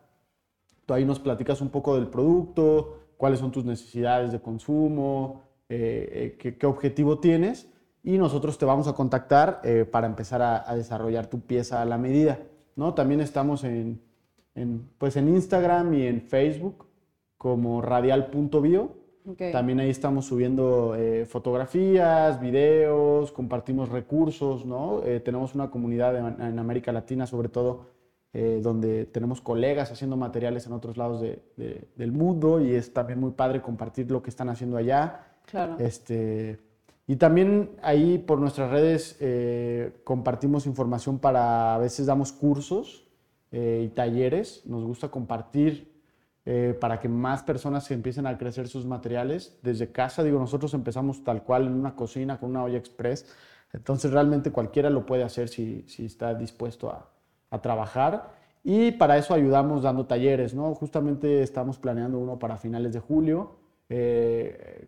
tú 0.84 0.94
ahí 0.94 1.04
nos 1.04 1.20
platicas 1.20 1.60
un 1.60 1.68
poco 1.68 1.94
del 1.94 2.08
producto, 2.08 2.98
cuáles 3.16 3.38
son 3.38 3.52
tus 3.52 3.64
necesidades 3.64 4.32
de 4.32 4.40
consumo, 4.40 5.42
eh, 5.68 6.36
eh, 6.42 6.56
qué, 6.58 6.66
objetivo 6.66 7.20
tienes 7.20 7.68
y 8.02 8.18
nosotros 8.18 8.58
te 8.58 8.64
vamos 8.64 8.88
a 8.88 8.94
contactar 8.94 9.60
para 9.90 10.06
empezar 10.06 10.42
a, 10.42 10.74
desarrollar 10.74 11.26
tu 11.28 11.40
pieza 11.40 11.82
a 11.82 11.84
la 11.84 11.98
medida. 11.98 12.40
¿no? 12.74 12.94
También 12.94 13.20
estamos 13.20 13.62
en, 13.62 14.00
pues 14.98 15.16
en 15.16 15.28
Instagram 15.28 15.94
y 15.94 16.06
en 16.06 16.22
Facebook 16.22 16.86
como 17.36 17.82
radial.bio. 17.82 18.99
También 19.52 19.80
ahí 19.80 19.90
estamos 19.90 20.26
subiendo 20.26 20.96
fotografías, 21.26 22.40
videos, 22.40 23.32
compartimos 23.32 23.88
recursos, 23.88 24.64
¿no? 24.64 25.00
tenemos 25.24 25.54
una 25.54 25.70
comunidad 25.70 26.16
en, 26.40 26.58
América 26.58 26.90
Latina, 26.90 27.26
sobre 27.26 27.48
todo, 27.48 27.86
donde 28.32 29.04
tenemos 29.04 29.40
colegas 29.40 29.92
haciendo 29.92 30.16
materiales 30.16 30.66
en 30.66 30.72
otros 30.72 30.96
lados 30.96 31.20
del 31.20 32.12
mundo 32.12 32.60
y 32.60 32.74
es 32.74 32.92
también 32.92 33.20
muy 33.20 33.32
padre 33.32 33.60
compartir 33.60 34.10
lo 34.10 34.22
que 34.22 34.30
están 34.30 34.48
haciendo 34.48 34.78
allá. 34.78 35.26
Claro. 35.44 35.76
Este, 35.78 36.58
y 37.10 37.16
también 37.16 37.70
ahí 37.82 38.18
por 38.18 38.38
nuestras 38.38 38.70
redes 38.70 39.16
eh, 39.18 40.00
compartimos 40.04 40.64
información 40.64 41.18
para, 41.18 41.74
a 41.74 41.78
veces 41.78 42.06
damos 42.06 42.30
cursos 42.30 43.04
eh, 43.50 43.82
y 43.84 43.88
talleres. 43.88 44.62
Nos 44.64 44.84
gusta 44.84 45.08
compartir 45.08 45.89
eh, 46.46 46.76
para 46.80 47.00
que 47.00 47.08
más 47.08 47.42
personas 47.42 47.90
empiecen 47.90 48.26
a 48.26 48.38
crecer 48.38 48.68
sus 48.68 48.86
materiales 48.86 49.58
desde 49.62 49.92
casa. 49.92 50.22
Digo, 50.22 50.38
nosotros 50.38 50.74
empezamos 50.74 51.22
tal 51.24 51.42
cual 51.42 51.66
en 51.66 51.74
una 51.74 51.94
cocina 51.94 52.38
con 52.38 52.50
una 52.50 52.64
olla 52.64 52.78
express. 52.78 53.26
Entonces 53.72 54.10
realmente 54.10 54.50
cualquiera 54.50 54.90
lo 54.90 55.06
puede 55.06 55.22
hacer 55.22 55.48
si, 55.48 55.84
si 55.86 56.06
está 56.06 56.34
dispuesto 56.34 56.90
a, 56.90 57.10
a 57.50 57.60
trabajar. 57.60 58.32
Y 58.62 58.92
para 58.92 59.16
eso 59.16 59.34
ayudamos 59.34 59.82
dando 59.82 60.06
talleres, 60.06 60.54
¿no? 60.54 60.74
Justamente 60.74 61.42
estamos 61.42 61.78
planeando 61.78 62.18
uno 62.18 62.38
para 62.38 62.58
finales 62.58 62.92
de 62.92 63.00
julio, 63.00 63.56
eh, 63.88 64.86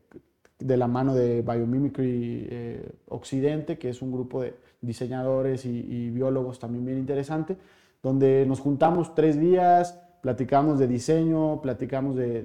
de 0.59 0.76
la 0.76 0.86
mano 0.86 1.14
de 1.14 1.42
Biomimicry 1.42 2.46
eh, 2.50 2.92
Occidente, 3.09 3.78
que 3.78 3.88
es 3.88 4.03
un 4.03 4.12
grupo 4.12 4.42
de 4.42 4.55
diseñadores 4.80 5.64
y, 5.64 6.11
biólogos 6.11 6.59
también 6.59 6.84
bien 6.84 6.98
interesante, 6.98 7.57
donde 8.03 8.44
nos 8.46 8.61
juntamos 8.61 9.14
tres 9.14 9.40
días, 9.40 10.00
platicamos 10.22 10.78
de 10.78 10.88
diseño, 10.88 11.60
platicamos 11.60 12.16
de, 12.16 12.44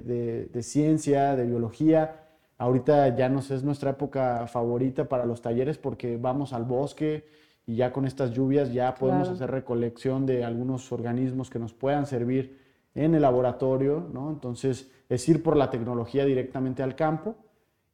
de 0.52 0.62
ciencia, 0.62 1.34
de 1.34 1.46
biología. 1.46 2.26
Ahorita 2.58 3.16
ya 3.16 3.30
nos 3.30 3.50
es 3.50 3.64
nuestra 3.64 3.92
época 3.92 4.46
favorita 4.48 5.08
para 5.08 5.24
los 5.24 5.40
talleres 5.40 5.78
porque 5.78 6.18
vamos 6.18 6.52
al 6.52 6.64
bosque, 6.64 7.24
y 7.68 7.76
ya 7.76 7.92
con 7.92 8.06
estas 8.06 8.32
lluvias 8.32 8.72
ya 8.72 8.94
podemos 8.94 9.28
hacer 9.28 9.50
recolección 9.50 10.24
de 10.24 10.42
algunos 10.42 10.90
organismos 10.90 11.50
que 11.50 11.58
nos 11.58 11.74
puedan 11.74 12.06
servir 12.06 12.58
en 12.94 13.14
el 13.14 13.20
laboratorio, 13.20 14.08
¿no? 14.10 14.30
Entonces 14.30 14.90
es 15.10 15.28
ir 15.28 15.42
por 15.42 15.54
la 15.54 15.68
tecnología 15.68 16.24
directamente 16.24 16.82
al 16.82 16.96
campo 16.96 17.34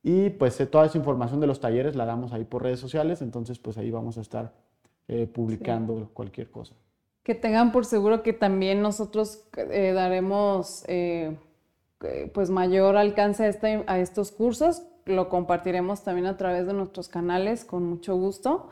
y 0.00 0.30
pues 0.30 0.60
eh, 0.60 0.66
toda 0.66 0.86
esa 0.86 0.96
información 0.96 1.40
de 1.40 1.48
los 1.48 1.58
talleres 1.58 1.96
la 1.96 2.06
damos 2.06 2.32
ahí 2.32 2.44
por 2.44 2.62
redes 2.62 2.78
sociales, 2.78 3.20
entonces 3.20 3.58
pues 3.58 3.76
ahí 3.76 3.90
vamos 3.90 4.16
a 4.16 4.20
estar 4.20 4.52
eh, 5.08 5.26
publicando 5.26 6.08
cualquier 6.14 6.52
cosa. 6.52 6.76
Que 7.24 7.34
tengan 7.34 7.72
por 7.72 7.84
seguro 7.84 8.22
que 8.22 8.32
también 8.32 8.80
nosotros 8.80 9.44
eh, 9.56 9.92
daremos 9.92 10.84
pues 12.34 12.50
mayor 12.50 12.96
alcance 12.96 13.44
a, 13.44 13.48
este, 13.48 13.82
a 13.86 13.98
estos 13.98 14.30
cursos, 14.30 14.82
lo 15.06 15.28
compartiremos 15.28 16.02
también 16.02 16.26
a 16.26 16.36
través 16.36 16.66
de 16.66 16.72
nuestros 16.72 17.08
canales 17.08 17.64
con 17.64 17.84
mucho 17.84 18.16
gusto. 18.16 18.68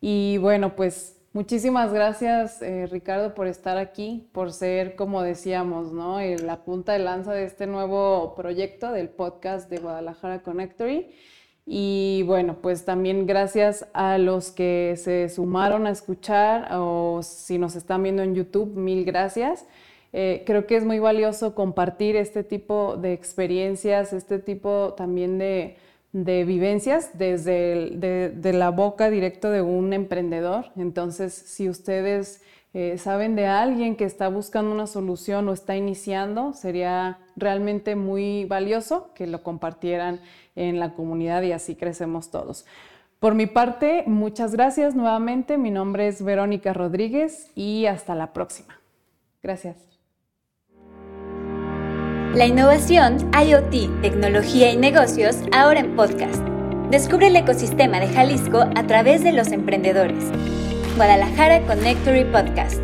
Y 0.00 0.38
bueno, 0.38 0.74
pues 0.74 1.16
muchísimas 1.32 1.92
gracias 1.92 2.60
eh, 2.62 2.86
Ricardo 2.90 3.34
por 3.34 3.46
estar 3.46 3.78
aquí, 3.78 4.28
por 4.32 4.52
ser, 4.52 4.96
como 4.96 5.22
decíamos, 5.22 5.92
¿no? 5.92 6.20
la 6.20 6.64
punta 6.64 6.92
de 6.92 6.98
lanza 6.98 7.32
de 7.32 7.44
este 7.44 7.66
nuevo 7.66 8.34
proyecto 8.34 8.92
del 8.92 9.08
podcast 9.08 9.70
de 9.70 9.78
Guadalajara 9.78 10.42
Connectory. 10.42 11.14
Y 11.64 12.24
bueno, 12.26 12.56
pues 12.60 12.84
también 12.84 13.26
gracias 13.26 13.86
a 13.92 14.18
los 14.18 14.50
que 14.50 14.94
se 14.96 15.28
sumaron 15.28 15.86
a 15.86 15.90
escuchar 15.90 16.68
o 16.72 17.20
si 17.22 17.58
nos 17.58 17.76
están 17.76 18.02
viendo 18.02 18.22
en 18.22 18.34
YouTube, 18.34 18.74
mil 18.74 19.04
gracias. 19.04 19.64
Eh, 20.12 20.42
creo 20.44 20.66
que 20.66 20.76
es 20.76 20.84
muy 20.84 20.98
valioso 20.98 21.54
compartir 21.54 22.16
este 22.16 22.44
tipo 22.44 22.96
de 22.96 23.12
experiencias, 23.12 24.12
este 24.12 24.38
tipo 24.38 24.94
también 24.94 25.38
de, 25.38 25.76
de 26.12 26.44
vivencias 26.44 27.16
desde 27.16 27.90
de, 27.90 28.52
la 28.52 28.70
boca 28.70 29.08
directo 29.08 29.50
de 29.50 29.62
un 29.62 29.92
emprendedor. 29.92 30.66
Entonces, 30.76 31.32
si 31.32 31.68
ustedes 31.68 32.42
eh, 32.74 32.96
saben 32.96 33.36
de 33.36 33.46
alguien 33.46 33.96
que 33.96 34.04
está 34.04 34.28
buscando 34.28 34.72
una 34.72 34.86
solución 34.86 35.48
o 35.48 35.52
está 35.52 35.76
iniciando, 35.76 36.54
sería 36.54 37.18
realmente 37.36 37.96
muy 37.96 38.46
valioso 38.46 39.10
que 39.14 39.26
lo 39.26 39.42
compartieran 39.42 40.20
en 40.56 40.80
la 40.80 40.94
comunidad 40.94 41.42
y 41.42 41.52
así 41.52 41.74
crecemos 41.74 42.30
todos. 42.30 42.64
Por 43.18 43.34
mi 43.34 43.46
parte, 43.46 44.04
muchas 44.06 44.52
gracias 44.52 44.96
nuevamente. 44.96 45.56
Mi 45.56 45.70
nombre 45.70 46.08
es 46.08 46.24
Verónica 46.24 46.72
Rodríguez 46.72 47.50
y 47.54 47.86
hasta 47.86 48.14
la 48.14 48.32
próxima. 48.32 48.80
Gracias. 49.42 49.76
La 52.34 52.46
innovación, 52.46 53.30
IoT, 53.32 54.00
tecnología 54.00 54.72
y 54.72 54.76
negocios 54.76 55.36
ahora 55.52 55.80
en 55.80 55.94
podcast. 55.94 56.42
Descubre 56.90 57.26
el 57.28 57.36
ecosistema 57.36 58.00
de 58.00 58.08
Jalisco 58.08 58.64
a 58.74 58.86
través 58.86 59.22
de 59.22 59.32
los 59.32 59.52
emprendedores. 59.52 60.24
Guadalajara 60.96 61.64
Connectory 61.64 62.24
Podcast. 62.28 62.80